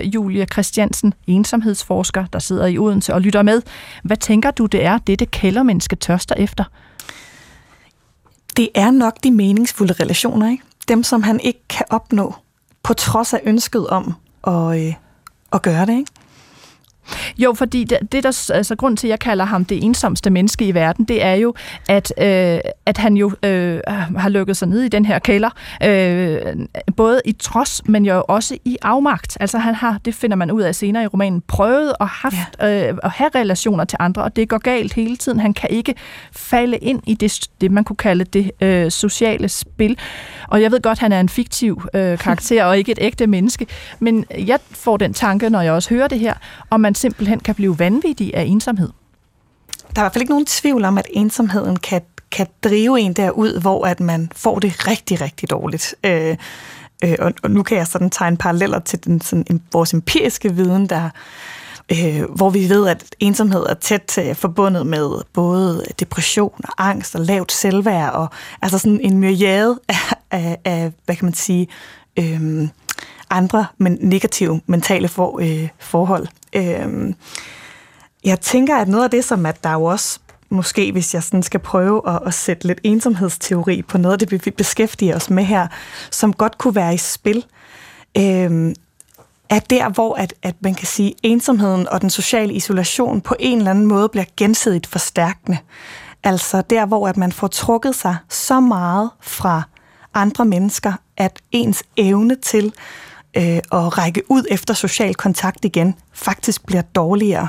øh, 0.00 0.14
Julia 0.14 0.46
Christiansen, 0.52 1.14
ensomhedsforsker, 1.26 2.24
der 2.32 2.38
sidder 2.38 2.66
i 2.66 2.78
Odense 2.78 3.14
og 3.14 3.20
lytter 3.20 3.42
med. 3.42 3.62
Hvad 4.04 4.16
tænker 4.16 4.50
du, 4.50 4.66
det 4.66 4.84
er, 4.84 4.98
det 4.98 5.20
det 5.20 5.30
kældermenneske 5.30 5.96
tørster 5.96 6.34
efter? 6.34 6.64
Det 8.56 8.68
er 8.74 8.90
nok 8.90 9.14
de 9.24 9.30
meningsfulde 9.30 9.92
relationer, 9.92 10.50
ikke? 10.50 10.62
Dem, 10.88 11.02
som 11.02 11.22
han 11.22 11.40
ikke 11.40 11.62
kan 11.68 11.86
opnå, 11.90 12.34
på 12.82 12.94
trods 12.94 13.34
af 13.34 13.40
ønsket 13.44 13.86
om 13.86 14.14
at, 14.46 14.86
øh, 14.86 14.94
at 15.52 15.62
gøre 15.62 15.86
det, 15.86 15.96
ikke? 15.98 16.12
Jo, 17.38 17.54
fordi 17.54 17.84
det, 17.84 17.98
det 18.12 18.22
der 18.22 18.50
altså 18.54 18.76
grund 18.76 18.96
til, 18.96 19.06
at 19.06 19.10
jeg 19.10 19.18
kalder 19.18 19.44
ham 19.44 19.64
det 19.64 19.84
ensomste 19.84 20.30
menneske 20.30 20.64
i 20.64 20.74
verden, 20.74 21.04
det 21.04 21.24
er 21.24 21.34
jo, 21.34 21.54
at, 21.88 22.12
øh, 22.18 22.60
at 22.86 22.98
han 22.98 23.16
jo 23.16 23.32
øh, 23.42 23.80
har 24.16 24.28
lukket 24.28 24.56
sig 24.56 24.68
ned 24.68 24.82
i 24.82 24.88
den 24.88 25.04
her 25.04 25.18
kælder, 25.18 25.50
øh, 25.84 26.38
både 26.96 27.20
i 27.24 27.32
trods, 27.32 27.88
men 27.88 28.04
jo 28.04 28.24
også 28.28 28.56
i 28.64 28.76
afmagt. 28.82 29.36
Altså 29.40 29.58
han 29.58 29.74
har, 29.74 29.98
det 30.04 30.14
finder 30.14 30.36
man 30.36 30.50
ud 30.50 30.62
af 30.62 30.74
senere 30.74 31.02
i 31.02 31.06
romanen, 31.06 31.42
prøvet 31.48 31.92
at, 32.00 32.06
haft, 32.06 32.36
ja. 32.60 32.90
øh, 32.90 32.98
at 33.02 33.10
have 33.10 33.30
relationer 33.34 33.84
til 33.84 33.96
andre, 34.00 34.22
og 34.22 34.36
det 34.36 34.48
går 34.48 34.58
galt 34.58 34.92
hele 34.92 35.16
tiden. 35.16 35.40
Han 35.40 35.54
kan 35.54 35.70
ikke 35.70 35.94
falde 36.32 36.76
ind 36.76 37.02
i 37.06 37.14
det, 37.14 37.48
det 37.60 37.70
man 37.70 37.84
kunne 37.84 37.96
kalde 37.96 38.24
det 38.24 38.50
øh, 38.60 38.90
sociale 38.90 39.48
spil. 39.48 39.98
Og 40.48 40.62
jeg 40.62 40.70
ved 40.72 40.82
godt, 40.82 40.98
han 40.98 41.12
er 41.12 41.20
en 41.20 41.28
fiktiv 41.28 41.82
øh, 41.94 42.18
karakter 42.18 42.64
og 42.64 42.78
ikke 42.78 42.92
et 42.92 42.98
ægte 43.00 43.26
menneske, 43.26 43.66
men 43.98 44.24
jeg 44.38 44.58
får 44.70 44.96
den 44.96 45.14
tanke, 45.14 45.50
når 45.50 45.60
jeg 45.60 45.72
også 45.72 45.94
hører 45.94 46.08
det 46.08 46.18
her, 46.18 46.34
om 46.70 46.80
man 46.80 46.91
simpelthen 46.94 47.40
kan 47.40 47.54
blive 47.54 47.78
vanvittig 47.78 48.34
af 48.34 48.42
ensomhed. 48.42 48.88
Der 49.96 50.00
er 50.00 50.02
i 50.02 50.04
hvert 50.04 50.12
fald 50.12 50.22
ikke 50.22 50.32
nogen 50.32 50.46
tvivl 50.46 50.84
om, 50.84 50.98
at 50.98 51.06
ensomheden 51.10 51.76
kan, 51.76 52.02
kan 52.30 52.46
drive 52.64 53.00
en 53.00 53.12
derud, 53.12 53.60
hvor 53.60 53.86
at 53.86 54.00
man 54.00 54.30
får 54.36 54.58
det 54.58 54.88
rigtig, 54.88 55.20
rigtig 55.20 55.50
dårligt. 55.50 55.94
Øh, 56.04 56.36
øh, 57.04 57.14
og, 57.18 57.32
og 57.42 57.50
nu 57.50 57.62
kan 57.62 57.78
jeg 57.78 57.86
sådan 57.86 58.10
tegne 58.10 58.36
paralleller 58.36 58.78
til 58.78 59.04
den, 59.04 59.20
sådan, 59.20 59.60
vores 59.72 59.94
empiriske 59.94 60.54
viden, 60.54 60.86
der 60.86 61.10
øh, 61.92 62.22
hvor 62.36 62.50
vi 62.50 62.68
ved, 62.68 62.88
at 62.88 63.04
ensomhed 63.20 63.62
er 63.68 63.74
tæt 63.74 64.18
øh, 64.18 64.34
forbundet 64.34 64.86
med 64.86 65.22
både 65.32 65.84
depression 66.00 66.60
og 66.64 66.88
angst 66.88 67.14
og 67.14 67.20
lavt 67.20 67.52
selvværd, 67.52 68.12
og 68.12 68.28
altså 68.62 68.78
sådan 68.78 69.00
en 69.00 69.18
myriade 69.18 69.80
af, 69.88 70.14
af, 70.30 70.58
af 70.64 70.92
hvad 71.04 71.16
kan 71.16 71.24
man 71.24 71.34
sige, 71.34 71.68
øh, 72.18 72.68
andre 73.32 73.66
men 73.78 73.98
negative 74.00 74.60
mentale 74.66 75.08
for, 75.08 75.40
øh, 75.40 75.68
forhold. 75.78 76.26
Øh, 76.52 77.14
jeg 78.24 78.40
tænker, 78.40 78.76
at 78.76 78.88
noget 78.88 79.04
af 79.04 79.10
det, 79.10 79.24
som 79.24 79.46
at 79.46 79.64
der 79.64 79.72
jo 79.72 79.84
også 79.84 80.18
måske, 80.50 80.92
hvis 80.92 81.14
jeg 81.14 81.22
sådan 81.22 81.42
skal 81.42 81.60
prøve 81.60 82.02
at, 82.08 82.20
at 82.26 82.34
sætte 82.34 82.66
lidt 82.66 82.80
ensomhedsteori 82.82 83.82
på 83.82 83.98
noget 83.98 84.12
af 84.12 84.18
det, 84.18 84.46
vi 84.46 84.50
beskæftiger 84.50 85.16
os 85.16 85.30
med 85.30 85.44
her, 85.44 85.68
som 86.10 86.32
godt 86.32 86.58
kunne 86.58 86.74
være 86.74 86.94
i 86.94 86.98
spil, 86.98 87.44
øh, 88.18 88.74
er 89.50 89.58
der, 89.58 89.88
hvor 89.88 90.14
at, 90.14 90.34
at 90.42 90.54
man 90.60 90.74
kan 90.74 90.86
sige, 90.86 91.14
ensomheden 91.22 91.88
og 91.88 92.00
den 92.00 92.10
sociale 92.10 92.54
isolation 92.54 93.20
på 93.20 93.34
en 93.38 93.58
eller 93.58 93.70
anden 93.70 93.86
måde 93.86 94.08
bliver 94.08 94.24
gensidigt 94.36 94.86
forstærkende. 94.86 95.58
Altså 96.24 96.62
der, 96.70 96.86
hvor 96.86 97.08
at 97.08 97.16
man 97.16 97.32
får 97.32 97.46
trukket 97.46 97.94
sig 97.94 98.16
så 98.28 98.60
meget 98.60 99.10
fra 99.20 99.62
andre 100.14 100.44
mennesker, 100.44 100.92
at 101.16 101.38
ens 101.52 101.82
evne 101.96 102.34
til 102.34 102.72
øh, 103.36 103.56
at 103.56 103.98
række 103.98 104.22
ud 104.28 104.44
efter 104.50 104.74
social 104.74 105.14
kontakt 105.14 105.64
igen 105.64 105.94
faktisk 106.12 106.66
bliver 106.66 106.82
dårligere. 106.82 107.48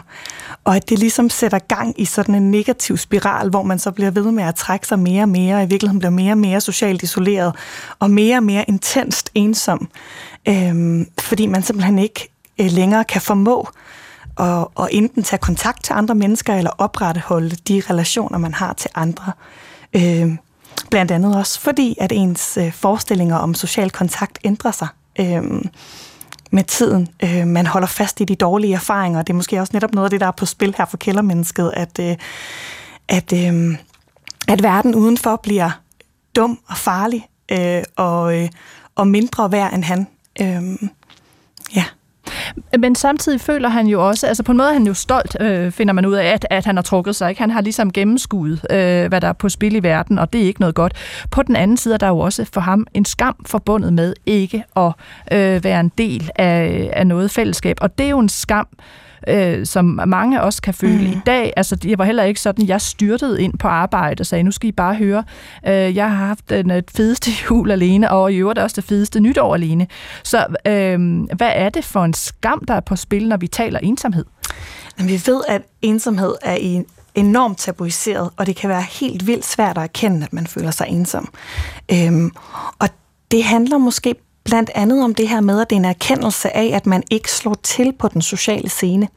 Og 0.63 0.75
at 0.75 0.89
det 0.89 0.99
ligesom 0.99 1.29
sætter 1.29 1.59
gang 1.59 2.01
i 2.01 2.05
sådan 2.05 2.35
en 2.35 2.51
negativ 2.51 2.97
spiral, 2.97 3.49
hvor 3.49 3.63
man 3.63 3.79
så 3.79 3.91
bliver 3.91 4.11
ved 4.11 4.31
med 4.31 4.43
at 4.43 4.55
trække 4.55 4.87
sig 4.87 4.99
mere 4.99 5.23
og 5.23 5.29
mere, 5.29 5.55
og 5.55 5.63
i 5.63 5.65
virkeligheden 5.65 5.99
bliver 5.99 6.11
mere 6.11 6.31
og 6.31 6.37
mere 6.37 6.61
socialt 6.61 7.03
isoleret, 7.03 7.55
og 7.99 8.11
mere 8.11 8.37
og 8.37 8.43
mere 8.43 8.65
intenst 8.67 9.29
ensom. 9.35 9.89
Øh, 10.47 11.05
fordi 11.19 11.45
man 11.45 11.63
simpelthen 11.63 11.99
ikke 11.99 12.29
øh, 12.61 12.71
længere 12.71 13.03
kan 13.03 13.21
formå 13.21 13.69
at, 14.39 14.67
at 14.79 14.87
enten 14.91 15.23
tage 15.23 15.39
kontakt 15.39 15.83
til 15.83 15.93
andre 15.93 16.15
mennesker, 16.15 16.55
eller 16.55 16.71
opretholde 16.77 17.55
de 17.67 17.81
relationer, 17.89 18.37
man 18.37 18.53
har 18.53 18.73
til 18.73 18.91
andre. 18.95 19.31
Øh, 19.93 20.35
blandt 20.89 21.11
andet 21.11 21.37
også 21.37 21.59
fordi, 21.59 21.95
at 21.99 22.11
ens 22.11 22.57
øh, 22.57 22.73
forestillinger 22.73 23.37
om 23.37 23.53
social 23.53 23.89
kontakt 23.89 24.39
ændrer 24.43 24.71
sig 24.71 24.87
øh, 25.19 25.43
med 26.51 26.63
tiden. 26.63 27.07
Øh, 27.23 27.47
man 27.47 27.67
holder 27.67 27.87
fast 27.87 28.21
i 28.21 28.23
de 28.23 28.35
dårlige 28.35 28.73
erfaringer, 28.73 29.21
det 29.21 29.33
er 29.33 29.37
måske 29.37 29.59
også 29.59 29.73
netop 29.73 29.93
noget 29.93 30.05
af 30.05 30.09
det, 30.09 30.21
der 30.21 30.27
er 30.27 30.31
på 30.31 30.45
spil 30.45 30.75
her 30.77 30.85
for 30.85 30.97
kældermennesket, 30.97 31.71
at, 31.75 31.99
øh, 31.99 32.15
at, 33.07 33.33
øh, 33.33 33.77
at 34.47 34.63
verden 34.63 34.95
udenfor 34.95 35.39
bliver 35.43 35.71
dum 36.35 36.59
og 36.67 36.77
farlig 36.77 37.27
øh, 37.51 37.83
og, 37.95 38.39
øh, 38.39 38.49
og 38.95 39.07
mindre 39.07 39.51
værd 39.51 39.73
end 39.73 39.83
han. 39.83 40.07
Øh. 40.41 40.89
Men 42.79 42.95
samtidig 42.95 43.41
føler 43.41 43.69
han 43.69 43.87
jo 43.87 44.07
også, 44.07 44.27
altså 44.27 44.43
på 44.43 44.51
en 44.51 44.57
måde 44.57 44.69
er 44.69 44.73
han 44.73 44.87
jo 44.87 44.93
stolt, 44.93 45.37
øh, 45.41 45.71
finder 45.71 45.93
man 45.93 46.05
ud 46.05 46.13
af, 46.13 46.25
at, 46.25 46.45
at 46.49 46.65
han 46.65 46.75
har 46.75 46.83
trukket 46.83 47.15
sig. 47.15 47.29
Ikke? 47.29 47.41
Han 47.41 47.51
har 47.51 47.61
ligesom 47.61 47.91
gennemskuet, 47.91 48.65
øh, 48.69 49.07
hvad 49.07 49.21
der 49.21 49.27
er 49.27 49.33
på 49.33 49.49
spil 49.49 49.75
i 49.75 49.83
verden, 49.83 50.19
og 50.19 50.33
det 50.33 50.41
er 50.41 50.45
ikke 50.45 50.59
noget 50.59 50.75
godt. 50.75 50.93
På 51.31 51.43
den 51.43 51.55
anden 51.55 51.77
side 51.77 51.93
er 51.93 51.97
der 51.97 52.07
jo 52.07 52.19
også 52.19 52.45
for 52.53 52.61
ham 52.61 52.87
en 52.93 53.05
skam 53.05 53.35
forbundet 53.45 53.93
med 53.93 54.13
ikke 54.25 54.63
at 54.75 54.91
øh, 55.31 55.63
være 55.63 55.79
en 55.79 55.91
del 55.97 56.29
af, 56.35 56.89
af 56.93 57.07
noget 57.07 57.31
fællesskab. 57.31 57.77
Og 57.81 57.97
det 57.97 58.05
er 58.05 58.09
jo 58.09 58.19
en 58.19 58.29
skam, 58.29 58.67
øh, 58.71 59.02
øh, 59.27 59.65
som 59.65 59.99
mange 60.07 60.41
også 60.41 60.61
kan 60.61 60.73
føle 60.73 61.07
mm. 61.07 61.11
i 61.11 61.17
dag. 61.25 61.53
Altså, 61.55 61.75
det 61.75 61.97
var 61.97 62.05
heller 62.05 62.23
ikke 62.23 62.41
sådan, 62.41 62.67
jeg 62.67 62.81
styrtede 62.81 63.41
ind 63.41 63.57
på 63.57 63.67
arbejde 63.67 64.21
og 64.21 64.25
sagde, 64.25 64.43
nu 64.43 64.51
skal 64.51 64.69
I 64.69 64.71
bare 64.71 64.95
høre, 64.95 65.23
øh, 65.67 65.95
jeg 65.95 66.09
har 66.09 66.25
haft 66.27 66.49
den 66.49 66.71
øh, 66.71 66.83
fedeste 66.95 67.31
jul 67.49 67.71
alene, 67.71 68.11
og 68.11 68.33
i 68.33 68.35
øvrigt 68.35 68.59
også 68.59 68.75
det 68.75 68.83
fedeste 68.83 69.19
nytår 69.19 69.53
alene. 69.53 69.87
Så 70.23 70.45
øh, 70.67 71.23
hvad 71.23 71.51
er 71.55 71.69
det 71.69 71.85
for 71.85 72.03
en 72.05 72.13
skam, 72.13 72.63
der 72.67 72.73
er 72.73 72.79
på 72.79 72.95
spil, 72.95 73.27
når 73.27 73.37
vi 73.37 73.47
taler 73.47 73.79
ensomhed? 73.79 74.25
Vi 74.97 75.21
ved, 75.25 75.41
at 75.47 75.61
ensomhed 75.81 76.33
er 76.41 76.55
i 76.55 76.83
enormt 77.15 77.57
tabuiseret, 77.57 78.29
og 78.37 78.45
det 78.45 78.55
kan 78.55 78.69
være 78.69 78.81
helt 78.81 79.27
vildt 79.27 79.45
svært 79.45 79.77
at 79.77 79.83
erkende, 79.83 80.23
at 80.23 80.33
man 80.33 80.47
føler 80.47 80.71
sig 80.71 80.87
ensom. 80.89 81.33
Øhm, 81.91 82.31
og 82.79 82.89
det 83.31 83.43
handler 83.43 83.77
måske 83.77 84.15
blandt 84.43 84.71
andet 84.75 85.03
om 85.03 85.15
det 85.15 85.29
her 85.29 85.41
med, 85.41 85.61
at 85.61 85.69
det 85.69 85.75
er 85.75 85.79
en 85.79 85.85
erkendelse 85.85 86.55
af, 86.55 86.71
at 86.75 86.85
man 86.85 87.03
ikke 87.11 87.31
slår 87.31 87.53
til 87.63 87.93
på 87.99 88.07
den 88.07 88.21
sociale 88.21 88.69
scene. 88.69 89.07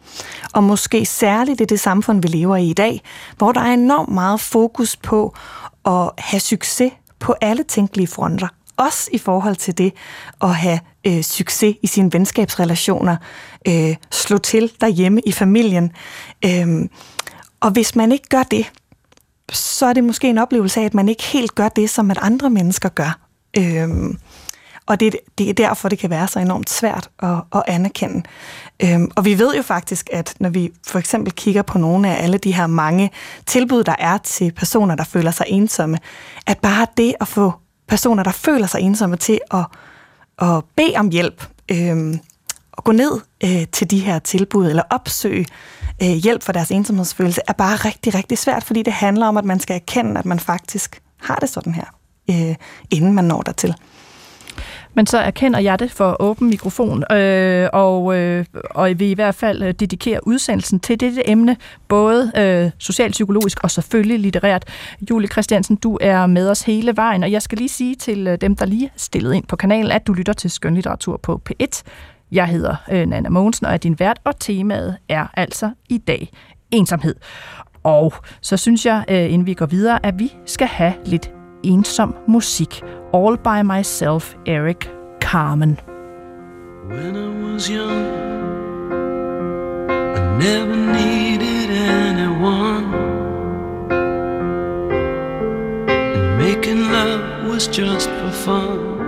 Og 0.53 0.65
måske 0.65 1.07
særligt 1.07 1.61
i 1.61 1.65
det 1.65 1.81
samfund, 1.81 2.23
vi 2.23 2.29
lever 2.29 2.57
i 2.57 2.71
i 2.71 2.73
dag, 2.73 3.03
hvor 3.37 3.53
der 3.53 3.61
er 3.61 3.73
enormt 3.73 4.09
meget 4.09 4.41
fokus 4.41 4.97
på 4.97 5.35
at 5.85 6.11
have 6.19 6.41
succes 6.41 6.93
på 7.19 7.35
alle 7.41 7.62
tænkelige 7.62 8.07
fronter. 8.07 8.49
Også 8.77 9.11
i 9.12 9.19
forhold 9.19 9.57
til 9.57 9.79
det 9.79 9.93
at 10.43 10.55
have 10.55 10.81
øh, 11.07 11.23
succes 11.23 11.77
i 11.83 11.87
sine 11.87 12.12
venskabsrelationer, 12.12 13.17
øh, 13.69 13.97
slå 14.11 14.39
til 14.39 14.73
derhjemme 14.81 15.21
i 15.27 15.33
familien. 15.33 15.93
Øh, 16.45 16.89
og 17.61 17.71
hvis 17.71 17.97
man 17.97 18.12
ikke 18.12 18.29
gør 18.29 18.43
det, 18.43 18.73
så 19.53 19.87
er 19.87 19.93
det 19.93 20.05
måske 20.05 20.29
en 20.29 20.39
oplevelse 20.39 20.81
af, 20.81 20.85
at 20.85 20.95
man 20.95 21.09
ikke 21.09 21.23
helt 21.23 21.55
gør 21.55 21.69
det, 21.69 21.91
som 21.91 22.11
at 22.11 22.19
andre 22.23 22.51
mennesker 22.51 22.89
gør. 22.89 23.19
Øh, 23.59 23.89
og 24.87 25.01
det, 25.01 25.16
det 25.38 25.49
er 25.49 25.53
derfor, 25.53 25.88
det 25.88 25.99
kan 25.99 26.11
være 26.11 26.29
så 26.29 26.38
enormt 26.38 26.70
svært 26.70 27.11
at, 27.18 27.37
at 27.55 27.62
anerkende. 27.66 28.22
Øhm, 28.83 29.11
og 29.16 29.25
vi 29.25 29.38
ved 29.38 29.57
jo 29.57 29.62
faktisk, 29.62 30.09
at 30.12 30.35
når 30.40 30.49
vi 30.49 30.70
for 30.87 30.99
eksempel 30.99 31.33
kigger 31.33 31.62
på 31.62 31.79
nogle 31.79 32.09
af 32.09 32.22
alle 32.22 32.38
de 32.38 32.53
her 32.53 32.66
mange 32.66 33.11
tilbud, 33.46 33.85
der 33.85 33.94
er 33.99 34.18
til 34.18 34.53
personer, 34.53 34.94
der 34.94 35.05
føler 35.05 35.31
sig 35.31 35.46
ensomme, 35.49 35.99
at 36.46 36.59
bare 36.59 36.87
det 36.96 37.14
at 37.20 37.29
få 37.29 37.53
personer, 37.88 38.22
der 38.22 38.31
føler 38.31 38.66
sig 38.66 38.81
ensomme 38.81 39.16
til 39.16 39.40
at, 39.51 39.66
at 40.38 40.64
bede 40.77 40.96
om 40.96 41.09
hjælp, 41.09 41.46
øhm, 41.70 42.20
og 42.72 42.85
gå 42.85 42.92
ned 42.92 43.20
øh, 43.44 43.66
til 43.72 43.90
de 43.90 43.99
her 43.99 44.18
tilbud, 44.18 44.66
eller 44.66 44.83
opsøge 44.90 45.46
øh, 46.03 46.09
hjælp 46.09 46.42
for 46.42 46.53
deres 46.53 46.70
ensomhedsfølelse, 46.70 47.40
er 47.49 47.53
bare 47.53 47.77
rigtig, 47.77 48.14
rigtig 48.14 48.38
svært, 48.38 48.64
fordi 48.64 48.83
det 48.83 48.92
handler 48.92 49.27
om, 49.27 49.37
at 49.37 49.44
man 49.44 49.61
skal 49.61 49.75
erkende, 49.75 50.18
at 50.18 50.27
man 50.27 50.40
faktisk 50.40 51.03
har 51.20 51.37
det 51.37 51.49
sådan 51.49 51.75
her, 51.75 51.85
øh, 52.31 52.57
inden 52.90 53.12
man 53.12 53.25
når 53.25 53.42
dertil. 53.42 53.75
Men 54.96 55.06
så 55.06 55.18
erkender 55.18 55.59
jeg 55.59 55.78
det 55.78 55.90
for 55.90 56.16
åben 56.20 56.48
mikrofon, 56.48 57.12
øh, 57.12 57.68
og, 57.72 58.16
øh, 58.16 58.44
og 58.70 58.88
vil 58.88 59.09
i 59.11 59.14
hvert 59.14 59.35
fald 59.35 59.62
øh, 59.62 59.72
dedikere 59.72 60.26
udsendelsen 60.26 60.80
til 60.80 61.00
dette 61.00 61.30
emne, 61.30 61.56
både 61.88 62.32
øh, 62.37 62.70
socialpsykologisk 62.78 63.64
og 63.64 63.70
selvfølgelig 63.70 64.20
litterært. 64.20 64.64
Julie 65.11 65.28
Christiansen, 65.28 65.76
du 65.76 65.98
er 66.00 66.26
med 66.26 66.48
os 66.48 66.62
hele 66.62 66.96
vejen, 66.96 67.22
og 67.22 67.32
jeg 67.32 67.42
skal 67.42 67.59
lige 67.59 67.68
sige 67.68 67.94
til 67.94 68.26
øh, 68.26 68.38
dem, 68.40 68.56
der 68.56 68.66
lige 68.66 68.87
er 68.87 68.90
stillet 68.96 69.35
ind 69.35 69.46
på 69.46 69.56
kanalen, 69.56 69.92
at 69.92 70.06
du 70.06 70.12
lytter 70.12 70.32
til 70.32 70.50
skønlitteratur 70.50 71.16
på 71.16 71.40
P1. 71.50 71.82
Jeg 72.32 72.46
hedder 72.46 72.76
øh, 72.90 73.06
Nana 73.06 73.28
Mogensen 73.28 73.66
og 73.66 73.72
er 73.72 73.76
din 73.76 73.98
vært, 73.98 74.18
og 74.24 74.40
temaet 74.40 74.96
er 75.09 75.26
altså 75.35 75.70
i 75.88 75.98
dag 75.98 76.30
ensomhed. 76.70 77.14
Og 77.85 78.14
så 78.40 78.56
synes 78.56 78.87
jeg, 78.87 79.04
øh, 79.09 79.24
inden 79.24 79.46
vi 79.46 79.54
går 79.54 79.66
videre, 79.66 80.06
at 80.06 80.18
vi 80.18 80.32
skal 80.46 80.66
have 80.66 80.94
lidt 81.04 81.30
ensom 81.62 82.14
musik. 82.28 82.82
All 83.16 83.38
by 83.38 83.62
Myself, 83.62 84.35
Eric 84.44 84.90
Carmen. 85.20 85.76
When 86.87 87.16
I 87.16 87.29
was 87.44 87.66
young, 87.66 88.07
I 89.88 90.37
never 90.37 90.76
needed 90.76 91.70
anyone. 91.70 92.92
And 95.88 96.38
making 96.38 96.83
love 96.92 97.48
was 97.48 97.66
just 97.68 98.11
for 98.11 98.31
fun. 98.31 98.98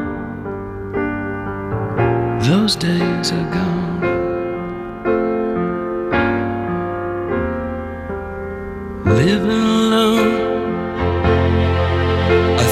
Those 2.48 2.76
days 2.76 3.30
are 3.30 3.50
gone. 3.52 4.00
Living 9.04 9.77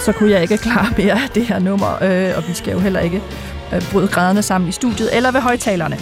Så 0.00 0.12
kunne 0.12 0.30
jeg 0.30 0.42
ikke 0.42 0.56
klare 0.58 0.86
mere 0.96 1.12
af 1.12 1.28
det 1.34 1.46
her 1.46 1.58
nummer, 1.58 2.02
øh, 2.02 2.32
og 2.36 2.48
vi 2.48 2.54
skal 2.54 2.72
jo 2.72 2.78
heller 2.78 3.00
ikke 3.00 3.22
øh, 3.74 3.90
bryde 3.92 4.08
græderne 4.08 4.42
sammen 4.42 4.68
i 4.68 4.72
studiet 4.72 5.16
eller 5.16 5.32
ved 5.32 5.40
højtalerne. 5.40 5.98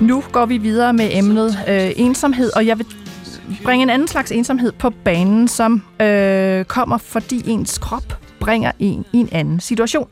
Nu 0.00 0.24
går 0.32 0.46
vi 0.46 0.58
videre 0.58 0.92
med 0.92 1.08
emnet 1.12 1.58
øh, 1.68 1.90
ensomhed, 1.96 2.50
og 2.56 2.66
jeg 2.66 2.78
vil 2.78 2.86
bringe 3.64 3.82
en 3.82 3.90
anden 3.90 4.08
slags 4.08 4.32
ensomhed 4.32 4.72
på 4.72 4.90
banen, 4.90 5.48
som 5.48 5.82
øh, 6.00 6.64
kommer, 6.64 6.98
fordi 6.98 7.42
ens 7.46 7.78
krop 7.78 8.21
bringer 8.42 8.72
en 8.78 9.04
i 9.12 9.18
en 9.18 9.28
anden 9.32 9.60
situation. 9.60 10.08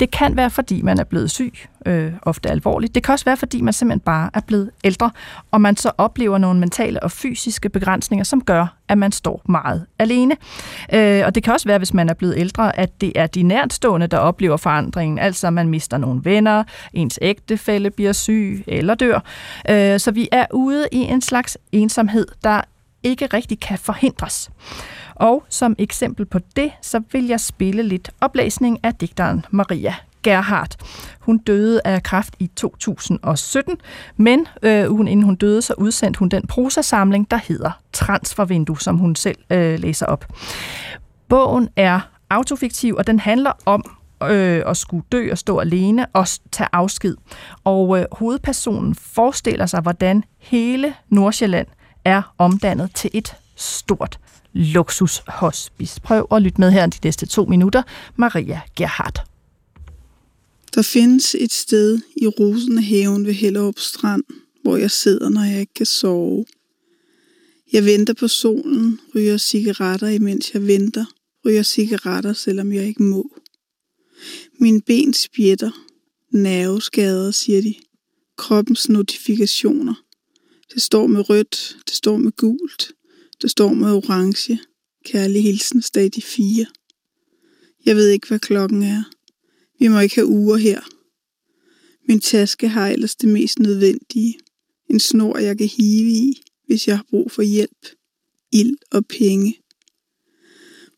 Det 0.00 0.10
kan 0.10 0.36
være, 0.36 0.50
fordi 0.50 0.82
man 0.82 0.98
er 0.98 1.04
blevet 1.04 1.30
syg, 1.30 1.54
øh, 1.86 2.12
ofte 2.22 2.50
alvorligt. 2.50 2.94
Det 2.94 3.02
kan 3.02 3.12
også 3.12 3.24
være, 3.24 3.36
fordi 3.36 3.60
man 3.60 3.72
simpelthen 3.72 4.00
bare 4.00 4.30
er 4.34 4.40
blevet 4.40 4.70
ældre, 4.84 5.10
og 5.50 5.60
man 5.60 5.76
så 5.76 5.90
oplever 5.98 6.38
nogle 6.38 6.60
mentale 6.60 7.02
og 7.02 7.10
fysiske 7.10 7.68
begrænsninger, 7.68 8.24
som 8.24 8.44
gør, 8.44 8.76
at 8.88 8.98
man 8.98 9.12
står 9.12 9.42
meget 9.48 9.86
alene. 9.98 10.36
Øh, 10.92 11.22
og 11.26 11.34
det 11.34 11.42
kan 11.42 11.52
også 11.52 11.68
være, 11.68 11.78
hvis 11.78 11.94
man 11.94 12.08
er 12.08 12.14
blevet 12.14 12.34
ældre, 12.38 12.78
at 12.78 13.00
det 13.00 13.12
er 13.14 13.26
de 13.26 13.42
nærtstående, 13.42 14.06
der 14.06 14.18
oplever 14.18 14.56
forandringen. 14.56 15.18
Altså, 15.18 15.50
man 15.50 15.68
mister 15.68 15.98
nogle 15.98 16.20
venner, 16.24 16.64
ens 16.92 17.18
ægtefælle 17.22 17.90
bliver 17.90 18.12
syg 18.12 18.64
eller 18.66 18.94
dør. 18.94 19.24
Øh, 19.70 20.00
så 20.00 20.10
vi 20.10 20.28
er 20.32 20.46
ude 20.52 20.88
i 20.92 20.98
en 20.98 21.20
slags 21.20 21.58
ensomhed, 21.72 22.26
der 22.44 22.60
ikke 23.02 23.26
rigtig 23.26 23.60
kan 23.60 23.78
forhindres. 23.78 24.50
Og 25.22 25.44
som 25.48 25.74
eksempel 25.78 26.26
på 26.26 26.38
det, 26.56 26.72
så 26.80 27.02
vil 27.12 27.26
jeg 27.26 27.40
spille 27.40 27.82
lidt 27.82 28.10
oplæsning 28.20 28.78
af 28.82 28.94
digteren 28.94 29.44
Maria 29.50 29.94
Gerhardt. 30.22 30.76
Hun 31.20 31.38
døde 31.38 31.80
af 31.84 32.02
kræft 32.02 32.34
i 32.38 32.46
2017, 32.46 33.76
men 34.16 34.46
øh, 34.62 34.92
ugen 34.92 35.08
inden 35.08 35.24
hun 35.24 35.36
døde, 35.36 35.62
så 35.62 35.74
udsendte 35.78 36.18
hun 36.18 36.28
den 36.28 36.46
prosasamling, 36.46 37.30
der 37.30 37.36
hedder 37.36 37.70
Transfervindue, 37.92 38.80
som 38.80 38.96
hun 38.96 39.16
selv 39.16 39.38
øh, 39.50 39.78
læser 39.78 40.06
op. 40.06 40.26
Bogen 41.28 41.68
er 41.76 42.00
autofiktiv, 42.30 42.94
og 42.94 43.06
den 43.06 43.18
handler 43.18 43.52
om 43.66 43.96
øh, 44.22 44.62
at 44.66 44.76
skulle 44.76 45.04
dø 45.12 45.30
og 45.30 45.38
stå 45.38 45.58
alene 45.58 46.06
og 46.06 46.26
tage 46.52 46.68
afsked. 46.72 47.16
Og 47.64 47.98
øh, 47.98 48.06
hovedpersonen 48.12 48.94
forestiller 48.94 49.66
sig, 49.66 49.80
hvordan 49.80 50.24
hele 50.38 50.94
Nordsjælland 51.08 51.66
er 52.04 52.34
omdannet 52.38 52.94
til 52.94 53.10
et 53.14 53.36
stort 53.56 54.18
luksushospice. 54.52 56.00
Prøv 56.00 56.26
at 56.32 56.42
lytte 56.42 56.60
med 56.60 56.70
her 56.70 56.86
de 56.86 56.98
næste 57.04 57.26
to 57.26 57.44
minutter. 57.44 57.82
Maria 58.16 58.60
Gerhardt. 58.76 59.18
Der 60.74 60.82
findes 60.82 61.36
et 61.38 61.52
sted 61.52 62.00
i 62.16 62.26
Rosenhaven 62.26 63.26
ved 63.26 63.32
Hellerup 63.32 63.78
Strand, 63.78 64.22
hvor 64.62 64.76
jeg 64.76 64.90
sidder, 64.90 65.28
når 65.28 65.42
jeg 65.42 65.60
ikke 65.60 65.74
kan 65.74 65.86
sove. 65.86 66.44
Jeg 67.72 67.84
venter 67.84 68.14
på 68.14 68.28
solen, 68.28 69.00
ryger 69.14 69.36
cigaretter, 69.36 70.08
imens 70.08 70.54
jeg 70.54 70.66
venter, 70.66 71.04
ryger 71.46 71.62
cigaretter, 71.62 72.32
selvom 72.32 72.72
jeg 72.72 72.84
ikke 72.84 73.02
må. 73.02 73.36
Mine 74.60 74.80
ben 74.80 75.14
spjætter, 75.14 75.70
nerveskader, 76.30 77.30
siger 77.30 77.62
de. 77.62 77.74
Kroppens 78.36 78.88
notifikationer. 78.88 79.94
Det 80.74 80.82
står 80.82 81.06
med 81.06 81.30
rødt, 81.30 81.76
det 81.86 81.94
står 81.94 82.16
med 82.16 82.32
gult, 82.32 82.92
det 83.42 83.50
står 83.50 83.72
med 83.72 83.92
orange. 83.92 84.60
Kærlig 85.04 85.42
hilsen, 85.42 85.82
stadie 85.82 86.22
4. 86.22 86.66
Jeg 87.86 87.96
ved 87.96 88.08
ikke, 88.08 88.28
hvad 88.28 88.38
klokken 88.38 88.82
er. 88.82 89.02
Vi 89.78 89.88
må 89.88 90.00
ikke 90.00 90.14
have 90.14 90.26
uger 90.26 90.56
her. 90.56 90.80
Min 92.08 92.20
taske 92.20 92.68
har 92.68 92.88
ellers 92.88 93.14
det 93.14 93.28
mest 93.28 93.58
nødvendige. 93.58 94.38
En 94.90 95.00
snor, 95.00 95.38
jeg 95.38 95.58
kan 95.58 95.68
hive 95.68 96.10
i, 96.10 96.42
hvis 96.66 96.88
jeg 96.88 96.96
har 96.96 97.06
brug 97.10 97.30
for 97.30 97.42
hjælp. 97.42 97.86
Ild 98.52 98.76
og 98.90 99.06
penge. 99.06 99.58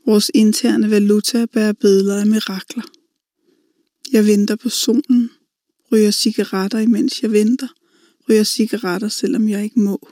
Vores 0.06 0.30
interne 0.34 0.90
valuta 0.90 1.46
bærer 1.46 1.72
bedler 1.72 2.16
af 2.16 2.26
mirakler. 2.26 2.82
Jeg 4.12 4.26
venter 4.26 4.56
på 4.56 4.68
solen, 4.68 5.30
ryger 5.92 6.10
cigaretter, 6.10 6.78
imens 6.78 7.22
jeg 7.22 7.32
venter, 7.32 7.68
ryger 8.28 8.44
cigaretter, 8.44 9.08
selvom 9.08 9.48
jeg 9.48 9.64
ikke 9.64 9.80
må. 9.80 10.08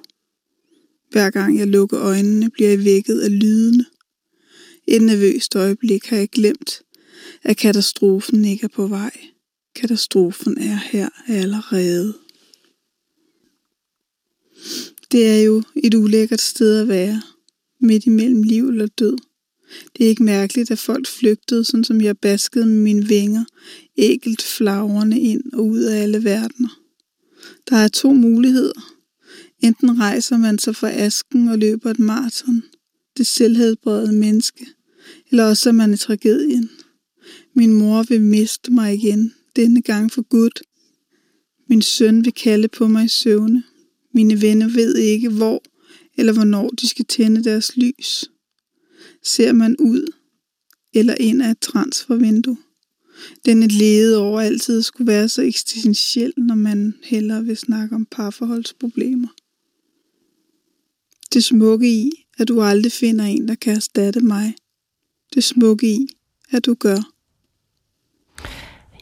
Hver 1.13 1.31
gang 1.31 1.59
jeg 1.59 1.67
lukker 1.67 2.01
øjnene, 2.01 2.51
bliver 2.51 2.69
jeg 2.69 2.85
vækket 2.85 3.21
af 3.21 3.41
lydene. 3.41 3.85
Et 4.87 5.03
nervøst 5.03 5.57
øjeblik 5.57 6.07
har 6.07 6.17
jeg 6.17 6.29
glemt, 6.29 6.83
at 7.43 7.57
katastrofen 7.57 8.45
ikke 8.45 8.65
er 8.65 8.69
på 8.69 8.87
vej. 8.87 9.11
Katastrofen 9.75 10.59
er 10.59 10.79
her 10.93 11.09
allerede. 11.29 12.15
Det 15.13 15.29
er 15.29 15.43
jo 15.43 15.63
et 15.77 15.95
ulækkert 15.95 16.41
sted 16.41 16.81
at 16.81 16.89
være, 16.89 17.23
midt 17.81 18.07
imellem 18.07 18.43
liv 18.43 18.69
eller 18.69 18.87
død. 18.87 19.17
Det 19.97 20.05
er 20.05 20.09
ikke 20.09 20.23
mærkeligt, 20.23 20.71
at 20.71 20.79
folk 20.79 21.07
flygtede, 21.07 21.65
sådan 21.65 21.85
som 21.85 22.01
jeg 22.01 22.19
baskede 22.19 22.67
med 22.67 22.77
mine 22.77 23.07
vinger, 23.07 23.45
ægelt 23.97 24.43
flagrende 24.43 25.21
ind 25.21 25.53
og 25.53 25.67
ud 25.67 25.81
af 25.81 26.03
alle 26.03 26.25
verdener. 26.25 26.81
Der 27.71 27.77
er 27.77 27.89
to 27.89 28.13
muligheder. 28.13 28.92
Enten 29.63 29.99
rejser 29.99 30.37
man 30.37 30.59
sig 30.59 30.77
fra 30.77 30.91
asken 30.91 31.49
og 31.49 31.59
løber 31.59 31.91
et 31.91 31.99
maraton, 31.99 32.63
det 33.17 33.27
selvhedbrede 33.27 34.13
menneske, 34.13 34.67
eller 35.31 35.45
også 35.45 35.69
er 35.69 35.73
man 35.73 35.95
i 35.95 35.97
tragedien. 35.97 36.71
Min 37.55 37.75
mor 37.75 38.03
vil 38.03 38.21
miste 38.21 38.73
mig 38.73 38.95
igen, 38.95 39.35
denne 39.57 39.83
gang 39.83 40.13
for 40.13 40.23
Gud. 40.23 40.63
Min 41.69 41.83
søn 41.83 42.25
vil 42.25 42.33
kalde 42.33 42.69
på 42.69 42.89
mig 42.89 43.05
i 43.05 43.09
søvne. 43.09 43.63
Mine 44.15 44.43
venner 44.43 44.69
ved 44.69 44.97
ikke, 44.97 45.29
hvor 45.29 45.63
eller 46.17 46.33
hvornår 46.33 46.69
de 46.69 46.89
skal 46.89 47.05
tænde 47.05 47.45
deres 47.45 47.77
lys. 47.77 48.31
Ser 49.25 49.53
man 49.53 49.77
ud 49.79 50.13
eller 50.95 51.15
ind 51.21 51.43
af 51.43 51.51
et 51.51 51.61
transfervindue. 51.61 52.57
Denne 53.47 53.67
lede 53.67 54.19
over 54.19 54.41
altid 54.41 54.83
skulle 54.83 55.07
være 55.07 55.29
så 55.29 55.43
eksistentiel, 55.43 56.33
når 56.37 56.55
man 56.55 56.95
hellere 57.03 57.45
vil 57.45 57.57
snakke 57.57 57.95
om 57.95 58.07
parforholdsproblemer. 58.11 59.29
Det 61.33 61.45
smukke 61.45 61.89
i, 61.89 62.11
at 62.39 62.49
du 62.49 62.63
aldrig 62.63 62.93
finder 62.93 63.25
en, 63.25 63.49
der 63.49 63.55
kan 63.55 63.77
erstatte 63.77 64.21
mig. 64.21 64.55
Det 65.35 65.45
smukke 65.45 65.87
i, 65.87 66.07
at 66.53 66.67
du 66.67 66.75
gør. 66.75 66.97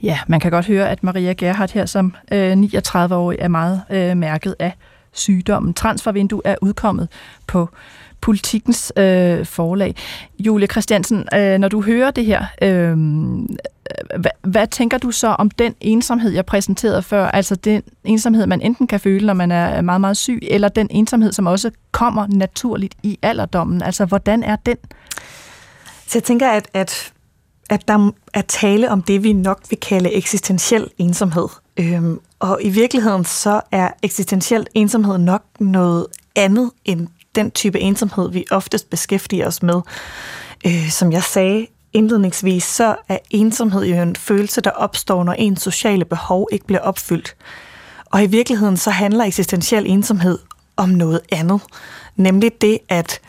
Ja, 0.03 0.19
man 0.29 0.41
kan 0.41 0.51
godt 0.51 0.67
høre, 0.67 0.91
at 0.91 1.03
Maria 1.05 1.33
Gerhardt 1.33 1.73
her 1.73 1.87
som 1.87 2.15
øh, 2.33 2.53
39-årig 2.53 3.39
er 3.41 3.49
meget 3.49 3.83
øh, 3.91 4.17
mærket 4.17 4.55
af 4.59 4.73
sygdommen. 5.13 5.75
Transfervindue 5.75 6.43
er 6.45 6.57
udkommet 6.63 7.09
på 7.47 7.69
politikens 8.21 8.93
øh, 8.97 9.47
forlag. 9.47 9.95
Julie 10.39 10.67
Christiansen, 10.67 11.29
øh, 11.35 11.59
når 11.59 11.69
du 11.69 11.83
hører 11.83 12.11
det 12.11 12.25
her, 12.25 12.45
øh, 12.63 12.97
hvad, 14.19 14.31
hvad 14.43 14.67
tænker 14.67 14.99
du 14.99 15.11
så 15.11 15.29
om 15.29 15.51
den 15.51 15.75
ensomhed, 15.81 16.31
jeg 16.31 16.47
præsenterede 16.47 17.03
før? 17.03 17.27
Altså 17.27 17.55
den 17.55 17.83
ensomhed, 18.05 18.47
man 18.47 18.61
enten 18.61 18.87
kan 18.87 19.01
føle, 19.01 19.27
når 19.27 19.35
man 19.35 19.53
er 19.53 19.81
meget, 19.81 20.01
meget 20.01 20.17
syg, 20.17 20.39
eller 20.43 20.69
den 20.69 20.87
ensomhed, 20.91 21.33
som 21.33 21.47
også 21.47 21.71
kommer 21.93 22.27
naturligt 22.27 22.95
i 23.03 23.19
alderdommen. 23.23 23.83
Altså, 23.83 24.05
hvordan 24.05 24.43
er 24.43 24.57
den? 24.57 24.77
Så 26.07 26.19
jeg 26.19 26.25
tænker, 26.25 26.51
at, 26.51 26.69
at, 26.75 27.13
at 27.71 27.89
der 27.89 28.11
er 28.35 28.43
tale 28.43 28.91
om 28.91 29.03
det, 29.03 29.23
vi 29.23 29.33
nok 29.33 29.61
vil 29.71 29.79
kalde 29.81 30.13
eksistentiel 30.13 30.91
ensomhed. 30.99 31.49
Øhm, 31.77 32.21
og 32.39 32.59
i 32.63 32.69
virkeligheden 32.69 33.25
så 33.25 33.61
er 33.73 33.91
eksistentiel 34.03 34.67
ensomhed 34.75 35.19
nok 35.19 35.43
noget 35.61 36.07
andet 36.37 36.71
end 36.85 37.09
den 37.35 37.51
type 37.51 37.81
ensomhed, 37.81 38.33
vi 38.33 38.45
oftest 38.51 38.91
beskæftiger 38.91 39.47
os 39.47 39.63
med. 39.63 39.81
Øh, 40.67 40.91
som 40.91 41.13
jeg 41.13 41.23
sagde 41.23 41.67
indledningsvis, 41.93 42.65
så 42.65 42.97
er 43.09 43.19
ensomhed 43.31 43.85
jo 43.85 44.03
en 44.03 44.17
følelse, 44.17 44.61
der 44.61 44.71
opstår, 44.71 45.25
når 45.25 45.33
ens 45.33 45.63
sociale 45.63 46.05
behov 46.05 46.49
ikke 46.53 46.67
bliver 46.67 46.81
opfyldt. 46.81 47.37
Og 48.07 48.23
i 48.23 48.27
virkeligheden 48.27 48.77
så 48.77 48.91
handler 48.91 49.25
eksistentiel 49.25 49.87
ensomhed 49.87 50.39
om 50.77 50.89
noget 50.89 51.21
andet. 51.33 51.61
Nemlig 52.17 52.53
det, 52.61 52.79
at, 52.89 53.21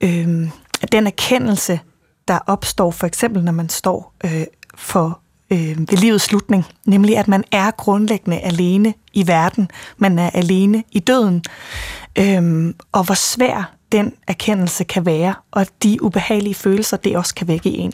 øh, 0.00 0.48
at 0.82 0.92
den 0.92 1.06
erkendelse, 1.06 1.80
der 2.28 2.38
opstår 2.46 2.90
for 2.90 3.06
eksempel, 3.06 3.44
når 3.44 3.52
man 3.52 3.68
står 3.68 4.14
øh, 4.24 4.44
for 4.74 5.20
øh, 5.50 5.78
ved 5.78 5.96
livets 5.96 6.24
slutning, 6.24 6.64
nemlig 6.84 7.16
at 7.16 7.28
man 7.28 7.44
er 7.52 7.70
grundlæggende 7.70 8.40
alene 8.40 8.94
i 9.12 9.26
verden, 9.26 9.70
man 9.96 10.18
er 10.18 10.30
alene 10.30 10.84
i 10.92 10.98
døden, 10.98 11.44
øh, 12.18 12.74
og 12.92 13.04
hvor 13.04 13.14
svær 13.14 13.74
den 13.92 14.12
erkendelse 14.26 14.84
kan 14.84 15.06
være, 15.06 15.34
og 15.50 15.66
de 15.82 16.02
ubehagelige 16.02 16.54
følelser, 16.54 16.96
det 16.96 17.16
også 17.16 17.34
kan 17.34 17.48
vække 17.48 17.70
i 17.70 17.78
en. 17.78 17.92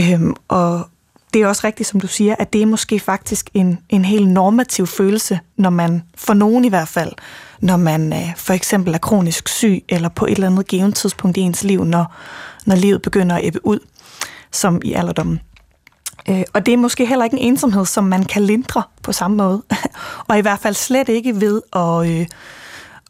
Øhm, 0.00 0.34
og 0.48 0.88
det 1.34 1.42
er 1.42 1.46
også 1.46 1.66
rigtigt, 1.66 1.88
som 1.88 2.00
du 2.00 2.06
siger, 2.06 2.34
at 2.38 2.52
det 2.52 2.62
er 2.62 2.66
måske 2.66 3.00
faktisk 3.00 3.50
en, 3.54 3.78
en 3.88 4.04
helt 4.04 4.28
normativ 4.28 4.86
følelse, 4.86 5.40
når 5.56 5.70
man, 5.70 6.02
for 6.14 6.34
nogen 6.34 6.64
i 6.64 6.68
hvert 6.68 6.88
fald, 6.88 7.12
når 7.60 7.76
man 7.76 8.12
øh, 8.12 8.36
for 8.36 8.52
eksempel 8.52 8.94
er 8.94 8.98
kronisk 8.98 9.48
syg, 9.48 9.84
eller 9.88 10.08
på 10.08 10.26
et 10.26 10.32
eller 10.32 10.46
andet 10.46 10.66
givet 10.66 10.94
tidspunkt 10.94 11.36
i 11.36 11.40
ens 11.40 11.64
liv, 11.64 11.84
når, 11.84 12.14
når 12.66 12.76
livet 12.76 13.02
begynder 13.02 13.36
at 13.36 13.46
ebbe 13.46 13.66
ud, 13.66 13.78
som 14.52 14.80
i 14.84 14.92
alderdommen. 14.92 15.40
Øh, 16.28 16.42
og 16.52 16.66
det 16.66 16.74
er 16.74 16.78
måske 16.78 17.06
heller 17.06 17.24
ikke 17.24 17.36
en 17.36 17.52
ensomhed, 17.52 17.86
som 17.86 18.04
man 18.04 18.24
kan 18.24 18.42
lindre 18.42 18.82
på 19.02 19.12
samme 19.12 19.36
måde. 19.36 19.62
og 20.28 20.38
i 20.38 20.40
hvert 20.40 20.58
fald 20.58 20.74
slet 20.74 21.08
ikke 21.08 21.40
ved 21.40 21.62
at... 21.72 22.10
Øh, 22.10 22.26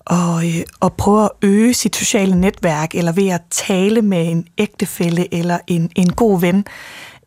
og, 0.06 0.46
øh, 0.46 0.62
og 0.80 0.92
prøve 0.92 1.24
at 1.24 1.30
øge 1.42 1.74
sit 1.74 1.96
sociale 1.96 2.40
netværk, 2.40 2.94
eller 2.94 3.12
ved 3.12 3.28
at 3.28 3.42
tale 3.50 4.02
med 4.02 4.30
en 4.30 4.46
ægtefælle 4.58 5.34
eller 5.34 5.58
en, 5.66 5.90
en 5.94 6.12
god 6.12 6.40
ven. 6.40 6.66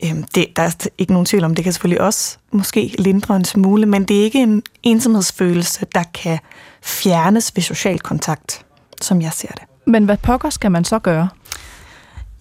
Øhm, 0.03 0.23
det, 0.23 0.47
der 0.55 0.63
er 0.63 0.87
ikke 0.97 1.13
nogen 1.13 1.25
tvivl 1.25 1.43
om, 1.43 1.55
det 1.55 1.63
kan 1.63 1.73
selvfølgelig 1.73 2.01
også 2.01 2.37
måske 2.51 2.95
lindre 2.99 3.35
en 3.35 3.45
smule, 3.45 3.85
men 3.85 4.03
det 4.03 4.19
er 4.19 4.23
ikke 4.23 4.41
en 4.41 4.63
ensomhedsfølelse, 4.83 5.85
der 5.95 6.03
kan 6.13 6.39
fjernes 6.81 7.51
ved 7.55 7.63
social 7.63 7.99
kontakt, 7.99 8.65
som 9.01 9.21
jeg 9.21 9.31
ser 9.33 9.47
det. 9.47 9.63
Men 9.85 10.05
hvad 10.05 10.17
pokker 10.17 10.49
skal 10.49 10.71
man 10.71 10.85
så 10.85 10.99
gøre? 10.99 11.29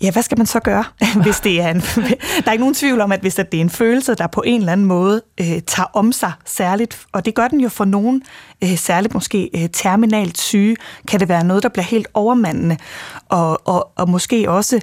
Ja, 0.02 0.10
hvad 0.10 0.22
skal 0.22 0.38
man 0.38 0.46
så 0.46 0.60
gøre, 0.60 0.84
hvis 1.22 1.40
det 1.40 1.60
er 1.60 1.68
en... 1.68 1.80
Der 2.44 2.46
er 2.46 2.52
ikke 2.52 2.62
nogen 2.62 2.74
tvivl 2.74 3.00
om, 3.00 3.12
at 3.12 3.20
hvis 3.20 3.34
det 3.34 3.54
er 3.54 3.60
en 3.60 3.70
følelse, 3.70 4.14
der 4.14 4.26
på 4.26 4.42
en 4.46 4.60
eller 4.60 4.72
anden 4.72 4.86
måde 4.86 5.22
øh, 5.40 5.46
tager 5.46 5.90
om 5.92 6.12
sig 6.12 6.32
særligt, 6.44 7.06
og 7.12 7.24
det 7.24 7.34
gør 7.34 7.48
den 7.48 7.60
jo 7.60 7.68
for 7.68 7.84
nogen, 7.84 8.22
øh, 8.64 8.76
særligt 8.76 9.14
måske 9.14 9.50
øh, 9.54 9.68
terminalt 9.72 10.38
syge, 10.38 10.76
kan 11.08 11.20
det 11.20 11.28
være 11.28 11.44
noget, 11.44 11.62
der 11.62 11.68
bliver 11.68 11.84
helt 11.84 12.08
overmandende, 12.14 12.76
og, 13.28 13.68
og, 13.68 13.92
og 13.96 14.08
måske 14.08 14.50
også 14.50 14.80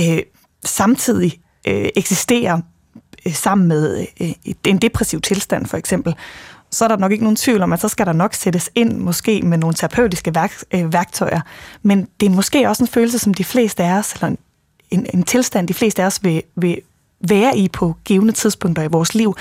øh, 0.00 0.18
samtidig 0.64 1.40
øh, 1.68 1.88
eksisterer 1.96 2.60
øh, 3.26 3.32
sammen 3.34 3.68
med 3.68 4.06
øh, 4.20 4.32
en 4.66 4.78
depressiv 4.78 5.20
tilstand 5.20 5.66
for 5.66 5.76
eksempel, 5.76 6.14
så 6.72 6.84
er 6.84 6.88
der 6.88 6.96
nok 6.96 7.12
ikke 7.12 7.24
nogen 7.24 7.36
tvivl 7.36 7.62
om, 7.62 7.72
at 7.72 7.80
så 7.80 7.88
skal 7.88 8.06
der 8.06 8.12
nok 8.12 8.34
sættes 8.34 8.70
ind 8.74 8.96
måske 8.96 9.42
med 9.42 9.58
nogle 9.58 9.74
terapeutiske 9.74 10.34
værk, 10.34 10.52
øh, 10.74 10.92
værktøjer. 10.92 11.40
Men 11.82 12.08
det 12.20 12.26
er 12.26 12.30
måske 12.30 12.68
også 12.68 12.82
en 12.82 12.88
følelse, 12.88 13.18
som 13.18 13.34
de 13.34 13.44
fleste 13.44 13.84
af 13.84 13.98
os, 13.98 14.12
eller 14.12 14.36
en, 14.90 15.06
en 15.14 15.22
tilstand, 15.22 15.68
de 15.68 15.74
fleste 15.74 16.02
af 16.02 16.06
os 16.06 16.24
vil, 16.24 16.42
vil 16.56 16.80
være 17.20 17.58
i 17.58 17.68
på 17.68 17.96
givende 18.04 18.32
tidspunkter 18.32 18.82
i 18.82 18.86
vores 18.86 19.14
liv. 19.14 19.36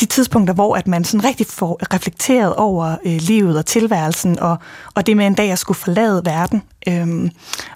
De 0.00 0.06
tidspunkter, 0.06 0.54
hvor 0.54 0.76
at 0.76 0.86
man 0.86 1.04
sådan 1.04 1.24
rigtig 1.24 1.46
får 1.46 1.94
reflekteret 1.94 2.54
over 2.54 2.96
øh, 3.06 3.16
livet 3.20 3.58
og 3.58 3.66
tilværelsen, 3.66 4.38
og, 4.38 4.56
og 4.94 5.06
det 5.06 5.16
med 5.16 5.26
en 5.26 5.34
dag 5.34 5.50
at 5.52 5.58
skulle 5.58 5.78
forlade 5.78 6.22
verden, 6.24 6.62
øh, 6.88 7.30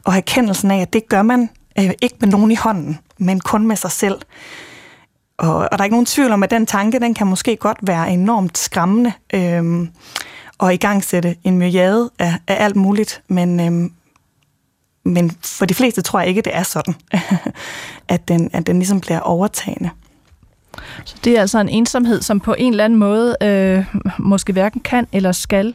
og 0.05 0.13
have 0.13 0.23
kendelsen 0.23 0.71
af, 0.71 0.81
at 0.81 0.93
det 0.93 1.09
gør 1.09 1.23
man 1.23 1.51
øh, 1.79 1.91
ikke 2.03 2.17
med 2.21 2.29
nogen 2.29 2.51
i 2.51 2.55
hånden, 2.55 2.99
men 3.19 3.41
kun 3.41 3.67
med 3.67 3.77
sig 3.77 3.91
selv. 3.91 4.19
Og, 5.39 5.57
og 5.57 5.69
der 5.73 5.79
er 5.79 5.85
ikke 5.85 5.95
nogen 5.95 6.07
tvivl 6.07 6.33
om, 6.33 6.43
at 6.43 6.51
den 6.51 6.67
tanke, 6.67 7.01
den 7.01 7.15
kan 7.15 7.27
måske 7.27 7.57
godt 7.57 7.79
være 7.83 8.11
enormt 8.11 8.59
skræmmende 8.59 9.13
øhm, 9.35 9.91
og 10.59 10.75
i 10.75 10.77
gang 10.77 11.05
sætte 11.05 11.37
en 11.45 11.59
myriade 11.59 12.11
af, 12.19 12.35
af 12.49 12.65
alt 12.65 12.77
muligt, 12.77 13.23
men, 13.29 13.61
øh, 13.61 13.91
men 15.05 15.31
for 15.43 15.67
de 15.67 15.75
fleste 15.75 16.03
tror 16.03 16.21
jeg 16.21 16.29
ikke, 16.29 16.43
det 16.43 16.57
er 16.57 16.63
sådan, 16.63 16.95
at, 18.09 18.29
den, 18.29 18.51
at 18.53 18.67
den 18.67 18.77
ligesom 18.79 19.01
bliver 19.01 19.21
overtagende. 19.21 19.91
Så 21.05 21.17
det 21.25 21.37
er 21.37 21.41
altså 21.41 21.59
en 21.59 21.69
ensomhed, 21.69 22.23
som 22.23 22.41
på 22.41 22.55
en 22.59 22.73
eller 22.73 22.85
anden 22.85 22.99
måde 22.99 23.37
øh, 23.43 23.85
måske 24.19 24.53
hverken 24.53 24.81
kan 24.81 25.07
eller 25.13 25.33
skal 25.33 25.75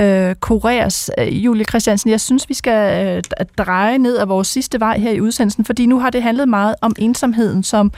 øh, 0.00 0.34
kureres. 0.34 1.10
Øh, 1.18 1.44
Julie 1.44 1.64
Christiansen, 1.64 2.10
jeg 2.10 2.20
synes, 2.20 2.48
vi 2.48 2.54
skal 2.54 3.06
øh, 3.06 3.22
dreje 3.58 3.98
ned 3.98 4.16
af 4.16 4.28
vores 4.28 4.48
sidste 4.48 4.80
vej 4.80 4.98
her 4.98 5.10
i 5.10 5.20
udsendelsen, 5.20 5.64
fordi 5.64 5.86
nu 5.86 5.98
har 5.98 6.10
det 6.10 6.22
handlet 6.22 6.48
meget 6.48 6.74
om 6.80 6.94
ensomheden 6.98 7.62
som 7.62 7.92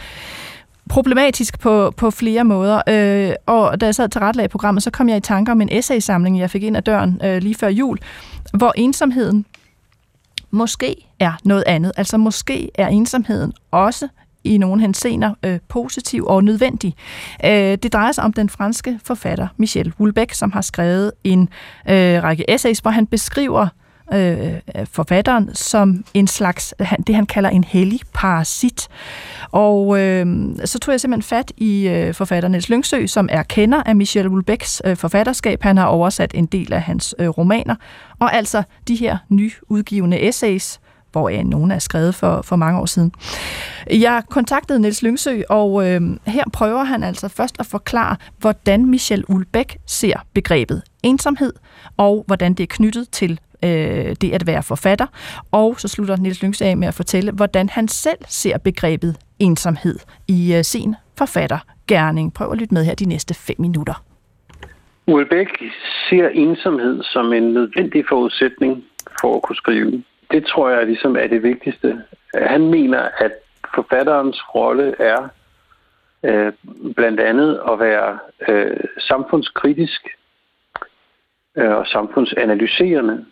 problematisk 0.89 1.59
på, 1.59 1.91
på 1.91 2.11
flere 2.11 2.45
måder. 2.45 2.83
Øh, 2.89 3.35
og 3.47 3.81
da 3.81 3.87
jeg 3.87 3.95
sad 3.95 4.09
til 4.09 4.21
retlag 4.21 4.51
programmet, 4.51 4.83
så 4.83 4.91
kom 4.91 5.09
jeg 5.09 5.17
i 5.17 5.21
tanker 5.21 5.53
om 5.53 5.61
en 5.61 5.69
essaysamling, 5.73 6.39
jeg 6.39 6.51
fik 6.51 6.63
ind 6.63 6.77
ad 6.77 6.83
døren 6.83 7.21
øh, 7.25 7.43
lige 7.43 7.55
før 7.55 7.69
jul, 7.69 7.99
hvor 8.53 8.73
ensomheden 8.77 9.45
måske 10.51 10.97
er 11.21 11.33
noget 11.45 11.65
andet. 11.67 11.93
Altså 11.97 12.17
måske 12.17 12.71
er 12.75 12.89
ensomheden 12.89 13.53
også 13.71 14.09
i 14.45 14.59
nogle 14.59 14.81
hensener 14.81 15.35
øh, 15.43 15.59
positiv 15.69 16.27
og 16.27 16.45
nødvendig. 16.45 16.95
Øh, 17.45 17.51
det 17.53 17.93
drejer 17.93 18.13
sig 18.13 18.25
om 18.25 18.33
den 18.33 18.49
franske 18.49 19.01
forfatter 19.05 19.49
Michel 19.57 19.93
Houellebecq, 19.99 20.35
som 20.35 20.53
har 20.53 20.61
skrevet 20.61 21.13
en 21.25 21.49
øh, 21.89 22.23
række 22.23 22.51
essays, 22.51 22.79
hvor 22.79 22.91
han 22.91 23.07
beskriver 23.07 23.69
øh, 24.13 24.85
forfatteren 24.91 25.55
som 25.55 26.05
en 26.15 26.27
slags, 26.27 26.75
det 27.07 27.15
han 27.15 27.27
kalder 27.27 27.51
en 27.51 27.65
hellig 27.65 28.01
parasit. 28.15 28.89
Og 29.51 30.01
øh, 30.01 30.27
så 30.65 30.79
tog 30.79 30.93
jeg 30.93 31.01
simpelthen 31.01 31.29
fat 31.29 31.53
i 31.57 31.89
øh, 31.89 32.15
forfatter 32.15 32.49
Niels 32.49 32.69
Lyngsø, 32.69 33.07
som 33.07 33.29
er 33.33 33.43
kender 33.43 33.83
af 33.87 33.97
Michel 33.97 34.29
Houellebecqs 34.29 34.83
øh, 34.85 34.97
forfatterskab. 34.97 35.63
Han 35.63 35.77
har 35.77 35.87
oversat 35.87 36.31
en 36.35 36.47
del 36.47 36.73
af 36.73 36.83
hans 36.83 37.15
øh, 37.19 37.29
romaner, 37.29 37.75
og 38.19 38.35
altså 38.35 38.63
de 38.89 38.95
her 38.95 39.19
nyudgivende 39.29 40.21
essays, 40.21 40.81
hvor 41.13 41.43
nogle 41.43 41.75
er 41.75 41.79
skrevet 41.79 42.15
for, 42.15 42.43
for 42.43 42.57
mange 42.57 42.81
år 42.81 42.87
siden. 42.87 43.13
Jeg 43.91 44.23
kontaktede 44.31 44.81
Niels 44.81 45.03
Lyngsø, 45.03 45.41
og 45.49 45.89
øh, 45.89 46.01
her 46.27 46.45
prøver 46.53 46.85
han 46.85 47.03
altså 47.03 47.29
først 47.29 47.57
at 47.61 47.67
forklare, 47.67 48.17
hvordan 48.39 48.87
Michel 48.87 49.25
Ulbæk 49.29 49.79
ser 49.87 50.25
begrebet 50.35 50.83
ensomhed, 51.03 51.53
og 51.97 52.25
hvordan 52.27 52.55
det 52.55 52.63
er 52.63 52.67
knyttet 52.71 53.11
til 53.11 53.41
øh, 53.65 54.17
det 54.21 54.33
at 54.33 54.47
være 54.47 54.63
forfatter. 54.63 55.07
Og 55.53 55.81
så 55.81 55.89
slutter 55.89 56.17
Niels 56.17 56.43
Lyngsø 56.43 56.65
af 56.65 56.77
med 56.77 56.89
at 56.89 56.95
fortælle, 56.95 57.33
hvordan 57.33 57.69
han 57.69 57.89
selv 57.89 58.19
ser 58.29 58.59
begrebet 58.59 59.17
ensomhed 59.39 59.99
i 60.29 60.55
øh, 60.55 60.65
sin 60.65 60.95
forfattergærning. 61.19 62.35
Prøv 62.35 62.53
at 62.53 62.59
lytte 62.59 62.75
med 62.75 62.85
her 62.85 62.95
de 62.95 63.05
næste 63.05 63.35
fem 63.35 63.57
minutter. 63.59 64.03
Ulbæk 65.07 65.49
ser 66.09 66.29
ensomhed 66.29 67.03
som 67.03 67.33
en 67.33 67.43
nødvendig 67.43 68.05
forudsætning 68.09 68.85
for 69.21 69.37
at 69.37 69.43
kunne 69.43 69.57
skrive. 69.57 70.03
Det 70.31 70.47
tror 70.47 70.71
jeg 70.71 70.87
ligesom 70.87 71.17
er 71.17 71.27
det 71.27 71.43
vigtigste. 71.43 72.03
Han 72.35 72.71
mener, 72.71 73.09
at 73.19 73.33
forfatterens 73.75 74.55
rolle 74.55 74.95
er 74.99 75.29
øh, 76.23 76.53
blandt 76.97 77.21
andet 77.21 77.61
at 77.71 77.81
være 77.81 78.19
øh, 78.49 78.81
samfundskritisk 78.99 80.09
øh, 81.57 81.71
og 81.71 81.87
samfundsanalyserende. 81.87 83.27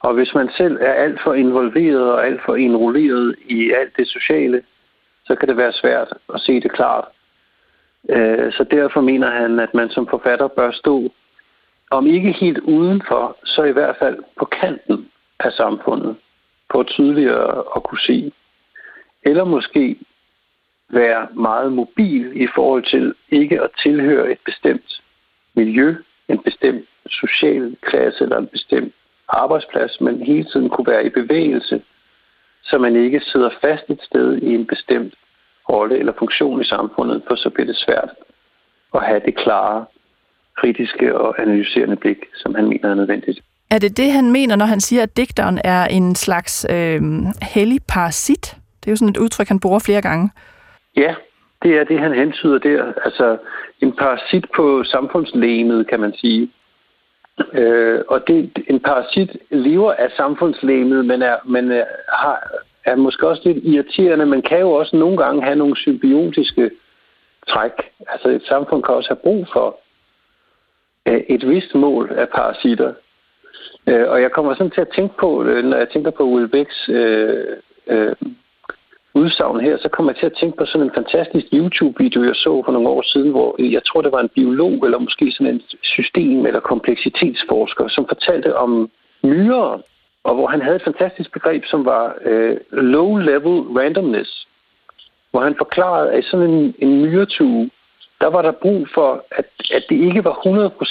Og 0.00 0.14
hvis 0.14 0.34
man 0.34 0.50
selv 0.56 0.78
er 0.80 0.92
alt 0.92 1.20
for 1.22 1.34
involveret 1.34 2.12
og 2.12 2.26
alt 2.26 2.40
for 2.44 2.56
enrolleret 2.56 3.36
i 3.44 3.72
alt 3.72 3.96
det 3.96 4.08
sociale, 4.08 4.62
så 5.24 5.34
kan 5.34 5.48
det 5.48 5.56
være 5.56 5.72
svært 5.72 6.08
at 6.34 6.40
se 6.40 6.60
det 6.60 6.72
klart. 6.72 7.04
Øh, 8.08 8.52
så 8.52 8.64
derfor 8.64 9.00
mener 9.00 9.30
han, 9.30 9.60
at 9.60 9.74
man 9.74 9.90
som 9.90 10.06
forfatter 10.06 10.48
bør 10.48 10.70
stå, 10.70 11.12
om 11.90 12.06
ikke 12.06 12.32
helt 12.32 12.58
udenfor, 12.58 13.36
så 13.44 13.62
i 13.62 13.72
hvert 13.72 13.96
fald 13.96 14.18
på 14.38 14.44
kanten 14.44 15.08
af 15.40 15.52
samfundet, 15.52 16.16
på 16.70 16.82
tydeligere 16.82 17.64
at 17.76 17.82
kunne 17.82 18.00
se. 18.00 18.32
Eller 19.22 19.44
måske 19.44 19.96
være 20.90 21.28
meget 21.34 21.72
mobil 21.72 22.42
i 22.42 22.48
forhold 22.54 22.84
til 22.84 23.14
ikke 23.30 23.60
at 23.60 23.70
tilhøre 23.82 24.32
et 24.32 24.38
bestemt 24.44 25.02
miljø, 25.54 25.96
en 26.28 26.38
bestemt 26.38 26.86
social 27.10 27.76
klasse 27.82 28.24
eller 28.24 28.38
en 28.38 28.46
bestemt 28.46 28.94
arbejdsplads, 29.28 30.00
men 30.00 30.22
hele 30.22 30.44
tiden 30.44 30.68
kunne 30.70 30.86
være 30.86 31.06
i 31.06 31.08
bevægelse, 31.08 31.82
så 32.62 32.78
man 32.78 32.96
ikke 32.96 33.20
sidder 33.20 33.50
fast 33.60 33.90
et 33.90 34.02
sted 34.02 34.36
i 34.36 34.54
en 34.54 34.66
bestemt 34.66 35.14
rolle 35.68 35.98
eller 35.98 36.12
funktion 36.18 36.60
i 36.60 36.64
samfundet, 36.64 37.22
for 37.28 37.34
så 37.34 37.50
bliver 37.50 37.66
det 37.66 37.76
svært 37.76 38.10
at 38.94 39.02
have 39.02 39.20
det 39.24 39.36
klare, 39.36 39.86
kritiske 40.56 41.18
og 41.18 41.42
analyserende 41.42 41.96
blik, 41.96 42.18
som 42.34 42.54
han 42.54 42.68
mener 42.68 42.90
er 42.90 42.94
nødvendigt. 42.94 43.40
Er 43.70 43.78
det 43.78 43.96
det, 43.96 44.12
han 44.12 44.32
mener, 44.32 44.56
når 44.56 44.66
han 44.66 44.80
siger, 44.80 45.02
at 45.02 45.16
digteren 45.16 45.60
er 45.64 45.84
en 45.84 46.14
slags 46.14 46.66
øh, 46.70 47.02
hellig 47.42 47.80
parasit? 47.88 48.56
Det 48.80 48.86
er 48.86 48.92
jo 48.92 48.96
sådan 48.96 49.08
et 49.08 49.16
udtryk, 49.16 49.48
han 49.48 49.60
bruger 49.60 49.78
flere 49.78 50.02
gange. 50.02 50.30
Ja, 50.96 51.14
det 51.62 51.78
er 51.78 51.84
det, 51.84 52.00
han 52.00 52.14
hentyder 52.14 52.58
der. 52.58 52.92
Altså 53.04 53.36
en 53.80 53.92
parasit 53.92 54.44
på 54.56 54.84
samfundslægemet, 54.84 55.88
kan 55.88 56.00
man 56.00 56.14
sige. 56.14 56.50
Øh, 57.52 58.00
og 58.08 58.28
det, 58.28 58.52
en 58.68 58.80
parasit 58.80 59.36
lever 59.50 59.92
af 59.92 60.10
samfundslægemet, 60.16 61.04
men, 61.04 61.22
er, 61.22 61.36
men 61.44 61.70
er, 61.70 61.84
har, 62.08 62.50
er 62.84 62.96
måske 62.96 63.28
også 63.28 63.42
lidt 63.44 63.64
irriterende, 63.64 64.26
men 64.26 64.42
kan 64.42 64.60
jo 64.60 64.72
også 64.72 64.96
nogle 64.96 65.16
gange 65.16 65.42
have 65.42 65.56
nogle 65.56 65.76
symbiotiske 65.76 66.70
træk. 67.48 67.72
Altså 68.08 68.28
et 68.28 68.42
samfund 68.42 68.82
kan 68.82 68.94
også 68.94 69.10
have 69.10 69.22
brug 69.22 69.46
for 69.52 69.76
øh, 71.06 71.20
et 71.28 71.48
vist 71.48 71.74
mål 71.74 72.12
af 72.16 72.28
parasitter. 72.28 72.92
Øh, 73.88 74.10
og 74.10 74.22
jeg 74.22 74.32
kommer 74.32 74.54
sådan 74.54 74.70
til 74.70 74.80
at 74.80 74.94
tænke 74.96 75.14
på, 75.20 75.42
øh, 75.44 75.64
når 75.64 75.76
jeg 75.76 75.88
tænker 75.88 76.10
på 76.10 76.22
Ulbæks 76.22 76.88
øh, 76.88 77.56
øh, 77.86 78.16
udsagn 79.14 79.60
her, 79.60 79.76
så 79.78 79.88
kommer 79.88 80.12
jeg 80.12 80.18
til 80.18 80.26
at 80.26 80.38
tænke 80.40 80.56
på 80.56 80.66
sådan 80.66 80.86
en 80.86 80.98
fantastisk 81.00 81.46
YouTube-video, 81.52 82.24
jeg 82.24 82.34
så 82.34 82.62
for 82.64 82.72
nogle 82.72 82.88
år 82.88 83.02
siden, 83.02 83.30
hvor 83.30 83.50
jeg 83.76 83.82
tror, 83.84 84.02
det 84.02 84.12
var 84.12 84.20
en 84.20 84.34
biolog, 84.34 84.72
eller 84.84 84.98
måske 84.98 85.32
sådan 85.32 85.54
en 85.54 85.62
system- 85.82 86.46
eller 86.46 86.60
kompleksitetsforsker, 86.60 87.88
som 87.88 88.08
fortalte 88.08 88.56
om 88.56 88.90
myrer, 89.22 89.80
og 90.24 90.34
hvor 90.34 90.46
han 90.46 90.62
havde 90.62 90.76
et 90.76 90.88
fantastisk 90.90 91.32
begreb, 91.32 91.64
som 91.64 91.84
var 91.84 92.14
øh, 92.24 92.56
low-level 92.72 93.56
randomness, 93.78 94.46
hvor 95.30 95.40
han 95.40 95.54
forklarede, 95.58 96.12
at 96.12 96.24
sådan 96.24 96.50
en, 96.50 96.74
en 96.78 97.02
myretue, 97.02 97.70
der 98.20 98.26
var 98.26 98.42
der 98.42 98.52
brug 98.62 98.88
for, 98.94 99.24
at, 99.30 99.46
at 99.70 99.84
det 99.88 99.96
ikke 99.96 100.24
var 100.24 100.34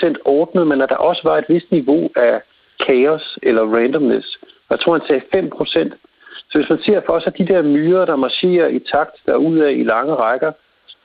100% 0.09 0.15
ordnet, 0.25 0.67
men 0.67 0.81
at 0.81 0.89
der 0.89 0.95
også 0.95 1.21
var 1.23 1.37
et 1.37 1.45
vist 1.49 1.71
niveau 1.71 2.09
af 2.15 2.41
kaos 2.85 3.37
eller 3.43 3.75
randomness. 3.75 4.37
Og 4.43 4.69
jeg 4.69 4.79
tror, 4.79 4.97
han 4.97 5.07
sagde 5.07 5.21
5%. 5.35 5.93
Så 6.49 6.57
hvis 6.57 6.69
man 6.69 6.79
ser 6.81 7.01
for 7.05 7.19
sig 7.19 7.37
de 7.37 7.47
der 7.47 7.61
myrer, 7.61 8.05
der 8.05 8.15
marcherer 8.15 8.67
i 8.67 8.79
takt 8.79 9.15
derudad 9.25 9.71
i 9.71 9.83
lange 9.83 10.13
rækker, 10.13 10.51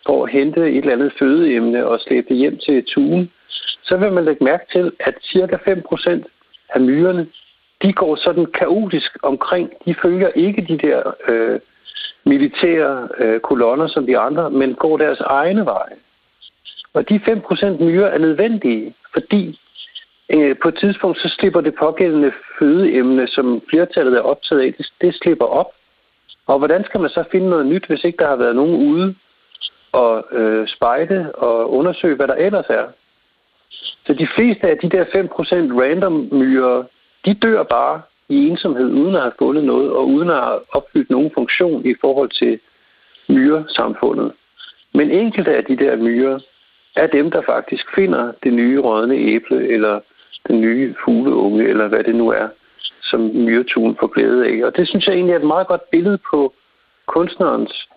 for 0.07 0.25
at 0.25 0.33
hente 0.33 0.61
et 0.61 0.77
eller 0.77 0.93
andet 0.93 1.12
fødeemne 1.18 1.87
og 1.87 2.01
slæbe 2.01 2.29
det 2.29 2.37
hjem 2.37 2.59
til 2.59 2.85
tuen, 2.85 3.33
så 3.83 3.97
vil 3.97 4.12
man 4.12 4.25
lægge 4.25 4.45
mærke 4.45 4.64
til, 4.73 4.93
at 5.01 5.14
cirka 5.23 5.57
5% 5.57 6.23
af 6.75 6.81
myrerne, 6.81 7.27
de 7.83 7.93
går 7.93 8.16
sådan 8.16 8.47
kaotisk 8.47 9.18
omkring. 9.23 9.70
De 9.87 9.95
følger 10.03 10.29
ikke 10.29 10.66
de 10.68 10.79
der 10.79 11.14
øh, 11.29 11.61
militære 12.25 13.09
øh, 13.18 13.41
kolonner 13.41 13.87
som 13.87 14.07
de 14.07 14.18
andre, 14.18 14.51
men 14.51 14.75
går 14.75 14.97
deres 14.97 15.20
egne 15.20 15.64
veje. 15.64 15.97
Og 16.95 17.09
de 17.09 17.20
5% 17.29 17.85
myrer 17.85 18.07
er 18.07 18.18
nødvendige, 18.18 18.95
fordi 19.12 19.61
Øh, 20.35 20.57
på 20.62 20.68
et 20.68 20.78
tidspunkt 20.80 21.18
så 21.18 21.28
slipper 21.28 21.61
det 21.61 21.74
pågældende 21.74 22.33
fødeemne, 22.59 23.28
som 23.28 23.62
flertallet 23.70 24.14
er 24.14 24.20
optaget 24.20 24.61
af, 24.62 24.74
det, 24.78 24.87
det 25.01 25.14
slipper 25.14 25.45
op. 25.45 25.70
Og 26.47 26.59
hvordan 26.59 26.85
skal 26.85 27.01
man 27.01 27.11
så 27.11 27.24
finde 27.30 27.51
noget 27.51 27.66
nyt, 27.66 27.87
hvis 27.87 28.05
ikke 28.05 28.18
der 28.18 28.28
har 28.28 28.37
været 28.37 28.57
nogen 28.57 28.89
ude 28.89 29.14
og 29.93 30.24
øh, 30.33 30.68
spejde 30.68 31.33
og 31.35 31.72
undersøge, 31.72 32.16
hvad 32.16 32.28
der 32.28 32.35
ellers 32.35 32.66
er? 32.68 32.87
Så 34.07 34.14
de 34.14 34.28
fleste 34.37 34.68
af 34.68 34.78
de 34.78 34.91
der 34.91 35.05
5% 35.05 35.11
random 35.83 36.28
myrer, 36.33 36.85
de 37.24 37.35
dør 37.35 37.62
bare 37.62 38.03
i 38.28 38.49
ensomhed, 38.49 38.91
uden 38.91 39.14
at 39.14 39.22
have 39.22 39.33
fundet 39.39 39.64
noget, 39.64 39.91
og 39.91 40.09
uden 40.09 40.30
at 40.30 40.37
have 40.37 40.61
opfyldt 40.68 41.11
nogen 41.11 41.30
funktion 41.35 41.87
i 41.87 41.95
forhold 42.01 42.30
til 42.30 42.61
myresamfundet. 43.28 44.33
Men 44.95 45.11
enkelte 45.11 45.57
af 45.57 45.64
de 45.64 45.76
der 45.76 45.97
myrer 45.97 46.39
er 46.97 47.07
dem, 47.07 47.30
der 47.30 47.43
faktisk 47.47 47.95
finder 47.95 48.33
det 48.43 48.53
nye 48.53 48.80
rådne 48.80 49.14
æble, 49.14 49.68
eller 49.68 50.01
den 50.49 50.61
nye 50.61 50.95
fugleunge, 51.05 51.68
eller 51.68 51.88
hvad 51.88 52.05
det 52.05 52.14
nu 52.14 52.28
er, 52.28 52.49
som 53.03 53.20
myretun 53.20 53.97
får 54.01 54.07
glæde 54.07 54.47
af. 54.47 54.66
Og 54.66 54.76
det 54.76 54.88
synes 54.88 55.07
jeg 55.07 55.14
egentlig 55.14 55.32
er 55.32 55.38
et 55.38 55.47
meget 55.47 55.66
godt 55.66 55.90
billede 55.90 56.18
på 56.30 56.55
kunstnerens 57.07 57.88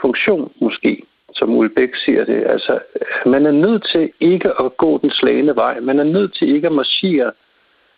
funktion, 0.00 0.52
måske, 0.60 1.02
som 1.34 1.54
Ulbæk 1.54 1.94
siger 1.94 2.24
det. 2.24 2.44
Altså, 2.46 2.78
man 3.26 3.46
er 3.46 3.50
nødt 3.50 3.86
til 3.92 4.12
ikke 4.20 4.60
at 4.60 4.76
gå 4.76 4.98
den 4.98 5.10
slagende 5.10 5.56
vej. 5.56 5.80
Man 5.80 5.98
er 5.98 6.04
nødt 6.04 6.34
til 6.34 6.54
ikke 6.54 6.66
at 6.66 6.74
marchere 6.74 7.32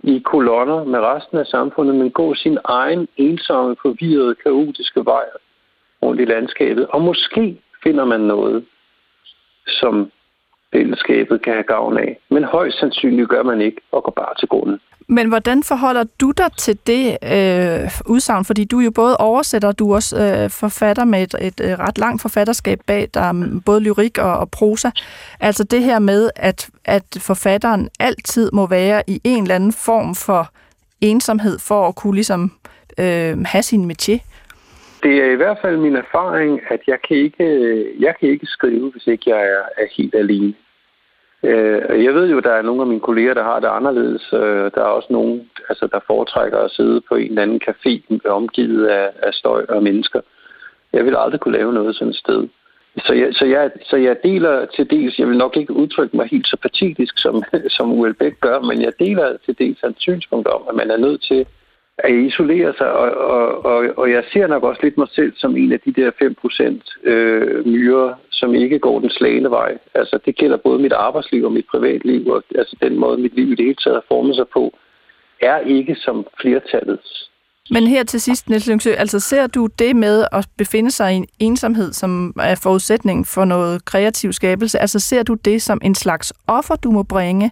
i 0.04 0.22
kolonner 0.24 0.84
med 0.84 0.98
resten 0.98 1.38
af 1.38 1.46
samfundet, 1.46 1.94
men 1.94 2.11
gå 2.11 2.34
sin 2.34 2.58
egen 2.64 3.08
ensomme, 3.16 3.76
forvirrede, 3.82 4.34
kaotiske 4.34 5.04
vej 5.04 5.24
rundt 6.02 6.20
i 6.20 6.24
landskabet. 6.24 6.86
Og 6.86 7.02
måske 7.02 7.61
finder 7.82 8.04
man 8.04 8.20
noget, 8.20 8.64
som 9.66 10.11
fællesskabet 10.75 11.43
kan 11.45 11.53
have 11.53 11.62
gavn 11.62 11.99
af. 11.99 12.18
Men 12.31 12.45
højst 12.45 12.81
sandsynligt 12.81 13.29
gør 13.29 13.43
man 13.43 13.61
ikke 13.61 13.81
og 13.93 14.05
går 14.05 14.12
bare 14.16 14.35
til 14.39 14.49
grunden. 14.49 14.79
Men 15.12 15.29
hvordan 15.29 15.62
forholder 15.62 16.05
du 16.21 16.31
dig 16.31 16.53
til 16.59 16.79
det 16.87 17.16
øh, 17.23 17.91
udsagn? 18.07 18.45
Fordi 18.45 18.64
du 18.64 18.81
er 18.81 18.85
jo 18.85 18.91
både 18.91 19.16
oversætter, 19.16 19.68
og 19.68 19.79
du 19.79 19.91
er 19.91 19.95
også 19.95 20.16
øh, 20.25 20.51
forfatter 20.51 21.05
med 21.05 21.23
et, 21.23 21.35
et, 21.41 21.61
øh, 21.64 21.79
ret 21.79 21.99
langt 21.99 22.23
forfatterskab 22.23 22.81
bag, 22.87 23.09
der 23.14 23.61
både 23.66 23.81
lyrik 23.81 24.18
og, 24.18 24.39
og 24.39 24.51
prosa. 24.51 24.91
Altså 25.41 25.64
det 25.64 25.83
her 25.83 25.99
med, 25.99 26.31
at, 26.37 26.68
at 26.85 27.05
forfatteren 27.21 27.89
altid 28.01 28.51
må 28.53 28.66
være 28.66 29.03
i 29.07 29.21
en 29.25 29.43
eller 29.43 29.55
anden 29.55 29.73
form 29.73 30.14
for 30.14 30.51
ensomhed 31.01 31.59
for 31.59 31.89
at 31.89 31.95
kunne 31.95 32.14
ligesom 32.14 32.53
øh, 32.99 33.39
have 33.45 33.62
sin 33.62 33.91
métier. 33.91 34.18
Det 35.03 35.14
er 35.24 35.30
i 35.30 35.34
hvert 35.34 35.59
fald 35.62 35.76
min 35.76 35.96
erfaring, 35.96 36.61
at 36.70 36.80
jeg 36.86 36.98
kan 37.09 37.16
ikke, 37.16 37.46
jeg 38.01 38.14
kan 38.20 38.28
ikke 38.28 38.46
skrive, 38.46 38.90
hvis 38.90 39.07
ikke 39.07 39.30
jeg 39.30 39.42
er, 39.42 39.82
er 39.82 39.86
helt 39.96 40.14
alene. 40.14 40.55
Øh, 41.42 42.05
jeg 42.05 42.14
ved 42.14 42.30
jo, 42.30 42.38
at 42.38 42.44
der 42.44 42.53
er 42.53 42.62
nogle 42.62 42.80
af 42.80 42.86
mine 42.86 43.01
kolleger, 43.01 43.34
der 43.34 43.42
har 43.42 43.61
det 43.61 43.68
anderledes. 43.68 44.32
Øh, 44.32 44.70
der 44.74 44.80
er 44.80 44.96
også 44.98 45.09
nogen, 45.11 45.51
altså, 45.68 45.88
der 45.92 46.01
foretrækker 46.07 46.59
at 46.59 46.70
sidde 46.70 47.01
på 47.09 47.14
en 47.14 47.28
eller 47.28 47.42
anden 47.42 47.61
café 47.68 48.18
omgivet 48.28 48.86
af, 48.86 49.11
af 49.22 49.34
støj 49.34 49.66
og 49.68 49.82
mennesker. 49.82 50.20
Jeg 50.92 51.05
vil 51.05 51.16
aldrig 51.18 51.40
kunne 51.40 51.59
lave 51.59 51.72
noget 51.72 51.96
sådan 51.96 52.11
et 52.11 52.16
sted. 52.16 52.48
Så 53.07 53.12
jeg, 53.12 53.34
så, 53.34 53.44
jeg, 53.44 53.70
så 53.90 53.96
jeg 53.96 54.16
deler 54.22 54.66
til 54.66 54.90
dels, 54.90 55.18
jeg 55.18 55.28
vil 55.28 55.38
nok 55.38 55.57
ikke 55.57 55.72
udtrykke 55.72 56.16
mig 56.16 56.28
helt 56.30 56.46
så 56.46 56.57
patetisk, 56.62 57.18
som, 57.18 57.42
som 57.76 57.92
Uel 57.92 58.14
gør, 58.40 58.61
men 58.61 58.82
jeg 58.82 58.92
deler 58.98 59.36
til 59.44 59.59
dels 59.59 59.80
hans 59.80 59.96
synspunkt 60.01 60.48
om, 60.48 60.62
at 60.68 60.74
man 60.74 60.90
er 60.90 60.96
nødt 60.96 61.22
til 61.22 61.46
at 62.05 62.14
isolere 62.14 62.72
sig, 62.78 62.92
og, 62.92 63.11
og, 63.34 63.64
og, 63.64 63.84
og 63.96 64.11
jeg 64.11 64.24
ser 64.32 64.46
nok 64.46 64.62
også 64.62 64.80
lidt 64.82 64.98
mig 64.98 65.09
selv 65.11 65.32
som 65.36 65.57
en 65.57 65.72
af 65.72 65.80
de 65.80 65.92
der 65.92 66.11
5% 66.11 67.11
øh, 67.11 67.66
myrer, 67.66 68.14
som 68.30 68.55
ikke 68.55 68.78
går 68.78 69.01
den 69.01 69.11
slagende 69.11 69.51
vej. 69.51 69.78
Altså 69.94 70.18
det 70.24 70.36
gælder 70.36 70.57
både 70.57 70.78
mit 70.78 70.92
arbejdsliv 70.92 71.44
og 71.44 71.53
mit 71.53 71.66
privatliv, 71.70 72.26
og 72.26 72.42
altså 72.55 72.76
den 72.82 72.98
måde, 72.98 73.18
mit 73.18 73.34
liv 73.36 73.53
i 73.53 73.55
det 73.55 73.64
hele 73.64 73.82
taget 73.84 73.96
har 73.96 74.05
formet 74.09 74.36
sig 74.36 74.48
på, 74.53 74.78
er 75.40 75.59
ikke 75.59 75.94
som 75.94 76.26
flertallets. 76.40 77.30
Men 77.70 77.86
her 77.86 78.05
til 78.05 78.20
sidst, 78.20 78.48
Niels 78.48 78.68
Lyngsø, 78.68 78.90
altså 78.90 79.20
ser 79.20 79.46
du 79.46 79.68
det 79.78 79.96
med 79.96 80.24
at 80.32 80.48
befinde 80.59 80.90
sig 80.90 81.12
i 81.12 81.16
en 81.16 81.26
ensomhed, 81.38 81.92
som 81.92 82.32
er 82.40 82.61
forudsætning 82.62 83.26
for 83.26 83.44
noget 83.44 83.84
kreativ 83.84 84.32
skabelse, 84.32 84.78
altså 84.78 85.01
ser 85.01 85.22
du 85.22 85.34
det 85.34 85.62
som 85.62 85.80
en 85.84 85.94
slags 85.94 86.32
offer, 86.46 86.76
du 86.76 86.90
må 86.90 87.03
bringe, 87.03 87.51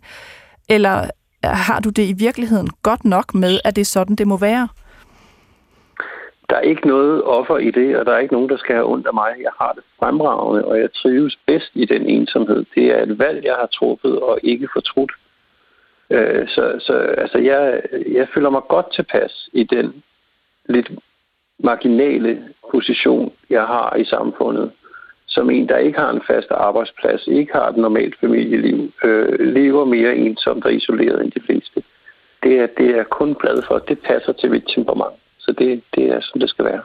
eller 0.68 1.10
har 1.44 1.80
du 1.80 1.90
det 1.90 2.02
i 2.02 2.14
virkeligheden 2.18 2.68
godt 2.82 3.04
nok 3.04 3.34
med, 3.34 3.60
at 3.64 3.76
det 3.76 3.80
er 3.80 3.94
sådan, 3.96 4.16
det 4.16 4.26
må 4.26 4.36
være? 4.36 4.68
Der 6.50 6.56
er 6.56 6.60
ikke 6.60 6.86
noget 6.86 7.24
offer 7.24 7.58
i 7.58 7.70
det, 7.70 7.96
og 7.96 8.06
der 8.06 8.12
er 8.12 8.18
ikke 8.18 8.34
nogen, 8.34 8.48
der 8.48 8.56
skal 8.56 8.74
have 8.74 8.92
ondt 8.92 9.06
af 9.06 9.14
mig. 9.14 9.30
Jeg 9.42 9.50
har 9.60 9.72
det 9.72 9.82
fremragende, 9.98 10.64
og 10.64 10.78
jeg 10.78 10.88
trives 10.92 11.38
bedst 11.46 11.70
i 11.74 11.84
den 11.84 12.06
ensomhed. 12.06 12.64
Det 12.74 12.86
er 12.86 13.02
et 13.02 13.18
valg, 13.18 13.44
jeg 13.44 13.54
har 13.54 13.66
truffet 13.66 14.20
og 14.20 14.38
ikke 14.42 14.68
fortrudt. 14.72 15.12
Øh, 16.10 16.48
så, 16.48 16.76
så 16.78 16.92
altså, 16.94 17.38
jeg, 17.38 17.82
jeg 18.12 18.28
føler 18.34 18.50
mig 18.50 18.62
godt 18.68 18.94
tilpas 18.94 19.48
i 19.52 19.64
den 19.64 20.02
lidt 20.68 20.90
marginale 21.58 22.54
position, 22.70 23.32
jeg 23.50 23.62
har 23.62 23.96
i 23.96 24.04
samfundet 24.04 24.72
som 25.28 25.50
en, 25.50 25.68
der 25.68 25.76
ikke 25.76 25.98
har 25.98 26.10
en 26.10 26.22
fast 26.26 26.50
arbejdsplads, 26.50 27.26
ikke 27.26 27.52
har 27.52 27.68
et 27.68 27.76
normalt 27.76 28.14
familieliv, 28.20 28.92
øh, 29.04 29.40
lever 29.40 29.84
mere 29.84 30.16
ensomt 30.16 30.64
og 30.64 30.74
isoleret 30.74 31.24
end 31.24 31.32
de 31.32 31.40
fleste. 31.46 31.82
Det 32.42 32.58
er, 32.58 32.66
det 32.78 32.98
er 32.98 33.04
kun 33.04 33.34
glad 33.34 33.62
for. 33.66 33.78
Det 33.78 33.98
passer 33.98 34.32
til 34.32 34.50
mit 34.50 34.64
temperament. 34.74 35.14
Så 35.38 35.52
det, 35.52 35.82
det 35.94 36.04
er, 36.04 36.20
som 36.20 36.40
det 36.40 36.50
skal 36.50 36.64
være. 36.64 36.82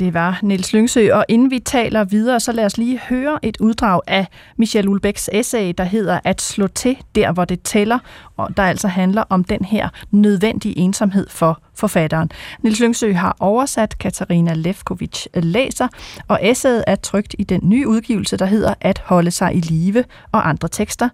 Det 0.00 0.14
var 0.14 0.40
Niels 0.42 0.72
Lyngsø, 0.72 1.12
og 1.12 1.24
inden 1.28 1.50
vi 1.50 1.58
taler 1.58 2.04
videre, 2.04 2.40
så 2.40 2.52
lad 2.52 2.64
os 2.64 2.78
lige 2.78 2.98
høre 2.98 3.38
et 3.42 3.56
uddrag 3.60 4.00
af 4.06 4.26
Michel 4.56 4.88
Ulbæks 4.88 5.30
essay, 5.32 5.74
der 5.78 5.84
hedder 5.84 6.20
At 6.24 6.40
slå 6.40 6.66
til 6.66 6.96
der, 7.14 7.32
hvor 7.32 7.44
det 7.44 7.62
tæller, 7.62 7.98
og 8.36 8.56
der 8.56 8.62
altså 8.62 8.88
handler 8.88 9.24
om 9.28 9.44
den 9.44 9.64
her 9.64 9.88
nødvendige 10.10 10.78
ensomhed 10.78 11.26
for 11.28 11.62
forfatteren. 11.74 12.30
Niels 12.62 12.80
Lyngsø 12.80 13.12
har 13.12 13.36
oversat, 13.40 13.98
Katarina 13.98 14.54
Lefkovic 14.54 15.26
øh, 15.34 15.44
læser, 15.44 15.88
og 16.28 16.38
essayet 16.42 16.84
er 16.86 16.96
trygt 16.96 17.34
i 17.38 17.44
den 17.44 17.60
nye 17.62 17.88
udgivelse, 17.88 18.36
der 18.36 18.46
hedder 18.46 18.74
At 18.80 19.02
holde 19.04 19.30
sig 19.30 19.56
i 19.56 19.60
live 19.60 20.04
og 20.32 20.48
andre 20.48 20.68
tekster, 20.68 21.08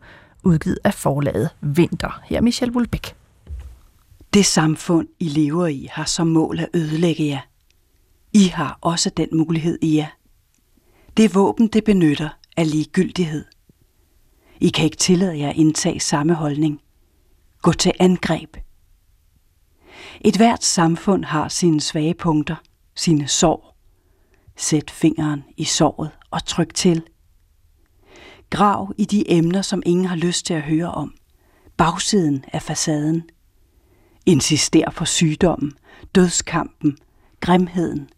udgivet 0.45 0.78
af 0.84 0.95
forlaget 0.95 1.51
Vinter. 1.61 2.20
Her 2.24 2.37
er 2.37 2.43
Michel 2.43 2.76
Ulbæk. 2.76 3.14
Det 4.34 4.47
samfund, 4.47 5.09
I 5.20 5.28
lever 5.28 5.66
i, 5.66 5.89
har 5.93 6.05
som 6.05 6.26
mål 6.26 6.61
at 6.61 6.68
ødelægge 6.74 7.26
jer. 7.26 7.41
I 8.37 8.47
har 8.47 8.78
også 8.80 9.11
den 9.11 9.28
mulighed 9.32 9.78
i 9.82 9.97
jer. 9.97 10.07
Det 11.16 11.34
våben, 11.34 11.68
det 11.68 11.84
benytter, 11.84 12.28
er 12.57 12.64
ligegyldighed. 12.64 13.45
I 14.61 14.68
kan 14.68 14.84
ikke 14.84 14.97
tillade 14.97 15.39
jer 15.39 15.49
at 15.49 15.57
indtage 15.57 16.01
samme 16.01 16.34
holdning. 16.34 16.80
Gå 17.62 17.72
til 17.72 17.93
angreb. 18.01 18.57
Et 20.20 20.37
hvert 20.37 20.64
samfund 20.64 21.24
har 21.24 21.49
sine 21.49 21.80
svage 21.80 22.14
punkter, 22.14 22.57
sine 22.95 23.28
sår. 23.28 23.76
Sæt 24.57 24.91
fingeren 24.91 25.45
i 25.57 25.64
såret 25.64 26.11
og 26.30 26.45
tryk 26.45 26.74
til. 26.74 27.03
Grav 28.51 28.95
i 28.99 29.05
de 29.05 29.30
emner, 29.32 29.62
som 29.62 29.82
ingen 29.87 30.07
har 30.07 30.16
lyst 30.16 30.47
til 30.47 30.55
at 30.55 30.62
høre 30.62 30.91
om. 30.91 31.14
Bagsiden 31.76 32.45
af 32.53 32.62
facaden. 32.62 33.22
Insister 34.26 34.91
på 34.91 35.05
sygdommen, 35.05 35.72
dødskampen, 36.14 36.99
grimheden, 37.41 38.09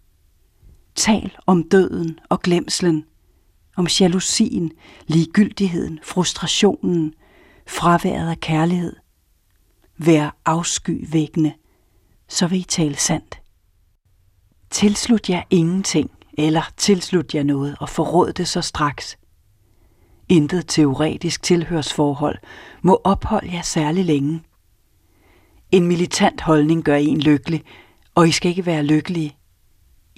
Tal 0.99 1.36
om 1.46 1.68
døden 1.68 2.18
og 2.28 2.42
glemslen, 2.42 3.05
om 3.76 3.86
jalousien, 4.01 4.72
ligegyldigheden, 5.07 6.01
frustrationen, 6.03 7.14
fraværet 7.68 8.30
af 8.30 8.40
kærlighed. 8.40 8.96
Vær 9.99 10.36
afskyvækkende, 10.44 11.53
så 12.28 12.46
vil 12.46 12.61
I 12.61 12.62
tale 12.62 12.96
sandt. 12.96 13.40
Tilslut 14.70 15.30
jer 15.30 15.42
ingenting, 15.51 16.11
eller 16.38 16.62
tilslut 16.76 17.34
jer 17.34 17.42
noget 17.42 17.76
og 17.80 17.88
forråd 17.88 18.32
det 18.32 18.49
så 18.49 18.61
straks. 18.61 19.18
Intet 20.28 20.64
teoretisk 20.68 21.42
tilhørsforhold 21.42 22.38
må 22.82 23.01
opholde 23.05 23.53
jer 23.53 23.62
særlig 23.62 24.05
længe. 24.05 24.42
En 25.72 25.86
militant 25.86 26.40
holdning 26.40 26.84
gør 26.84 26.96
en 26.96 27.20
lykkelig, 27.20 27.64
og 28.14 28.28
I 28.28 28.30
skal 28.30 28.49
ikke 28.49 28.66
være 28.66 28.82
lykkelige. 28.82 29.38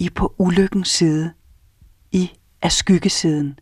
I 0.00 0.06
er 0.06 0.10
på 0.14 0.34
ulykkens 0.38 0.88
side. 0.88 1.32
I 2.12 2.30
er 2.62 2.68
skyggesiden. 2.68 3.58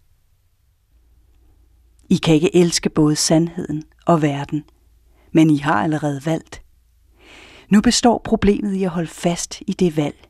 I 2.08 2.16
kan 2.16 2.34
ikke 2.34 2.56
elske 2.56 2.90
både 2.90 3.16
sandheden 3.16 3.84
og 4.06 4.22
verden, 4.22 4.64
men 5.32 5.50
I 5.50 5.56
har 5.56 5.82
allerede 5.82 6.20
valgt. 6.26 6.62
Nu 7.68 7.80
består 7.80 8.20
problemet 8.24 8.74
i 8.74 8.84
at 8.84 8.90
holde 8.90 9.08
fast 9.08 9.62
i 9.66 9.72
det 9.72 9.96
valg. 9.96 10.28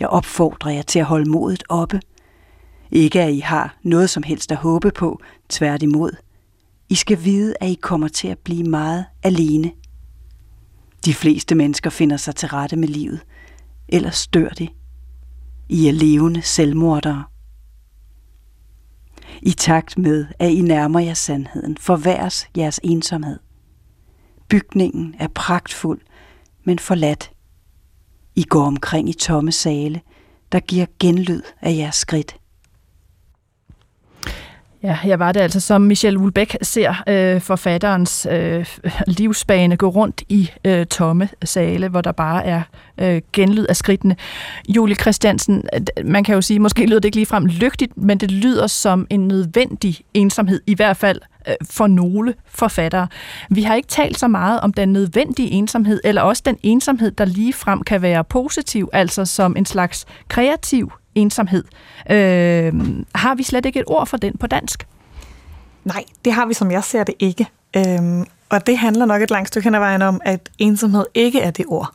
Jeg 0.00 0.08
opfordrer 0.08 0.70
jer 0.70 0.82
til 0.82 0.98
at 0.98 1.04
holde 1.04 1.30
modet 1.30 1.62
oppe. 1.68 2.00
Ikke 2.90 3.22
at 3.22 3.32
I 3.32 3.38
har 3.38 3.76
noget 3.82 4.10
som 4.10 4.22
helst 4.22 4.52
at 4.52 4.58
håbe 4.58 4.90
på, 4.90 5.20
tværtimod. 5.48 6.16
I 6.88 6.94
skal 6.94 7.24
vide, 7.24 7.54
at 7.60 7.68
I 7.68 7.74
kommer 7.74 8.08
til 8.08 8.28
at 8.28 8.38
blive 8.38 8.64
meget 8.64 9.06
alene. 9.22 9.72
De 11.04 11.14
fleste 11.14 11.54
mennesker 11.54 11.90
finder 11.90 12.16
sig 12.16 12.34
til 12.34 12.48
rette 12.48 12.76
med 12.76 12.88
livet, 12.88 13.20
ellers 13.88 14.26
dør 14.26 14.48
de. 14.48 14.68
I 15.68 15.88
er 15.88 15.92
levende 15.92 16.42
selvmordere. 16.42 17.24
I 19.42 19.50
takt 19.50 19.98
med, 19.98 20.26
at 20.38 20.50
I 20.50 20.60
nærmer 20.60 21.00
jer 21.00 21.14
sandheden, 21.14 21.76
forværres 21.76 22.48
jeres 22.56 22.80
ensomhed. 22.82 23.38
Bygningen 24.48 25.14
er 25.18 25.28
pragtfuld, 25.34 26.00
men 26.64 26.78
forladt. 26.78 27.30
I 28.34 28.42
går 28.42 28.64
omkring 28.64 29.08
i 29.08 29.12
tomme 29.12 29.52
sale, 29.52 30.00
der 30.52 30.60
giver 30.60 30.86
genlyd 31.00 31.42
af 31.60 31.76
jeres 31.76 31.94
skridt. 31.94 32.36
Ja, 34.86 34.98
jeg 35.04 35.18
var 35.18 35.32
det 35.32 35.40
altså, 35.40 35.60
som 35.60 35.82
Michel 35.82 36.16
Houellebecq 36.16 36.56
ser 36.62 36.94
øh, 37.08 37.40
forfatterens 37.40 38.26
øh, 38.30 38.66
livsbane 39.06 39.76
gå 39.76 39.88
rundt 39.88 40.22
i 40.28 40.50
øh, 40.64 40.86
tomme 40.86 41.28
sale, 41.44 41.88
hvor 41.88 42.00
der 42.00 42.12
bare 42.12 42.44
er 42.44 42.62
øh, 42.98 43.22
genlyd 43.32 43.66
af 43.66 43.76
skridtene. 43.76 44.16
Julie 44.68 44.96
Christiansen, 44.96 45.64
øh, 45.74 46.06
man 46.06 46.24
kan 46.24 46.34
jo 46.34 46.40
sige, 46.40 46.58
måske 46.58 46.86
lyder 46.86 47.00
det 47.00 47.04
ikke 47.04 47.16
ligefrem 47.16 47.46
lygtigt, 47.46 47.96
men 47.96 48.18
det 48.18 48.30
lyder 48.30 48.66
som 48.66 49.06
en 49.10 49.28
nødvendig 49.28 50.00
ensomhed, 50.14 50.60
i 50.66 50.74
hvert 50.74 50.96
fald 50.96 51.20
øh, 51.48 51.54
for 51.70 51.86
nogle 51.86 52.34
forfattere. 52.46 53.08
Vi 53.50 53.62
har 53.62 53.74
ikke 53.74 53.88
talt 53.88 54.18
så 54.18 54.28
meget 54.28 54.60
om 54.60 54.72
den 54.72 54.92
nødvendige 54.92 55.50
ensomhed, 55.50 56.00
eller 56.04 56.22
også 56.22 56.42
den 56.46 56.58
ensomhed, 56.62 57.10
der 57.10 57.24
lige 57.24 57.52
frem 57.52 57.82
kan 57.82 58.02
være 58.02 58.24
positiv, 58.24 58.88
altså 58.92 59.24
som 59.24 59.56
en 59.56 59.66
slags 59.66 60.06
kreativ 60.28 60.92
ensomhed. 61.16 61.64
Øh, 62.10 62.72
har 63.14 63.34
vi 63.34 63.42
slet 63.42 63.66
ikke 63.66 63.80
et 63.80 63.86
ord 63.86 64.06
for 64.06 64.16
den 64.16 64.36
på 64.38 64.46
dansk? 64.46 64.86
Nej, 65.84 66.04
det 66.24 66.32
har 66.32 66.46
vi, 66.46 66.54
som 66.54 66.70
jeg 66.70 66.84
ser 66.84 67.04
det, 67.04 67.14
ikke. 67.18 67.46
Øhm, 67.76 68.26
og 68.48 68.66
det 68.66 68.78
handler 68.78 69.06
nok 69.06 69.22
et 69.22 69.30
langt 69.30 69.48
stykke 69.48 69.66
hen 69.66 69.74
ad 69.74 69.80
vejen 69.80 70.02
om, 70.02 70.20
at 70.24 70.50
ensomhed 70.58 71.04
ikke 71.14 71.40
er 71.40 71.50
det 71.50 71.64
ord. 71.68 71.94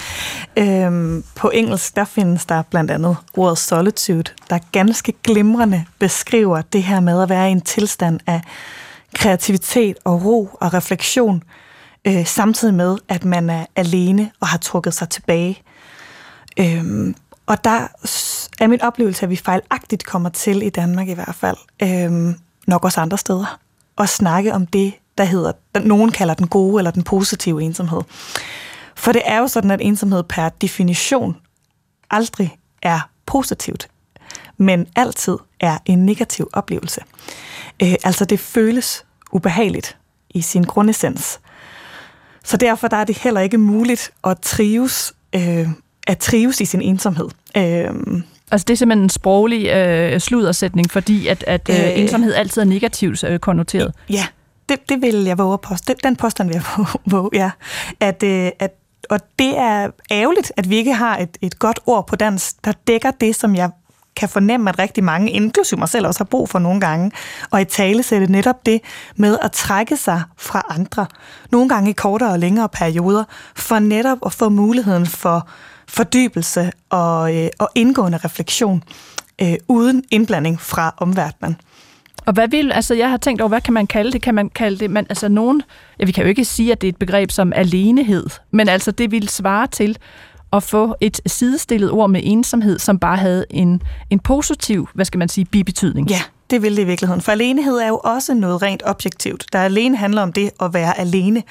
øhm, 0.56 1.24
på 1.34 1.50
engelsk, 1.54 1.96
der 1.96 2.04
findes 2.04 2.46
der 2.46 2.62
blandt 2.62 2.90
andet 2.90 3.16
ordet 3.36 3.58
solitude, 3.58 4.32
der 4.50 4.58
ganske 4.72 5.12
glimrende 5.24 5.84
beskriver 5.98 6.62
det 6.62 6.82
her 6.82 7.00
med 7.00 7.22
at 7.22 7.28
være 7.28 7.48
i 7.48 7.52
en 7.52 7.60
tilstand 7.60 8.20
af 8.26 8.40
kreativitet 9.14 9.96
og 10.04 10.24
ro 10.24 10.48
og 10.52 10.74
refleksion, 10.74 11.42
øh, 12.04 12.26
samtidig 12.26 12.74
med, 12.74 12.98
at 13.08 13.24
man 13.24 13.50
er 13.50 13.66
alene 13.76 14.30
og 14.40 14.48
har 14.48 14.58
trukket 14.58 14.94
sig 14.94 15.08
tilbage. 15.08 15.62
Øhm, 16.58 17.14
og 17.46 17.64
der 17.64 17.86
er 18.60 18.66
min 18.66 18.82
oplevelse, 18.82 19.22
at 19.22 19.30
vi 19.30 19.36
fejlagtigt 19.36 20.06
kommer 20.06 20.28
til 20.28 20.62
i 20.62 20.70
Danmark 20.70 21.08
i 21.08 21.12
hvert 21.12 21.34
fald, 21.34 21.56
øhm, 21.82 22.34
nok 22.66 22.84
også 22.84 23.00
andre 23.00 23.18
steder, 23.18 23.58
at 23.98 24.08
snakke 24.08 24.54
om 24.54 24.66
det, 24.66 24.94
der 25.18 25.24
hedder, 25.24 25.52
nogen 25.80 26.12
kalder 26.12 26.34
den 26.34 26.48
gode 26.48 26.80
eller 26.80 26.90
den 26.90 27.02
positive 27.02 27.62
ensomhed. 27.62 28.02
For 28.94 29.12
det 29.12 29.22
er 29.24 29.38
jo 29.38 29.48
sådan, 29.48 29.70
at 29.70 29.80
ensomhed 29.80 30.22
per 30.22 30.48
definition 30.48 31.36
aldrig 32.10 32.58
er 32.82 33.00
positivt, 33.26 33.88
men 34.56 34.86
altid 34.96 35.36
er 35.60 35.78
en 35.86 36.06
negativ 36.06 36.48
oplevelse. 36.52 37.00
Øh, 37.82 37.94
altså 38.04 38.24
det 38.24 38.40
føles 38.40 39.04
ubehageligt 39.32 39.96
i 40.30 40.42
sin 40.42 40.64
grundessens. 40.64 41.40
Så 42.44 42.56
derfor 42.56 42.88
der 42.88 42.96
er 42.96 43.04
det 43.04 43.18
heller 43.18 43.40
ikke 43.40 43.58
muligt 43.58 44.10
at 44.24 44.40
trives 44.40 45.14
øh, 45.34 45.68
at 46.06 46.18
trives 46.18 46.60
i 46.60 46.64
sin 46.64 46.82
ensomhed. 46.82 47.28
Øh, 47.56 47.94
Altså 48.50 48.64
det 48.64 48.72
er 48.72 48.76
simpelthen 48.76 49.04
en 49.04 49.10
sproglig 49.10 49.68
øh, 49.68 50.20
sludersætning, 50.20 50.90
fordi 50.90 51.26
at, 51.26 51.44
at 51.46 51.68
øh, 51.70 51.76
øh, 51.76 51.98
ensomhed 51.98 52.34
altid 52.34 52.62
er 52.62 52.66
negativt 52.66 53.24
øh, 53.24 53.38
konnoteret. 53.38 53.94
Ja, 54.10 54.26
det, 54.68 54.88
det 54.88 55.02
vil 55.02 55.24
jeg 55.24 55.38
våge 55.38 55.58
på. 55.58 55.74
Den, 55.88 55.96
den 56.04 56.16
påstand 56.16 56.48
vil 56.48 56.54
jeg 56.54 56.86
våge, 57.12 57.30
ja. 57.32 57.50
At, 58.00 58.22
øh, 58.22 58.50
at, 58.58 58.74
og 59.10 59.20
det 59.38 59.58
er 59.58 59.90
ærgerligt, 60.10 60.52
at 60.56 60.70
vi 60.70 60.76
ikke 60.76 60.94
har 60.94 61.18
et, 61.18 61.38
et 61.40 61.58
godt 61.58 61.80
ord 61.86 62.06
på 62.06 62.16
dansk, 62.16 62.64
der 62.64 62.72
dækker 62.86 63.10
det, 63.10 63.36
som 63.36 63.54
jeg 63.54 63.70
kan 64.16 64.28
fornemme, 64.28 64.70
at 64.70 64.78
rigtig 64.78 65.04
mange, 65.04 65.30
inklusive 65.30 65.78
mig 65.78 65.88
selv, 65.88 66.06
også 66.06 66.20
har 66.20 66.24
brug 66.24 66.48
for 66.48 66.58
nogle 66.58 66.80
gange, 66.80 67.10
og 67.50 67.60
i 67.60 67.64
tale 67.64 68.02
sætte 68.02 68.32
netop 68.32 68.66
det 68.66 68.80
med 69.16 69.38
at 69.42 69.52
trække 69.52 69.96
sig 69.96 70.22
fra 70.36 70.66
andre, 70.68 71.06
nogle 71.52 71.68
gange 71.68 71.90
i 71.90 71.92
kortere 71.92 72.30
og 72.30 72.38
længere 72.38 72.68
perioder, 72.68 73.24
for 73.56 73.78
netop 73.78 74.18
at 74.26 74.32
få 74.32 74.48
muligheden 74.48 75.06
for 75.06 75.48
fordybelse 75.88 76.72
og, 76.90 77.36
øh, 77.36 77.48
og 77.58 77.68
indgående 77.74 78.18
refleksion 78.18 78.82
øh, 79.42 79.54
uden 79.68 80.04
indblanding 80.10 80.60
fra 80.60 80.94
omverdenen. 80.98 81.56
Og 82.26 82.32
hvad 82.32 82.48
vil, 82.48 82.72
altså 82.72 82.94
jeg 82.94 83.10
har 83.10 83.16
tænkt 83.16 83.40
over, 83.40 83.48
hvad 83.48 83.60
kan 83.60 83.74
man 83.74 83.86
kalde 83.86 84.12
det? 84.12 84.22
Kan 84.22 84.34
man 84.34 84.48
kalde 84.48 84.78
det, 84.78 84.90
man, 84.90 85.06
altså 85.08 85.28
nogen, 85.28 85.62
ja, 86.00 86.04
vi 86.04 86.12
kan 86.12 86.22
jo 86.22 86.28
ikke 86.28 86.44
sige, 86.44 86.72
at 86.72 86.80
det 86.80 86.86
er 86.86 86.92
et 86.92 86.96
begreb 86.96 87.30
som 87.30 87.52
alenehed, 87.56 88.26
men 88.50 88.68
altså 88.68 88.90
det 88.90 89.10
vil 89.10 89.28
svare 89.28 89.66
til 89.66 89.98
at 90.52 90.62
få 90.62 90.94
et 91.00 91.20
sidestillet 91.26 91.90
ord 91.90 92.10
med 92.10 92.20
ensomhed, 92.24 92.78
som 92.78 92.98
bare 92.98 93.16
havde 93.16 93.44
en, 93.50 93.82
en 94.10 94.18
positiv, 94.18 94.88
hvad 94.94 95.04
skal 95.04 95.18
man 95.18 95.28
sige, 95.28 95.44
bibetydning. 95.44 96.10
Ja, 96.10 96.20
det 96.50 96.62
vil 96.62 96.76
det 96.76 96.82
i 96.82 96.84
virkeligheden. 96.84 97.22
For 97.22 97.32
alenehed 97.32 97.78
er 97.78 97.88
jo 97.88 98.00
også 98.04 98.34
noget 98.34 98.62
rent 98.62 98.82
objektivt, 98.86 99.46
der 99.52 99.58
alene 99.58 99.96
handler 99.96 100.22
om 100.22 100.32
det 100.32 100.50
at 100.60 100.74
være 100.74 100.98
alene. 100.98 101.42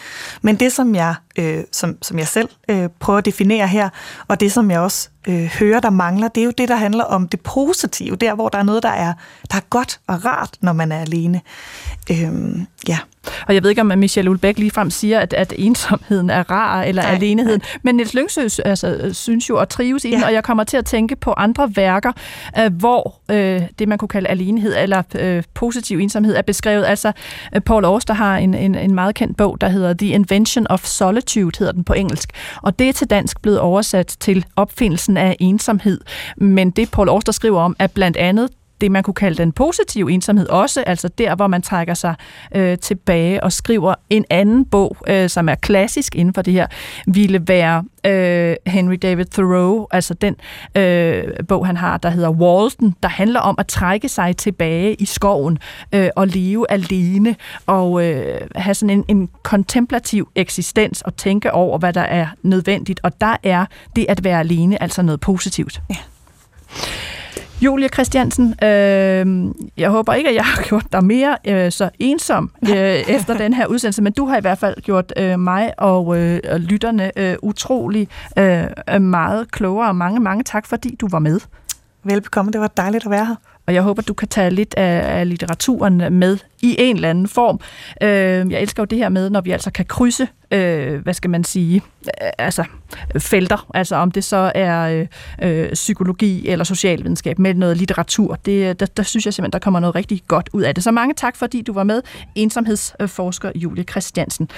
Men 0.41 0.55
det, 0.55 0.71
som 0.71 0.95
jeg, 0.95 1.15
øh, 1.37 1.63
som, 1.71 1.97
som 2.01 2.19
jeg 2.19 2.27
selv 2.27 2.49
øh, 2.69 2.89
prøver 2.99 3.19
at 3.19 3.25
definere 3.25 3.67
her, 3.67 3.89
og 4.27 4.39
det, 4.39 4.51
som 4.51 4.71
jeg 4.71 4.79
også 4.79 5.09
øh, 5.27 5.45
hører, 5.59 5.79
der 5.79 5.89
mangler, 5.89 6.27
det 6.27 6.41
er 6.41 6.45
jo 6.45 6.53
det, 6.57 6.69
der 6.69 6.75
handler 6.75 7.03
om 7.03 7.27
det 7.27 7.41
positive, 7.41 8.15
der 8.15 8.35
hvor 8.35 8.49
der 8.49 8.57
er 8.57 8.63
noget, 8.63 8.83
der 8.83 8.89
er, 8.89 9.13
der 9.51 9.57
er 9.57 9.65
godt 9.69 9.99
og 10.07 10.25
rart, 10.25 10.57
når 10.61 10.73
man 10.73 10.91
er 10.91 10.99
alene. 10.99 11.41
Øhm, 12.11 12.67
ja. 12.87 12.97
Og 13.47 13.53
jeg 13.53 13.63
ved 13.63 13.69
ikke, 13.69 13.81
om 13.81 13.91
Michelle 13.97 14.31
Ulbæk 14.31 14.59
ligefrem 14.59 14.89
siger, 14.89 15.19
at, 15.19 15.33
at 15.33 15.53
ensomheden 15.57 16.29
er 16.29 16.51
rar, 16.51 16.83
eller 16.83 17.01
nej, 17.01 17.11
aleneheden. 17.11 17.61
Nej. 17.61 17.79
Men 17.83 17.95
Niels 17.95 18.13
Lyngsø 18.13 18.47
altså, 18.65 19.09
synes 19.13 19.49
jo 19.49 19.57
at 19.57 19.69
trives 19.69 20.05
i 20.05 20.09
ja. 20.09 20.15
den, 20.15 20.23
og 20.23 20.33
jeg 20.33 20.43
kommer 20.43 20.63
til 20.63 20.77
at 20.77 20.85
tænke 20.85 21.15
på 21.15 21.33
andre 21.37 21.71
værker, 21.75 22.11
øh, 22.59 22.73
hvor 22.73 23.15
øh, 23.31 23.61
det, 23.79 23.87
man 23.87 23.97
kunne 23.97 24.09
kalde 24.09 24.29
alenehed, 24.29 24.75
eller 24.77 25.03
øh, 25.15 25.43
positiv 25.53 25.99
ensomhed, 25.99 26.35
er 26.35 26.41
beskrevet. 26.41 26.85
Altså, 26.85 27.11
øh, 27.55 27.61
Paul 27.61 27.85
Auster 27.85 28.13
har 28.13 28.37
en, 28.37 28.53
en, 28.53 28.75
en 28.75 28.95
meget 28.95 29.15
kendt 29.15 29.37
bog, 29.37 29.61
der 29.61 29.67
hedder 29.69 29.93
The 29.93 30.07
Invention 30.07 30.67
of 30.69 30.85
Solitude, 30.85 31.59
hedder 31.59 31.73
den 31.73 31.83
på 31.83 31.93
engelsk. 31.93 32.29
Og 32.61 32.79
det 32.79 32.89
er 32.89 32.93
til 32.93 33.09
dansk 33.09 33.41
blevet 33.41 33.59
oversat 33.59 34.17
til 34.19 34.45
opfindelsen 34.55 35.14
af 35.17 35.37
ensomhed. 35.39 36.01
Men 36.37 36.69
det, 36.69 36.91
Paul 36.91 37.09
Auster 37.09 37.31
skriver 37.31 37.61
om, 37.61 37.75
er 37.79 37.87
blandt 37.87 38.17
andet 38.17 38.49
det, 38.81 38.91
man 38.91 39.03
kunne 39.03 39.13
kalde 39.13 39.37
den 39.37 39.51
positive 39.51 40.11
ensomhed 40.11 40.47
også, 40.47 40.83
altså 40.87 41.07
der, 41.07 41.35
hvor 41.35 41.47
man 41.47 41.61
trækker 41.61 41.93
sig 41.93 42.15
øh, 42.55 42.77
tilbage 42.77 43.43
og 43.43 43.51
skriver 43.51 43.95
en 44.09 44.25
anden 44.29 44.65
bog, 44.65 44.97
øh, 45.07 45.29
som 45.29 45.49
er 45.49 45.55
klassisk 45.55 46.15
inden 46.15 46.33
for 46.33 46.41
det 46.41 46.53
her, 46.53 46.67
ville 47.07 47.41
være 47.47 47.83
øh, 48.05 48.55
Henry 48.67 48.95
David 49.01 49.25
Thoreau, 49.25 49.87
altså 49.91 50.13
den 50.13 50.35
øh, 50.75 51.23
bog, 51.47 51.65
han 51.65 51.77
har, 51.77 51.97
der 51.97 52.09
hedder 52.09 52.29
Walden, 52.29 52.95
der 53.03 53.09
handler 53.09 53.39
om 53.39 53.55
at 53.57 53.67
trække 53.67 54.09
sig 54.09 54.37
tilbage 54.37 54.93
i 54.93 55.05
skoven 55.05 55.57
øh, 55.91 56.09
og 56.15 56.27
leve 56.27 56.71
alene 56.71 57.35
og 57.65 58.05
øh, 58.05 58.41
have 58.55 58.73
sådan 58.73 58.97
en, 58.97 59.05
en 59.07 59.29
kontemplativ 59.43 60.29
eksistens 60.35 61.01
og 61.01 61.17
tænke 61.17 61.53
over, 61.53 61.77
hvad 61.77 61.93
der 61.93 62.01
er 62.01 62.27
nødvendigt. 62.43 62.99
Og 63.03 63.21
der 63.21 63.35
er 63.43 63.65
det 63.95 64.05
at 64.09 64.23
være 64.23 64.39
alene 64.39 64.81
altså 64.81 65.01
noget 65.01 65.19
positivt. 65.19 65.81
Ja. 65.89 65.95
Julie 67.65 67.87
Christiansen, 67.87 68.55
øh, 68.63 69.53
jeg 69.77 69.89
håber 69.89 70.13
ikke, 70.13 70.29
at 70.29 70.35
jeg 70.35 70.45
har 70.45 70.63
gjort 70.69 70.85
dig 70.91 71.03
mere 71.03 71.37
øh, 71.47 71.71
så 71.71 71.89
ensom 71.99 72.51
øh, 72.69 72.75
efter 73.15 73.37
den 73.37 73.53
her 73.53 73.65
udsendelse, 73.65 74.01
men 74.01 74.13
du 74.13 74.25
har 74.25 74.37
i 74.37 74.41
hvert 74.41 74.57
fald 74.57 74.81
gjort 74.81 75.13
øh, 75.17 75.39
mig 75.39 75.73
og 75.77 76.17
øh, 76.17 76.39
lytterne 76.55 77.19
øh, 77.19 77.35
utrolig 77.41 78.07
øh, 78.37 79.01
meget 79.01 79.51
klogere. 79.51 79.93
Mange, 79.93 80.19
mange 80.19 80.43
tak, 80.43 80.65
fordi 80.65 80.95
du 80.95 81.07
var 81.11 81.19
med. 81.19 81.39
Velbekomme, 82.03 82.51
det 82.51 82.61
var 82.61 82.67
dejligt 82.67 83.05
at 83.05 83.11
være 83.11 83.25
her 83.25 83.35
og 83.67 83.73
jeg 83.73 83.81
håber, 83.81 84.01
du 84.01 84.13
kan 84.13 84.27
tage 84.27 84.49
lidt 84.49 84.73
af, 84.77 85.19
af 85.19 85.29
litteraturen 85.29 85.97
med 85.97 86.37
i 86.65 86.75
en 86.79 86.95
eller 86.95 87.09
anden 87.09 87.27
form. 87.27 87.59
Øh, 88.01 88.51
jeg 88.51 88.61
elsker 88.61 88.83
jo 88.83 88.85
det 88.85 88.97
her 88.97 89.09
med, 89.09 89.29
når 89.29 89.41
vi 89.41 89.51
altså 89.51 89.71
kan 89.71 89.85
krydse, 89.85 90.27
øh, 90.51 91.01
hvad 91.03 91.13
skal 91.13 91.29
man 91.29 91.43
sige, 91.43 91.81
øh, 92.21 92.29
altså 92.37 92.63
felter, 93.19 93.67
altså 93.73 93.95
om 93.95 94.11
det 94.11 94.23
så 94.23 94.51
er 94.55 94.81
øh, 94.81 95.07
øh, 95.41 95.73
psykologi 95.73 96.47
eller 96.47 96.65
socialvidenskab 96.65 97.39
med 97.39 97.53
noget 97.53 97.77
litteratur. 97.77 98.35
Det, 98.35 98.69
øh, 98.69 98.75
der, 98.79 98.85
der 98.85 99.03
synes 99.03 99.25
jeg 99.25 99.33
simpelthen, 99.33 99.53
der 99.53 99.59
kommer 99.59 99.79
noget 99.79 99.95
rigtig 99.95 100.21
godt 100.27 100.49
ud 100.53 100.61
af 100.61 100.75
det. 100.75 100.83
Så 100.83 100.91
mange 100.91 101.13
tak, 101.13 101.35
fordi 101.35 101.61
du 101.61 101.73
var 101.73 101.83
med, 101.83 102.01
ensomhedsforsker 102.35 103.51
Julie 103.55 103.83
Christiansen. 103.83 104.49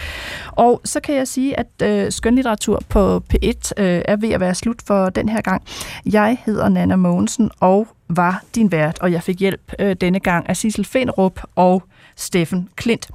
Og 0.52 0.82
så 0.86 1.00
kan 1.00 1.16
jeg 1.16 1.28
sige, 1.28 1.60
at 1.60 1.68
øh, 1.84 2.12
skønlitteratur 2.12 2.82
på 2.90 3.24
P1 3.34 3.72
øh, 3.78 4.02
er 4.06 4.16
ved 4.16 4.30
at 4.30 4.40
være 4.40 4.56
slut 4.56 4.82
for 4.88 5.10
den 5.10 5.30
her 5.30 5.42
gang. 5.42 5.64
Jeg 6.06 6.38
hedder 6.46 6.70
Nana 6.70 6.96
Mogensen, 6.96 7.52
og 7.60 7.88
var 8.10 8.44
din 8.56 8.72
vært, 8.72 9.00
og 9.00 9.12
jeg 9.12 9.24
fik 9.24 9.40
hjælp 9.40 9.74
øh, 9.80 9.96
denne 10.02 10.20
gang 10.20 10.50
af 10.50 10.58
Sissel 10.58 10.86
Fenrup 10.86 11.42
og 11.56 11.84
Steffen 12.16 12.70
Klint. 12.76 13.08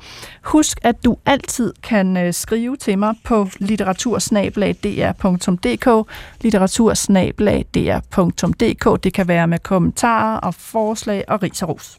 Husk, 0.42 0.78
at 0.82 1.04
du 1.04 1.16
altid 1.26 1.72
kan 1.82 2.16
øh, 2.16 2.34
skrive 2.34 2.76
til 2.76 2.98
mig 2.98 3.14
på 3.24 3.48
litteratursnablag.dr.dk 3.58 6.08
litteratursnablag.dr.dk 6.40 9.04
Det 9.04 9.14
kan 9.14 9.28
være 9.28 9.46
med 9.46 9.58
kommentarer 9.58 10.36
og 10.36 10.54
forslag 10.54 11.24
og 11.28 11.42
ris 11.42 11.62
og 11.62 11.68
ros. 11.68 11.98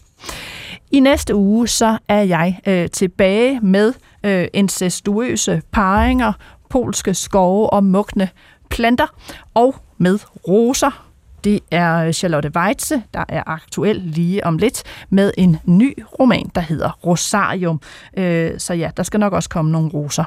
I 0.92 1.00
næste 1.00 1.36
uge 1.36 1.68
så 1.68 1.98
er 2.08 2.22
jeg 2.22 2.60
øh, 2.68 2.90
tilbage 2.90 3.60
med 3.60 3.94
øh, 4.24 4.48
incestuøse 4.54 5.62
paringer, 5.72 6.34
polske 6.70 7.14
skove 7.14 7.70
og 7.70 7.84
mugne 7.84 8.30
planter 8.70 9.08
og 9.54 9.76
med 9.98 10.20
roser 10.48 11.13
det 11.44 11.60
er 11.72 12.06
øh, 12.06 12.14
Charlotte 12.14 12.52
Weitze, 12.56 13.04
der 13.14 13.24
er 13.28 13.44
aktuel 13.46 13.96
lige 13.96 14.46
om 14.46 14.58
lidt 14.58 14.84
med 15.10 15.32
en 15.38 15.58
ny 15.66 16.04
roman, 16.20 16.52
der 16.56 16.62
hedder 16.62 16.92
Rosarium. 17.06 17.82
Øh, 18.18 18.52
så 18.60 18.74
ja, 18.74 18.92
der 18.98 19.04
skal 19.04 19.20
nok 19.20 19.34
også 19.34 19.50
komme 19.50 19.72
nogle 19.72 19.90
roser. 19.90 20.24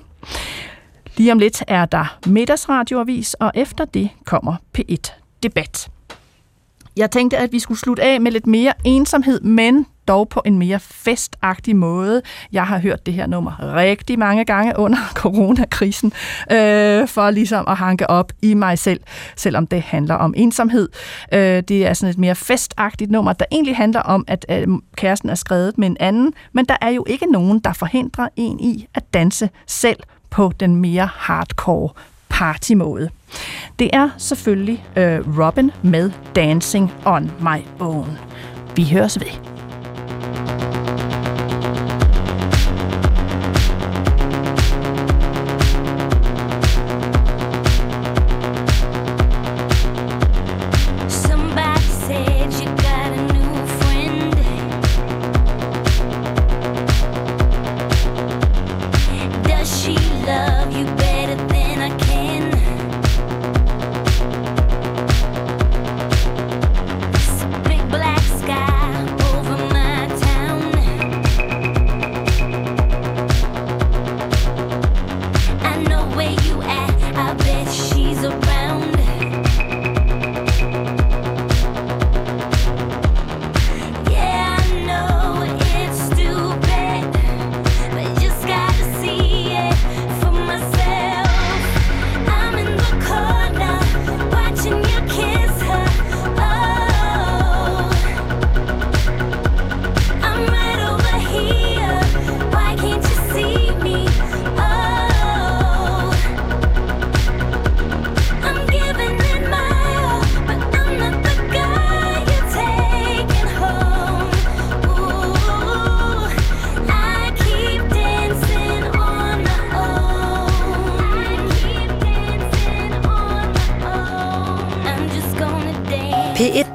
Lige 1.16 1.32
om 1.32 1.38
lidt 1.38 1.62
er 1.68 1.84
der 1.84 2.18
middagsradioavis, 2.26 3.34
og 3.34 3.52
efter 3.54 3.84
det 3.84 4.10
kommer 4.24 4.54
P1 4.78 5.12
Debat. 5.42 5.88
Jeg 6.96 7.10
tænkte, 7.10 7.36
at 7.36 7.52
vi 7.52 7.58
skulle 7.58 7.78
slutte 7.78 8.02
af 8.02 8.20
med 8.20 8.32
lidt 8.32 8.46
mere 8.46 8.72
ensomhed, 8.84 9.40
men 9.40 9.86
dog 10.08 10.28
på 10.28 10.42
en 10.44 10.58
mere 10.58 10.80
festagtig 10.80 11.76
måde. 11.76 12.22
Jeg 12.52 12.66
har 12.66 12.78
hørt 12.78 13.06
det 13.06 13.14
her 13.14 13.26
nummer 13.26 13.74
rigtig 13.76 14.18
mange 14.18 14.44
gange 14.44 14.78
under 14.78 14.98
coronakrisen, 15.22 16.12
øh, 16.52 17.08
for 17.08 17.30
ligesom 17.30 17.64
at 17.68 17.76
hanke 17.76 18.10
op 18.10 18.32
i 18.42 18.54
mig 18.54 18.78
selv, 18.78 19.00
selvom 19.36 19.66
det 19.66 19.82
handler 19.82 20.14
om 20.14 20.34
ensomhed. 20.36 20.88
Øh, 21.32 21.62
det 21.68 21.86
er 21.86 21.94
sådan 21.94 22.10
et 22.10 22.18
mere 22.18 22.34
festagtigt 22.34 23.10
nummer, 23.10 23.32
der 23.32 23.44
egentlig 23.52 23.76
handler 23.76 24.00
om, 24.00 24.24
at 24.28 24.46
øh, 24.50 24.68
kæresten 24.96 25.30
er 25.30 25.34
skrevet 25.34 25.78
med 25.78 25.88
en 25.88 25.96
anden, 26.00 26.32
men 26.52 26.64
der 26.64 26.76
er 26.80 26.90
jo 26.90 27.04
ikke 27.08 27.32
nogen, 27.32 27.58
der 27.58 27.72
forhindrer 27.72 28.28
en 28.36 28.60
i 28.60 28.86
at 28.94 29.14
danse 29.14 29.50
selv 29.66 29.98
på 30.30 30.52
den 30.60 30.76
mere 30.76 31.08
hardcore 31.14 31.90
partymåde. 32.28 33.10
Det 33.78 33.90
er 33.92 34.10
selvfølgelig 34.18 34.84
øh, 34.96 35.38
Robin 35.38 35.70
med 35.82 36.10
Dancing 36.36 36.92
on 37.04 37.30
My 37.40 37.60
Own. 37.80 38.18
Vi 38.76 38.84
høres 38.92 39.20
ved. 39.20 39.55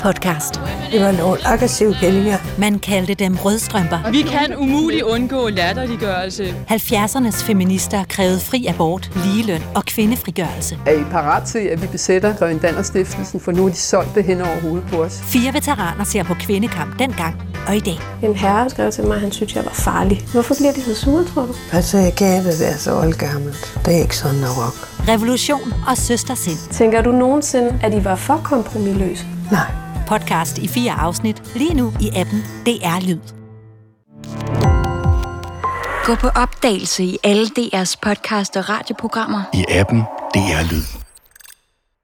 Podcast. 0.01 0.61
Det 0.91 1.01
var 1.01 1.11
nogle 1.11 1.47
aggressive 1.47 1.93
kællinger. 1.93 2.37
Man 2.57 2.79
kaldte 2.79 3.13
dem 3.13 3.35
rødstrømper. 3.35 4.11
Vi 4.11 4.21
kan 4.21 4.55
umuligt 4.57 5.03
undgå 5.03 5.49
latterliggørelse. 5.49 6.55
70'ernes 6.69 7.45
feminister 7.45 8.03
krævede 8.09 8.39
fri 8.39 8.65
abort, 8.69 9.11
ligeløn 9.25 9.61
og 9.75 9.85
kvindefrigørelse. 9.85 10.77
Er 10.85 10.91
I 10.91 11.03
parat 11.11 11.43
til, 11.43 11.59
at 11.59 11.81
vi 11.81 11.87
besætter 11.87 12.35
Grøn 12.35 12.57
Danner 12.57 12.81
Stiftelsen, 12.81 13.39
for 13.39 13.51
nu 13.51 13.65
er 13.65 13.69
de 13.69 13.75
solgt 13.75 14.15
det 14.15 14.23
hen 14.23 14.41
over 14.41 14.61
hovedet 14.61 14.87
på 14.89 15.03
os? 15.03 15.21
Fire 15.23 15.53
veteraner 15.53 16.03
ser 16.03 16.23
på 16.23 16.33
kvindekamp 16.33 16.99
dengang 16.99 17.41
og 17.67 17.75
i 17.75 17.79
dag. 17.79 17.99
En 18.23 18.35
herre 18.35 18.69
skrev 18.69 18.91
til 18.91 19.03
mig, 19.03 19.15
at 19.15 19.21
han 19.21 19.31
synes, 19.31 19.55
jeg 19.55 19.65
var 19.65 19.71
farlig. 19.71 20.25
Hvorfor 20.33 20.55
bliver 20.55 20.71
de 20.71 20.81
så 20.81 20.95
sure, 20.95 21.25
tror 21.25 21.45
du? 21.45 21.53
Altså, 21.73 21.97
jeg 21.97 22.13
gav 22.13 22.43
det 22.43 22.59
der 22.59 22.77
så 22.77 22.95
oldgammelt. 22.99 23.79
Det 23.85 23.95
er 23.95 24.01
ikke 24.01 24.17
sådan 24.17 24.39
noget 24.39 24.57
rock. 24.57 25.07
Revolution 25.09 25.73
og 25.87 25.97
søstersind. 25.97 26.57
Tænker 26.71 27.01
du 27.01 27.11
nogensinde, 27.11 27.79
at 27.83 27.93
I 27.93 28.03
var 28.03 28.15
for 28.15 28.41
kompromilløse? 28.43 29.25
Podcast 30.11 30.57
i 30.57 30.67
fire 30.67 30.91
afsnit, 30.91 31.55
lige 31.55 31.73
nu 31.73 31.93
i 31.99 32.09
appen 32.15 32.43
DR 32.65 33.07
Lyd. 33.07 33.19
Gå 36.05 36.15
på 36.15 36.27
opdagelse 36.27 37.03
i 37.03 37.17
alle 37.23 37.47
DR's 37.59 37.95
podcast 38.01 38.57
og 38.57 38.69
radioprogrammer. 38.69 39.43
I 39.53 39.65
appen 39.69 39.99
DR 40.33 40.71
Lyd. 40.71 41.00